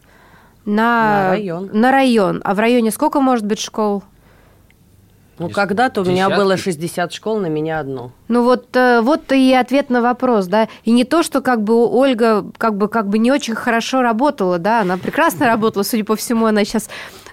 на, 0.66 0.74
на, 0.74 1.30
район. 1.32 1.70
на 1.74 1.92
район, 1.92 2.42
а 2.44 2.54
в 2.54 2.60
районе 2.60 2.92
сколько 2.92 3.20
может 3.22 3.46
быть 3.46 3.60
школ? 3.60 4.04
Ну, 5.40 5.50
когда-то 5.50 6.02
у 6.02 6.06
меня 6.06 6.30
было 6.30 6.58
60 6.58 7.14
школ, 7.14 7.40
на 7.40 7.46
меня 7.46 7.80
одно. 7.80 8.12
Ну, 8.28 8.44
вот, 8.44 8.76
э, 8.76 9.02
вот 9.02 9.32
и 9.32 9.54
ответ 9.54 9.90
на 9.90 10.02
вопрос, 10.02 10.48
да. 10.48 10.68
И 10.84 10.92
не 10.92 11.04
то, 11.04 11.22
что 11.22 11.42
как 11.42 11.62
бы 11.62 11.88
Ольга 11.88 12.46
как 12.58 12.76
бы, 12.76 12.88
как 12.88 13.08
бы 13.08 13.20
не 13.20 13.32
очень 13.32 13.54
хорошо 13.54 14.02
работала, 14.02 14.58
да, 14.58 14.82
она 14.82 14.98
прекрасно 14.98 15.46
работала, 15.46 15.84
судя 15.84 16.04
по 16.06 16.16
всему, 16.16 16.48
она 16.48 16.66
сейчас 16.66 16.90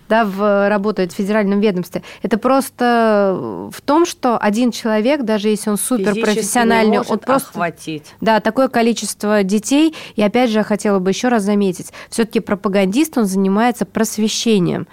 да, 0.09 0.25
в, 0.25 0.69
работает 0.69 1.12
в 1.12 1.17
федеральном 1.17 1.61
ведомстве. 1.61 2.03
Это 2.23 2.38
просто 2.38 3.69
в 3.73 3.81
том, 3.83 4.07
что 4.07 4.38
один 4.38 4.71
человек, 4.71 5.23
даже 5.23 5.49
если 5.49 5.71
он 5.71 5.77
суперпрофессиональный, 5.77 7.01
он 7.01 7.19
просто 7.19 7.51
охватить. 7.51 8.14
Да, 8.21 8.40
такое 8.40 8.69
количество 8.69 9.43
детей. 9.43 9.95
И 10.17 10.23
опять 10.23 10.51
же, 10.51 10.59
я 10.59 10.64
хотела 10.64 10.99
бы 10.99 11.11
еще 11.11 11.29
раз 11.29 11.43
заметить, 11.43 11.93
все-таки 12.11 12.40
пропагандист, 12.40 13.19
он 13.19 13.25
занимается 13.25 13.85
просвещением. 13.85 14.87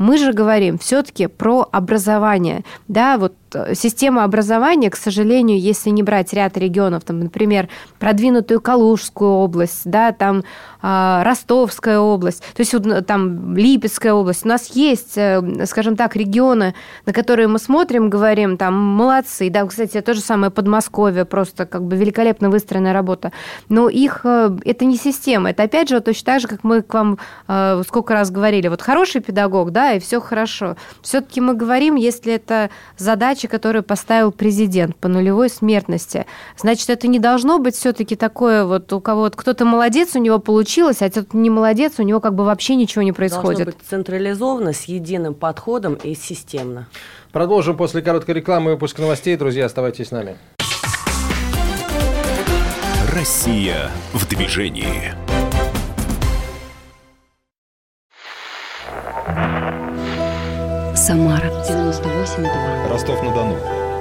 Мы 0.00 0.16
же 0.16 0.32
говорим 0.32 0.78
все-таки 0.78 1.26
про 1.26 1.68
образование. 1.70 2.64
Да, 2.88 3.18
вот 3.18 3.34
э, 3.52 3.74
система 3.74 4.24
образования, 4.24 4.88
к 4.88 4.96
сожалению, 4.96 5.60
если 5.60 5.90
не 5.90 6.02
брать 6.02 6.32
ряд 6.32 6.56
регионов, 6.56 7.04
там, 7.04 7.20
например, 7.20 7.68
продвинутую 7.98 8.62
Калужскую 8.62 9.32
область, 9.32 9.82
да, 9.84 10.12
там 10.12 10.42
Ростовская 10.82 11.98
область, 11.98 12.42
то 12.54 12.60
есть 12.60 12.74
там 13.06 13.54
Липецкая 13.54 14.14
область, 14.14 14.46
у 14.46 14.48
нас 14.48 14.70
есть, 14.74 15.16
э, 15.16 15.66
скажем 15.66 15.94
так, 15.94 16.16
регионы, 16.16 16.74
на 17.04 17.12
которые 17.12 17.48
мы 17.48 17.58
смотрим, 17.58 18.08
говорим, 18.08 18.56
там, 18.56 18.74
молодцы, 18.74 19.50
да, 19.50 19.66
кстати, 19.66 20.00
то 20.00 20.14
же 20.14 20.20
самое 20.20 20.50
Подмосковье, 20.50 21.26
просто 21.26 21.66
как 21.66 21.82
бы 21.84 21.96
великолепно 21.96 22.48
выстроенная 22.48 22.94
работа, 22.94 23.30
но 23.68 23.90
их, 23.90 24.22
э, 24.24 24.56
это 24.64 24.86
не 24.86 24.96
система, 24.96 25.50
это 25.50 25.64
опять 25.64 25.90
же 25.90 26.00
точно 26.00 26.32
так 26.32 26.40
же, 26.40 26.48
как 26.48 26.64
мы 26.64 26.82
к 26.82 26.94
вам 26.94 27.18
сколько 27.86 28.14
раз 28.14 28.30
говорили, 28.30 28.68
вот 28.68 28.80
хороший 28.80 29.20
педагог, 29.20 29.70
да, 29.72 29.92
и 29.92 29.98
все 29.98 30.20
хорошо. 30.20 30.76
Все-таки 31.02 31.40
мы 31.40 31.54
говорим, 31.54 31.96
если 31.96 32.32
это 32.32 32.70
задача, 32.96 33.48
которую 33.48 33.82
поставил 33.82 34.32
президент 34.32 34.96
по 34.96 35.08
нулевой 35.08 35.50
смертности, 35.50 36.26
значит, 36.56 36.88
это 36.90 37.08
не 37.08 37.18
должно 37.18 37.58
быть 37.58 37.74
все-таки 37.74 38.16
такое 38.16 38.64
вот 38.64 38.92
у 38.92 39.00
кого-то 39.00 39.36
кто-то 39.36 39.64
молодец, 39.64 40.14
у 40.14 40.18
него 40.18 40.38
получилось 40.38 40.69
получилось, 40.70 41.02
а 41.02 41.10
тот 41.10 41.34
не 41.34 41.50
молодец, 41.50 41.94
у 41.98 42.02
него 42.02 42.20
как 42.20 42.34
бы 42.34 42.44
вообще 42.44 42.76
ничего 42.76 43.02
не 43.02 43.10
происходит. 43.10 43.64
Должно 43.64 43.64
быть 43.64 43.88
централизованно, 43.88 44.72
с 44.72 44.84
единым 44.84 45.34
подходом 45.34 45.94
и 45.94 46.14
системно. 46.14 46.86
Продолжим 47.32 47.76
после 47.76 48.02
короткой 48.02 48.36
рекламы 48.36 48.72
выпуск 48.72 49.00
новостей. 49.00 49.36
Друзья, 49.36 49.66
оставайтесь 49.66 50.08
с 50.08 50.10
нами. 50.12 50.36
Россия 53.12 53.90
в 54.12 54.28
движении. 54.28 55.12
Самара 60.94 61.50
98,2. 61.68 62.88
Ростов-на-Дону. 62.88 63.79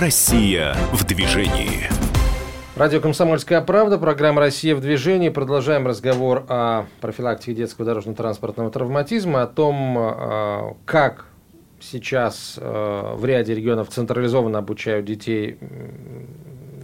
Россия 0.00 0.74
в 0.94 1.04
движении. 1.04 1.90
Радио 2.74 3.00
«Комсомольская 3.00 3.60
правда», 3.60 3.98
программа 3.98 4.40
«Россия 4.40 4.74
в 4.74 4.80
движении». 4.80 5.28
Продолжаем 5.28 5.86
разговор 5.86 6.46
о 6.48 6.86
профилактике 7.02 7.52
детского 7.52 7.84
дорожно-транспортного 7.84 8.70
травматизма, 8.70 9.42
о 9.42 9.46
том, 9.46 9.98
э, 9.98 10.74
как 10.86 11.26
сейчас 11.80 12.54
э, 12.58 13.14
в 13.14 13.22
ряде 13.26 13.54
регионов 13.54 13.90
централизованно 13.90 14.60
обучают 14.60 15.04
детей 15.04 15.58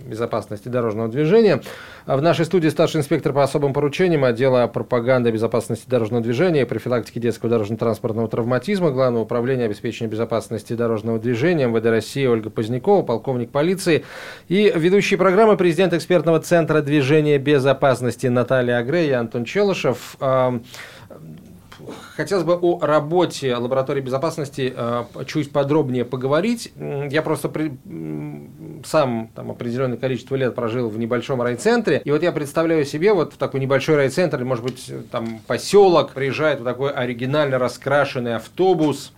безопасности 0.07 0.69
дорожного 0.69 1.09
движения. 1.09 1.61
В 2.07 2.21
нашей 2.23 2.45
студии 2.45 2.69
старший 2.69 3.01
инспектор 3.01 3.33
по 3.33 3.43
особым 3.43 3.73
поручениям 3.73 4.25
отдела 4.25 4.67
пропаганды 4.67 5.31
безопасности 5.31 5.89
дорожного 5.89 6.23
движения 6.23 6.63
и 6.63 6.65
профилактики 6.65 7.19
детского 7.19 7.51
дорожно-транспортного 7.51 8.29
травматизма 8.29 8.91
Главного 8.91 9.25
управления 9.25 9.65
обеспечения 9.65 10.11
безопасности 10.11 10.73
дорожного 10.73 11.19
движения 11.19 11.67
МВД 11.67 11.87
России 11.87 12.27
Ольга 12.27 12.51
Позднякова, 12.51 13.03
полковник 13.03 13.51
полиции 13.51 14.05
и 14.49 14.73
ведущий 14.75 15.17
программы 15.17 15.57
президент 15.57 15.93
экспертного 15.93 16.41
центра 16.41 16.81
движения 16.81 17.39
безопасности 17.39 18.29
Наталья 18.29 18.79
Агре 18.79 19.09
и 19.09 19.13
Антон 19.13 19.45
Челышев. 19.45 20.17
Хотелось 22.17 22.45
бы 22.45 22.55
о 22.55 22.79
работе 22.85 23.55
лаборатории 23.57 24.01
безопасности 24.01 24.73
э, 24.77 25.05
чуть 25.27 25.53
подробнее 25.53 26.05
поговорить. 26.05 26.73
Я 27.11 27.23
просто 27.23 27.49
при- 27.49 27.77
сам 28.85 29.31
там 29.35 29.51
определенное 29.51 29.97
количество 29.99 30.35
лет 30.37 30.55
прожил 30.55 30.89
в 30.89 30.99
небольшом 30.99 31.43
райцентре, 31.43 32.01
и 32.05 32.11
вот 32.11 32.23
я 32.23 32.33
представляю 32.33 32.85
себе 32.85 33.13
вот 33.13 33.35
в 33.35 33.37
такой 33.37 33.61
небольшой 33.61 33.97
райцентр, 33.97 34.43
может 34.45 34.65
быть, 34.65 34.91
там 35.11 35.41
поселок, 35.47 36.13
приезжает 36.13 36.59
вот 36.61 36.65
такой 36.65 36.91
оригинально 36.91 37.59
раскрашенный 37.59 38.37
автобус, 38.37 39.13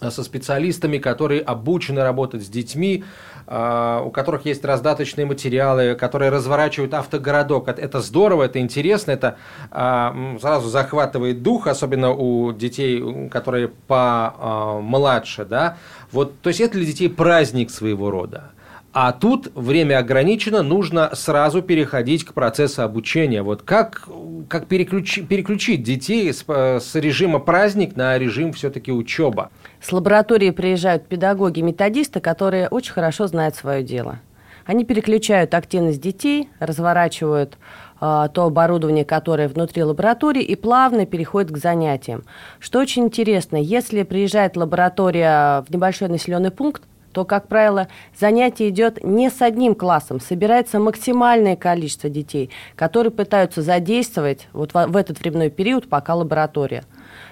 э, 0.00 0.10
со 0.10 0.22
специалистами, 0.22 0.98
которые 0.98 1.40
обучены 1.40 2.02
работать 2.02 2.42
с 2.44 2.48
детьми, 2.48 3.04
у 3.46 4.10
которых 4.10 4.46
есть 4.46 4.64
раздаточные 4.64 5.26
материалы, 5.26 5.94
которые 5.94 6.30
разворачивают 6.30 6.94
автогородок. 6.94 7.68
Это- 7.68 8.00
здорово, 8.00 8.44
это 8.44 8.58
интересно, 8.58 9.10
это 9.12 9.36
а, 9.70 10.14
сразу 10.40 10.68
захватывает 10.68 11.42
дух, 11.42 11.66
особенно 11.66 12.12
у 12.12 12.52
детей, 12.52 13.28
которые 13.28 13.68
помладше, 13.86 15.44
да. 15.44 15.76
Вот, 16.10 16.38
то 16.40 16.48
есть 16.48 16.60
это 16.60 16.74
для 16.74 16.86
детей 16.86 17.08
праздник 17.08 17.70
своего 17.70 18.10
рода. 18.10 18.50
А 18.94 19.10
тут 19.10 19.50
время 19.56 19.98
ограничено, 19.98 20.62
нужно 20.62 21.10
сразу 21.14 21.62
переходить 21.62 22.24
к 22.24 22.32
процессу 22.32 22.82
обучения. 22.82 23.42
Вот 23.42 23.62
как, 23.62 24.08
как 24.48 24.68
переключи- 24.68 25.26
переключить 25.26 25.82
детей 25.82 26.32
с, 26.32 26.44
э, 26.46 26.78
с 26.78 26.94
режима 26.94 27.40
праздник 27.40 27.96
на 27.96 28.16
режим 28.16 28.52
все-таки 28.52 28.92
учеба? 28.92 29.50
С 29.80 29.90
лаборатории 29.90 30.50
приезжают 30.50 31.08
педагоги-методисты, 31.08 32.20
которые 32.20 32.68
очень 32.68 32.92
хорошо 32.92 33.26
знают 33.26 33.56
свое 33.56 33.82
дело. 33.82 34.20
Они 34.64 34.84
переключают 34.84 35.54
активность 35.54 36.00
детей, 36.00 36.48
разворачивают 36.60 37.58
а, 38.00 38.28
то 38.28 38.44
оборудование, 38.44 39.04
которое 39.04 39.48
внутри 39.48 39.82
лаборатории, 39.82 40.42
и 40.42 40.54
плавно 40.56 41.04
переходят 41.04 41.50
к 41.50 41.56
занятиям. 41.56 42.22
Что 42.60 42.78
очень 42.78 43.04
интересно, 43.04 43.56
если 43.56 44.04
приезжает 44.04 44.56
лаборатория 44.56 45.62
в 45.62 45.70
небольшой 45.70 46.08
населенный 46.08 46.50
пункт, 46.50 46.82
то, 47.14 47.24
как 47.24 47.46
правило, 47.46 47.86
занятие 48.18 48.70
идет 48.70 49.02
не 49.04 49.30
с 49.30 49.40
одним 49.40 49.76
классом, 49.76 50.20
собирается 50.20 50.80
максимальное 50.80 51.54
количество 51.54 52.10
детей, 52.10 52.50
которые 52.74 53.12
пытаются 53.12 53.62
задействовать 53.62 54.48
вот 54.52 54.74
в, 54.74 54.96
этот 54.96 55.20
временной 55.20 55.48
период, 55.48 55.88
пока 55.88 56.16
лаборатория. 56.16 56.82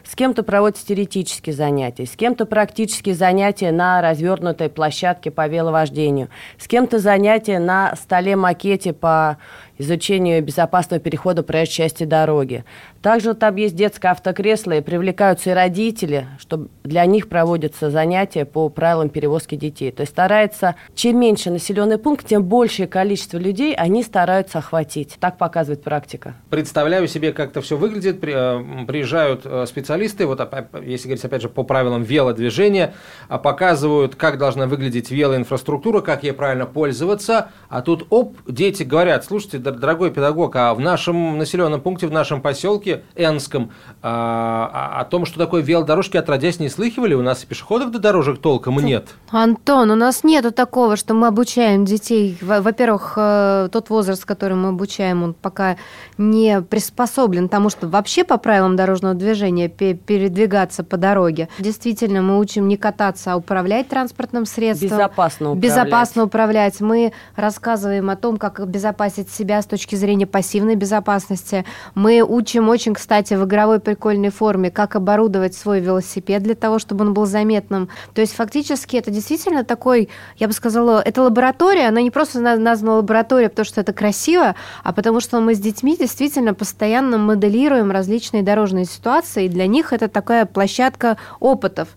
С 0.05 0.15
кем-то 0.15 0.43
проводятся 0.43 0.87
теоретические 0.87 1.55
занятия, 1.55 2.07
с 2.07 2.17
кем-то 2.17 2.47
практические 2.47 3.15
занятия 3.15 3.73
на 3.73 4.01
развернутой 4.03 4.69
площадке 4.69 5.31
по 5.31 5.47
веловождению, 5.47 6.29
с 6.59 6.67
кем-то 6.67 6.99
занятия 6.99 7.59
на 7.59 7.95
столе-макете 7.97 8.93
по 8.93 9.39
изучению 9.79 10.43
безопасного 10.43 11.01
перехода 11.01 11.43
проезжей 11.43 11.73
части 11.73 12.05
дороги. 12.05 12.65
Также 13.01 13.35
там 13.35 13.57
есть 13.57 13.75
детское 13.75 14.13
автокресло, 14.13 14.73
и 14.73 14.81
привлекаются 14.81 15.51
и 15.51 15.53
родители, 15.53 16.27
чтобы 16.39 16.69
для 16.85 17.05
них 17.07 17.29
проводятся 17.29 17.91
занятия 17.91 18.45
по 18.45 18.69
правилам 18.69 19.09
перевозки 19.09 19.57
детей. 19.57 19.91
То 19.91 20.03
есть 20.03 20.13
старается, 20.13 20.77
чем 20.95 21.19
меньше 21.19 21.51
населенный 21.51 21.99
пункт, 21.99 22.27
тем 22.27 22.45
большее 22.45 22.87
количество 22.87 23.39
людей 23.39 23.75
они 23.75 24.03
стараются 24.03 24.59
охватить. 24.59 25.17
Так 25.19 25.39
показывает 25.39 25.83
практика. 25.83 26.35
Представляю 26.51 27.09
себе, 27.09 27.33
как 27.33 27.51
это 27.51 27.61
все 27.61 27.77
выглядит. 27.77 28.23
Э, 28.23 28.63
Приезжают 28.87 29.43
э, 29.45 29.65
специалисты, 29.73 30.27
вот 30.27 30.39
если 30.85 31.09
говорить 31.09 31.25
опять 31.25 31.43
же 31.43 31.49
по 31.49 31.63
правилам 31.65 32.03
велодвижения, 32.03 32.95
а, 33.29 33.39
показывают, 33.39 34.15
как 34.17 34.39
должна 34.39 34.67
выглядеть 34.67 35.11
велоинфраструктура, 35.11 36.01
как 36.01 36.23
ей 36.25 36.33
правильно 36.33 36.67
пользоваться. 36.67 37.51
А 37.69 37.81
тут, 37.83 38.07
оп, 38.11 38.37
дети 38.47 38.83
говорят, 38.83 39.25
слушайте, 39.25 39.59
дор- 39.59 39.79
дорогой 39.79 40.11
педагог, 40.11 40.55
а 40.57 40.75
в 40.75 40.81
нашем 40.81 41.39
населенном 41.39 41.81
пункте, 41.81 42.07
в 42.07 42.13
нашем 42.13 42.43
поселке 42.43 43.03
Энском, 43.17 43.71
а, 44.03 44.71
а- 44.73 45.01
о 45.01 45.05
том, 45.05 45.25
что 45.27 45.39
такое 45.39 45.63
велодорожки, 45.63 46.17
отродясь 46.17 46.61
не 46.61 46.69
слыхивали, 46.69 47.15
у 47.15 47.23
нас 47.23 47.45
и 47.45 47.47
пешеходов 47.47 47.91
до 47.91 47.99
дорожек 47.99 48.39
толком 48.41 48.79
нет. 48.81 49.09
Антон, 49.31 49.91
у 49.91 49.95
нас 49.97 50.25
нету 50.25 50.53
такого, 50.53 50.97
что 50.97 51.15
мы 51.15 51.29
обучаем 51.29 51.85
детей. 51.85 52.37
Во- 52.43 52.61
Во-первых, 52.61 53.15
э, 53.17 53.69
тот 53.73 53.91
возраст, 53.91 54.25
который 54.25 54.57
мы 54.57 54.69
обучаем, 54.69 55.23
он 55.23 55.35
пока 55.35 55.77
не 56.19 56.61
приспособлен 56.63 57.49
тому, 57.49 57.71
что 57.71 57.89
вообще 57.89 58.25
по 58.25 58.37
правилам 58.37 58.77
дорожного 58.77 59.15
движения 59.15 59.62
пе- 59.69 59.95
передвигаться 59.95 60.85
по 60.85 60.97
дороге. 60.97 61.49
Действительно, 61.59 62.23
мы 62.23 62.39
учим 62.39 62.69
не 62.69 62.77
кататься, 62.77 63.33
а 63.33 63.37
управлять 63.37 63.89
транспортным 63.89 64.47
средством. 64.47 64.89
Безопасно 64.89 65.51
управлять. 65.53 65.63
Безопасно 65.71 66.25
управлять. 66.25 66.81
Мы 66.81 67.13
рассказываем 67.37 68.11
о 68.11 68.17
том, 68.17 68.37
как 68.37 68.61
обезопасить 68.61 69.31
себя 69.31 69.61
с 69.63 69.67
точки 69.67 69.95
зрения 69.97 70.27
пассивной 70.27 70.75
безопасности. 70.77 71.65
Мы 71.95 72.23
учим 72.23 72.69
очень, 72.69 72.95
кстати, 72.95 73.35
в 73.35 73.45
игровой 73.45 73.81
прикольной 73.81 74.31
форме, 74.31 74.71
как 74.71 74.97
оборудовать 74.97 75.55
свой 75.55 75.81
велосипед 75.81 76.43
для 76.43 76.55
того, 76.55 76.79
чтобы 76.79 77.05
он 77.05 77.15
был 77.15 77.27
заметным. 77.27 77.89
То 78.15 78.21
есть 78.21 78.35
фактически 78.35 78.97
это 78.97 79.11
действительно 79.11 79.65
такой, 79.65 80.09
я 80.39 80.47
бы 80.47 80.53
сказала, 80.53 81.01
это 81.01 81.23
лаборатория, 81.23 81.89
она 81.89 82.01
не 82.01 82.11
просто 82.11 82.41
на- 82.41 82.57
названа 82.57 82.97
лаборатория, 82.97 83.49
потому 83.49 83.65
что 83.67 83.81
это 83.81 83.93
красиво, 83.93 84.55
а 84.85 84.93
потому 84.93 85.21
что 85.21 85.41
мы 85.41 85.55
с 85.55 85.59
детьми 85.59 85.97
действительно 85.97 86.55
постоянно 86.55 87.19
моделируем 87.19 87.91
различные 87.91 88.43
дорожные 88.43 88.85
ситуации, 88.85 89.49
для 89.53 89.67
них 89.67 89.93
это 89.93 90.09
такая 90.09 90.47
площадка 90.47 91.17
опытов. 91.41 91.89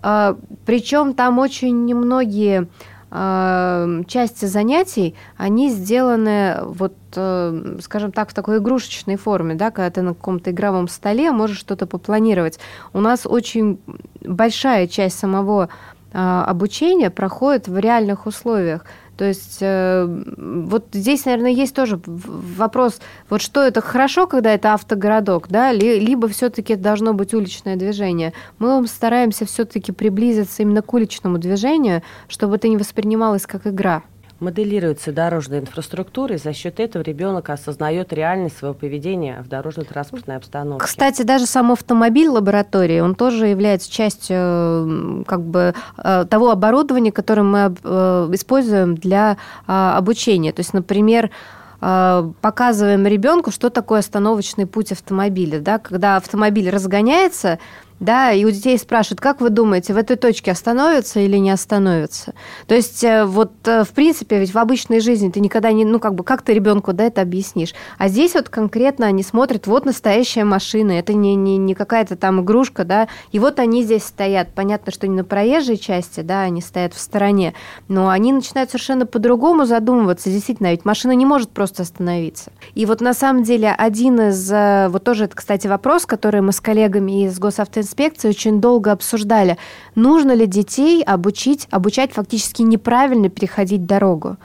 Причем 0.00 1.14
там 1.14 1.38
очень 1.40 1.84
немногие 1.84 2.68
э, 3.10 4.02
части 4.06 4.44
занятий, 4.44 5.14
они 5.36 5.70
сделаны 5.70 6.58
вот, 6.62 6.94
э, 7.16 7.78
скажем 7.82 8.12
так, 8.12 8.30
в 8.30 8.34
такой 8.34 8.58
игрушечной 8.58 9.16
форме, 9.16 9.54
да, 9.54 9.70
когда 9.70 9.90
ты 9.90 10.02
на 10.02 10.14
каком-то 10.14 10.50
игровом 10.50 10.88
столе 10.88 11.32
можешь 11.32 11.58
что-то 11.58 11.86
попланировать. 11.86 12.58
У 12.92 13.00
нас 13.00 13.26
очень 13.26 13.80
большая 14.20 14.86
часть 14.86 15.18
самого 15.18 15.68
э, 16.12 16.18
обучения 16.18 17.10
проходит 17.10 17.68
в 17.68 17.78
реальных 17.78 18.26
условиях. 18.26 18.84
То 19.18 19.24
есть 19.24 19.58
э, 19.60 20.06
вот 20.36 20.86
здесь, 20.92 21.24
наверное, 21.24 21.50
есть 21.50 21.74
тоже 21.74 22.00
вопрос, 22.06 23.00
вот 23.28 23.42
что 23.42 23.62
это 23.64 23.80
хорошо, 23.80 24.28
когда 24.28 24.54
это 24.54 24.74
автогородок, 24.74 25.48
да, 25.48 25.72
ли- 25.72 25.98
либо 25.98 26.28
все-таки 26.28 26.76
должно 26.76 27.14
быть 27.14 27.34
уличное 27.34 27.74
движение. 27.74 28.32
Мы 28.60 28.86
стараемся 28.86 29.44
все-таки 29.44 29.90
приблизиться 29.90 30.62
именно 30.62 30.82
к 30.82 30.94
уличному 30.94 31.38
движению, 31.38 32.02
чтобы 32.28 32.56
это 32.56 32.68
не 32.68 32.76
воспринималось 32.76 33.44
как 33.44 33.66
игра. 33.66 34.04
Моделируется 34.40 35.12
дорожная 35.12 35.60
инфраструктура, 35.60 36.34
и 36.34 36.38
за 36.38 36.52
счет 36.52 36.80
этого 36.80 37.02
ребенок 37.02 37.50
осознает 37.50 38.12
реальность 38.12 38.58
своего 38.58 38.74
поведения 38.74 39.42
в 39.42 39.48
дорожно-транспортной 39.48 40.36
обстановке. 40.36 40.86
Кстати, 40.86 41.22
даже 41.22 41.46
сам 41.46 41.72
автомобиль 41.72 42.28
лаборатории, 42.28 43.00
он 43.00 43.14
тоже 43.14 43.48
является 43.48 43.90
частью 43.90 45.24
как 45.26 45.42
бы 45.42 45.74
э, 45.96 46.24
того 46.28 46.50
оборудования, 46.50 47.12
которое 47.12 47.42
мы 47.42 47.74
э, 47.82 48.28
используем 48.32 48.94
для 48.94 49.36
а, 49.66 49.96
обучения. 49.96 50.52
То 50.52 50.60
есть, 50.60 50.72
например, 50.72 51.30
э, 51.80 52.32
показываем 52.40 53.06
ребенку, 53.06 53.50
что 53.50 53.70
такое 53.70 54.00
остановочный 54.00 54.66
путь 54.66 54.92
автомобиля. 54.92 55.60
Да? 55.60 55.78
Когда 55.78 56.16
автомобиль 56.16 56.70
разгоняется, 56.70 57.58
да, 58.00 58.32
и 58.32 58.44
у 58.44 58.50
детей 58.50 58.78
спрашивают, 58.78 59.20
как 59.20 59.40
вы 59.40 59.50
думаете, 59.50 59.92
в 59.92 59.96
этой 59.96 60.16
точке 60.16 60.52
остановится 60.52 61.20
или 61.20 61.36
не 61.36 61.50
остановится? 61.50 62.34
То 62.66 62.74
есть 62.74 63.02
э, 63.02 63.24
вот 63.24 63.52
э, 63.66 63.82
в 63.82 63.90
принципе 63.90 64.38
ведь 64.38 64.54
в 64.54 64.58
обычной 64.58 65.00
жизни 65.00 65.30
ты 65.30 65.40
никогда 65.40 65.72
не, 65.72 65.84
ну 65.84 65.98
как 65.98 66.14
бы, 66.14 66.22
как 66.22 66.42
ты 66.42 66.54
ребенку 66.54 66.92
да, 66.92 67.04
это 67.04 67.22
объяснишь? 67.22 67.74
А 67.98 68.08
здесь 68.08 68.34
вот 68.34 68.48
конкретно 68.48 69.06
они 69.06 69.22
смотрят, 69.22 69.66
вот 69.66 69.84
настоящая 69.84 70.44
машина, 70.44 70.92
это 70.92 71.12
не, 71.12 71.34
не, 71.34 71.56
не 71.56 71.74
какая-то 71.74 72.16
там 72.16 72.40
игрушка, 72.40 72.84
да, 72.84 73.08
и 73.32 73.38
вот 73.38 73.58
они 73.58 73.82
здесь 73.82 74.04
стоят. 74.04 74.54
Понятно, 74.54 74.92
что 74.92 75.08
не 75.08 75.16
на 75.16 75.24
проезжей 75.24 75.76
части, 75.76 76.20
да, 76.20 76.42
они 76.42 76.60
стоят 76.60 76.94
в 76.94 77.00
стороне, 77.00 77.54
но 77.88 78.10
они 78.10 78.32
начинают 78.32 78.70
совершенно 78.70 79.06
по-другому 79.06 79.64
задумываться. 79.64 80.30
Действительно, 80.30 80.70
ведь 80.70 80.84
машина 80.84 81.12
не 81.12 81.26
может 81.26 81.50
просто 81.50 81.82
остановиться. 81.82 82.52
И 82.74 82.86
вот 82.86 83.00
на 83.00 83.12
самом 83.12 83.42
деле 83.42 83.74
один 83.76 84.20
из, 84.20 84.50
э, 84.52 84.88
вот 84.88 85.02
тоже 85.02 85.24
это, 85.24 85.34
кстати, 85.34 85.66
вопрос, 85.66 86.06
который 86.06 86.42
мы 86.42 86.52
с 86.52 86.60
коллегами 86.60 87.24
из 87.24 87.38
госавтоинспекции 87.38 87.87
инспекции 87.88 88.28
очень 88.28 88.60
долго 88.60 88.92
обсуждали, 88.92 89.56
нужно 89.94 90.32
ли 90.32 90.46
детей 90.46 91.02
обучить, 91.02 91.66
обучать 91.70 92.12
фактически 92.12 92.62
неправильно 92.62 93.28
переходить 93.30 93.86
дорогу. 93.86 94.36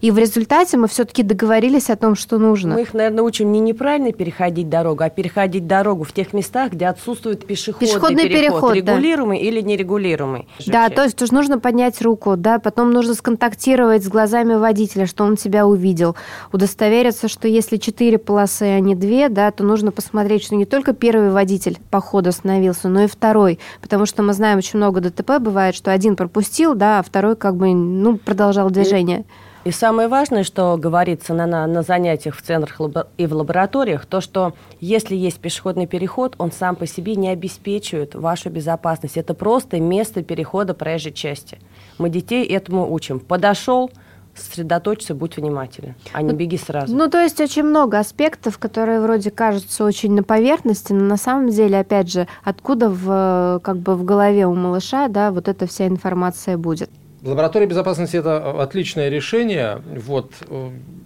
И 0.00 0.10
в 0.10 0.18
результате 0.18 0.76
мы 0.76 0.88
все-таки 0.88 1.22
договорились 1.22 1.90
о 1.90 1.96
том, 1.96 2.14
что 2.14 2.38
нужно. 2.38 2.74
Мы 2.74 2.82
их, 2.82 2.94
наверное, 2.94 3.22
учим 3.22 3.52
не 3.52 3.60
неправильно 3.60 4.12
переходить 4.12 4.68
дорогу, 4.68 5.04
а 5.04 5.10
переходить 5.10 5.66
дорогу 5.66 6.04
в 6.04 6.12
тех 6.12 6.32
местах, 6.32 6.72
где 6.72 6.86
отсутствует 6.86 7.46
пешеходный, 7.46 7.88
пешеходный 7.88 8.28
переход, 8.28 8.72
переход, 8.72 8.76
регулируемый 8.76 9.38
да. 9.38 9.44
или 9.44 9.60
нерегулируемый. 9.60 10.48
Да, 10.66 10.88
то 10.88 11.04
есть 11.04 11.32
нужно 11.32 11.58
поднять 11.58 12.00
руку, 12.02 12.36
да, 12.36 12.58
потом 12.58 12.90
нужно 12.90 13.14
сконтактировать 13.14 14.04
с 14.04 14.08
глазами 14.08 14.54
водителя, 14.54 15.06
что 15.06 15.24
он 15.24 15.36
тебя 15.36 15.66
увидел, 15.66 16.16
удостовериться, 16.52 17.28
что 17.28 17.48
если 17.48 17.76
четыре 17.76 18.18
полосы, 18.18 18.62
а 18.62 18.80
не 18.80 18.94
две, 18.94 19.28
да, 19.28 19.50
то 19.50 19.64
нужно 19.64 19.92
посмотреть, 19.92 20.42
что 20.42 20.56
не 20.56 20.64
только 20.64 20.92
первый 20.92 21.30
водитель 21.30 21.78
по 21.90 22.00
ходу 22.00 22.30
остановился, 22.30 22.88
но 22.88 23.04
и 23.04 23.06
второй, 23.06 23.58
потому 23.80 24.06
что 24.06 24.22
мы 24.22 24.32
знаем, 24.32 24.58
очень 24.58 24.78
много 24.78 25.00
ДТП 25.00 25.38
бывает, 25.38 25.74
что 25.74 25.92
один 25.92 26.16
пропустил, 26.16 26.74
да, 26.74 26.98
а 26.98 27.02
второй 27.02 27.36
как 27.36 27.56
бы, 27.56 27.72
ну, 27.74 28.16
продолжал 28.16 28.70
движение. 28.70 29.20
И 29.20 29.24
и 29.64 29.70
самое 29.70 30.08
важное, 30.08 30.44
что 30.44 30.76
говорится 30.76 31.34
на, 31.34 31.46
на, 31.46 31.66
на 31.66 31.82
занятиях 31.82 32.36
в 32.36 32.42
центрах 32.42 32.80
и 33.16 33.26
в 33.26 33.34
лабораториях, 33.34 34.06
то, 34.06 34.20
что 34.20 34.54
если 34.80 35.16
есть 35.16 35.40
пешеходный 35.40 35.86
переход, 35.86 36.34
он 36.38 36.52
сам 36.52 36.76
по 36.76 36.86
себе 36.86 37.16
не 37.16 37.28
обеспечивает 37.28 38.14
вашу 38.14 38.50
безопасность. 38.50 39.16
Это 39.16 39.34
просто 39.34 39.80
место 39.80 40.22
перехода 40.22 40.74
проезжей 40.74 41.12
части. 41.12 41.58
Мы 41.98 42.08
детей 42.08 42.44
этому 42.46 42.92
учим. 42.92 43.20
Подошел, 43.20 43.90
сосредоточься, 44.38 45.14
будь 45.14 45.36
внимателен, 45.36 45.94
а 46.12 46.22
не 46.22 46.32
ну, 46.32 46.36
беги 46.36 46.56
сразу. 46.56 46.94
Ну, 46.94 47.08
то 47.08 47.20
есть 47.20 47.40
очень 47.40 47.64
много 47.64 47.98
аспектов, 47.98 48.58
которые 48.58 49.00
вроде 49.00 49.30
кажутся 49.30 49.84
очень 49.84 50.14
на 50.14 50.22
поверхности, 50.22 50.92
но 50.92 51.04
на 51.04 51.16
самом 51.16 51.50
деле, 51.50 51.78
опять 51.78 52.10
же, 52.10 52.26
откуда 52.44 52.88
в, 52.88 53.60
как 53.62 53.78
бы 53.78 53.94
в 53.94 54.04
голове 54.04 54.46
у 54.46 54.54
малыша, 54.54 55.08
да, 55.08 55.30
вот 55.32 55.48
эта 55.48 55.66
вся 55.66 55.86
информация 55.86 56.56
будет. 56.56 56.90
Лаборатория 57.28 57.66
безопасности– 57.66 58.16
это 58.18 58.62
отличное 58.62 59.08
решение. 59.10 59.82
Вот. 60.06 60.32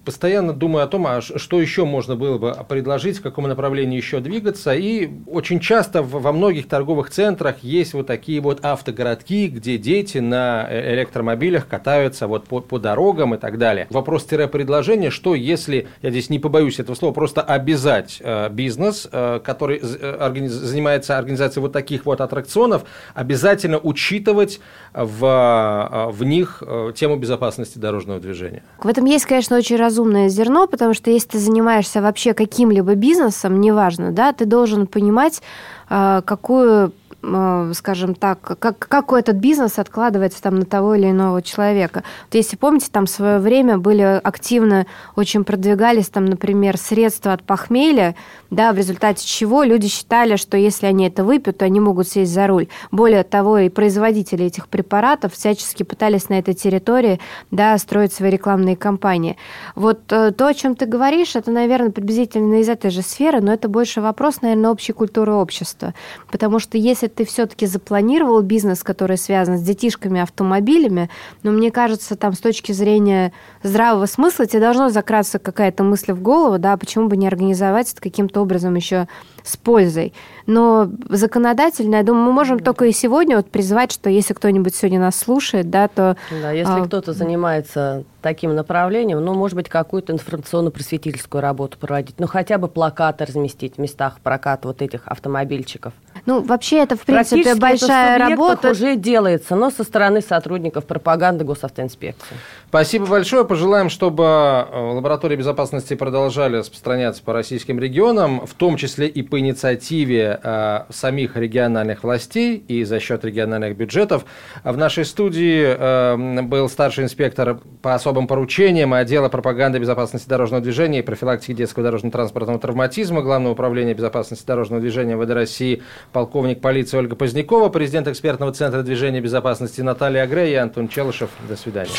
Постоянно 0.04 0.52
думаю 0.52 0.84
о 0.84 0.88
том, 0.88 1.06
а 1.06 1.20
что 1.20 1.60
еще 1.60 1.84
можно 1.84 2.16
было 2.16 2.38
бы 2.38 2.56
предложить, 2.68 3.18
в 3.18 3.22
каком 3.22 3.46
направлении 3.46 3.96
еще 3.96 4.20
двигаться. 4.20 4.74
И 4.74 5.10
очень 5.26 5.60
часто 5.60 6.02
во 6.02 6.32
многих 6.32 6.68
торговых 6.68 7.10
центрах 7.10 7.56
есть 7.62 7.94
вот 7.94 8.06
такие 8.06 8.40
вот 8.40 8.64
автогородки, 8.64 9.46
где 9.46 9.78
дети 9.78 10.18
на 10.18 10.66
э, 10.68 10.94
электромобилях 10.94 11.68
катаются 11.68 12.26
вот 12.26 12.44
по, 12.44 12.60
по 12.60 12.78
дорогам 12.78 13.34
и 13.34 13.38
так 13.38 13.58
далее. 13.58 13.86
Вопрос-предложение, 13.90 15.10
что 15.10 15.34
если, 15.34 15.86
я 16.02 16.10
здесь 16.10 16.30
не 16.30 16.38
побоюсь 16.38 16.80
этого 16.80 16.96
слова, 16.96 17.12
просто 17.12 17.42
обязать 17.42 18.18
э, 18.20 18.48
бизнес, 18.50 19.08
э, 19.10 19.40
который 19.44 19.78
э, 19.78 20.18
органи- 20.20 20.48
занимается 20.48 21.16
организацией 21.16 21.62
вот 21.62 21.72
таких 21.72 22.06
вот 22.06 22.20
аттракционов, 22.20 22.84
обязательно 23.14 23.78
учитывать 23.78 24.60
в, 24.92 25.24
э, 25.24 26.10
в 26.10 26.24
них 26.24 26.62
тему 26.96 27.16
безопасности 27.16 27.78
дорожного 27.78 28.20
движения. 28.20 28.62
В 28.78 28.88
этом 28.88 29.04
есть, 29.04 29.26
конечно, 29.26 29.56
очень 29.56 29.76
разумное 29.92 30.28
зерно, 30.30 30.66
потому 30.66 30.94
что 30.94 31.10
если 31.10 31.28
ты 31.28 31.38
занимаешься 31.38 32.00
вообще 32.00 32.32
каким-либо 32.32 32.94
бизнесом, 32.94 33.60
неважно, 33.60 34.10
да, 34.10 34.32
ты 34.32 34.46
должен 34.46 34.86
понимать, 34.86 35.42
э, 35.90 36.22
какую 36.24 36.92
скажем 37.22 38.14
так, 38.14 38.40
как, 38.58 38.78
как 38.78 39.12
этот 39.12 39.36
бизнес 39.36 39.78
откладывается 39.78 40.42
там 40.42 40.56
на 40.56 40.64
того 40.64 40.96
или 40.96 41.10
иного 41.10 41.40
человека. 41.40 42.02
Вот 42.26 42.34
если 42.34 42.56
помните, 42.56 42.88
там 42.90 43.06
в 43.06 43.10
свое 43.10 43.38
время 43.38 43.78
были 43.78 44.02
активно, 44.02 44.86
очень 45.14 45.44
продвигались 45.44 46.08
там, 46.08 46.24
например, 46.24 46.76
средства 46.76 47.32
от 47.32 47.44
похмелья, 47.44 48.16
да, 48.50 48.72
в 48.72 48.76
результате 48.76 49.24
чего 49.24 49.62
люди 49.62 49.86
считали, 49.88 50.36
что 50.36 50.56
если 50.56 50.86
они 50.86 51.06
это 51.06 51.24
выпьют, 51.24 51.58
то 51.58 51.64
они 51.64 51.78
могут 51.78 52.08
сесть 52.08 52.32
за 52.32 52.48
руль. 52.48 52.66
Более 52.90 53.22
того, 53.22 53.58
и 53.58 53.68
производители 53.68 54.44
этих 54.46 54.68
препаратов 54.68 55.34
всячески 55.34 55.84
пытались 55.84 56.28
на 56.28 56.38
этой 56.38 56.54
территории, 56.54 57.20
да, 57.52 57.78
строить 57.78 58.12
свои 58.12 58.30
рекламные 58.30 58.76
кампании. 58.76 59.36
Вот 59.76 60.12
э, 60.12 60.32
то, 60.32 60.48
о 60.48 60.54
чем 60.54 60.74
ты 60.74 60.86
говоришь, 60.86 61.36
это, 61.36 61.52
наверное, 61.52 61.92
приблизительно 61.92 62.56
из 62.56 62.68
этой 62.68 62.90
же 62.90 63.02
сферы, 63.02 63.40
но 63.40 63.52
это 63.52 63.68
больше 63.68 64.00
вопрос, 64.00 64.42
наверное, 64.42 64.70
общей 64.70 64.92
культуры 64.92 65.32
общества. 65.32 65.94
Потому 66.30 66.58
что 66.58 66.76
если 66.78 67.11
ты 67.14 67.24
все-таки 67.24 67.66
запланировал 67.66 68.42
бизнес, 68.42 68.82
который 68.82 69.16
связан 69.16 69.58
с 69.58 69.62
детишками, 69.62 70.20
автомобилями, 70.20 71.10
но 71.42 71.50
мне 71.50 71.70
кажется, 71.70 72.16
там 72.16 72.32
с 72.32 72.38
точки 72.38 72.72
зрения 72.72 73.32
здравого 73.62 74.06
смысла 74.06 74.46
тебе 74.46 74.60
должно 74.60 74.88
закраться 74.88 75.38
какая-то 75.38 75.82
мысль 75.82 76.12
в 76.12 76.22
голову, 76.22 76.58
да, 76.58 76.76
почему 76.76 77.08
бы 77.08 77.16
не 77.16 77.26
организовать 77.26 77.92
это 77.92 78.00
каким-то 78.00 78.40
образом 78.40 78.74
еще 78.74 79.08
с 79.42 79.56
пользой. 79.56 80.12
Но 80.46 80.90
законодательно, 81.08 81.96
я 81.96 82.02
думаю, 82.02 82.26
мы 82.26 82.32
можем 82.32 82.58
да. 82.58 82.64
только 82.64 82.86
и 82.86 82.92
сегодня 82.92 83.36
вот 83.36 83.50
призвать, 83.50 83.92
что 83.92 84.10
если 84.10 84.34
кто-нибудь 84.34 84.74
сегодня 84.74 85.00
нас 85.00 85.16
слушает, 85.16 85.70
да, 85.70 85.88
то... 85.88 86.16
Да, 86.42 86.52
если 86.52 86.80
а... 86.80 86.84
кто-то 86.84 87.12
занимается 87.12 88.04
таким 88.20 88.54
направлением, 88.54 89.24
ну, 89.24 89.34
может 89.34 89.56
быть, 89.56 89.68
какую-то 89.68 90.12
информационно-просветительскую 90.12 91.40
работу 91.40 91.78
проводить, 91.78 92.16
ну, 92.18 92.26
хотя 92.26 92.58
бы 92.58 92.68
плакаты 92.68 93.24
разместить 93.24 93.76
в 93.76 93.78
местах 93.78 94.20
проката 94.20 94.68
вот 94.68 94.80
этих 94.80 95.06
автомобильчиков. 95.06 95.92
Ну, 96.24 96.40
вообще 96.40 96.78
это, 96.78 96.96
в 96.96 97.00
принципе, 97.00 97.54
большая 97.56 98.18
работа. 98.18 98.70
уже 98.70 98.96
делается, 98.96 99.56
но 99.56 99.70
со 99.70 99.82
стороны 99.82 100.20
сотрудников 100.20 100.84
пропаганды 100.84 101.44
госавтоинспекции. 101.44 102.36
Спасибо 102.68 103.06
большое. 103.06 103.44
Пожелаем, 103.44 103.90
чтобы 103.90 104.24
э, 104.24 104.92
лаборатории 104.94 105.36
безопасности 105.36 105.94
продолжали 105.94 106.56
распространяться 106.56 107.22
по 107.22 107.32
российским 107.32 107.78
регионам, 107.78 108.46
в 108.46 108.54
том 108.54 108.76
числе 108.76 109.08
и 109.08 109.22
по 109.22 109.40
инициативе 109.40 110.40
э, 110.42 110.84
самих 110.90 111.36
региональных 111.36 112.04
властей 112.04 112.56
и 112.56 112.84
за 112.84 113.00
счет 113.00 113.24
региональных 113.24 113.76
бюджетов. 113.76 114.24
В 114.62 114.76
нашей 114.76 115.04
студии 115.04 115.76
э, 115.76 116.42
был 116.42 116.68
старший 116.68 117.04
инспектор 117.04 117.60
по 117.82 117.94
особым 117.94 118.28
поручениям 118.28 118.94
отдела 118.94 119.28
пропаганды 119.28 119.78
безопасности 119.78 120.28
дорожного 120.28 120.62
движения 120.62 121.00
и 121.00 121.02
профилактики 121.02 121.52
детского 121.52 121.84
дорожно-транспортного 121.84 122.60
травматизма 122.60 123.22
Главного 123.22 123.52
управления 123.52 123.92
безопасности 123.92 124.46
дорожного 124.46 124.80
движения 124.80 125.16
ВД 125.16 125.30
России 125.30 125.82
полковник 126.12 126.60
полиции 126.60 126.98
Ольга 126.98 127.16
Позднякова, 127.16 127.68
президент 127.68 128.08
экспертного 128.08 128.52
центра 128.52 128.82
движения 128.82 129.20
безопасности 129.20 129.80
Наталья 129.80 130.22
Агре 130.22 130.52
и 130.52 130.54
Антон 130.54 130.88
Челышев. 130.88 131.30
До 131.48 131.56
свидания. 131.56 131.90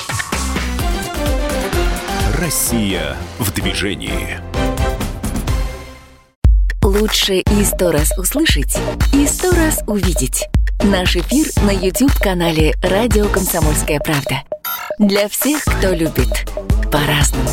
Россия 2.39 3.16
в 3.39 3.53
движении. 3.53 4.39
Лучше 6.84 7.36
и 7.36 7.64
сто 7.64 7.91
раз 7.91 8.11
услышать, 8.18 8.78
и 9.14 9.26
сто 9.26 9.51
раз 9.51 9.82
увидеть. 9.88 10.47
Наш 10.84 11.16
эфир 11.16 11.47
на 11.66 11.72
YouTube-канале 11.72 12.74
«Радио 12.84 13.26
Комсомольская 13.30 13.99
правда». 13.99 14.43
Для 14.99 15.30
всех, 15.30 15.64
кто 15.64 15.91
любит 15.91 16.45
по-разному. 16.91 17.49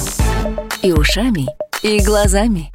И 0.83 0.93
ушами, 0.93 1.47
и 1.83 2.05
глазами. 2.05 2.73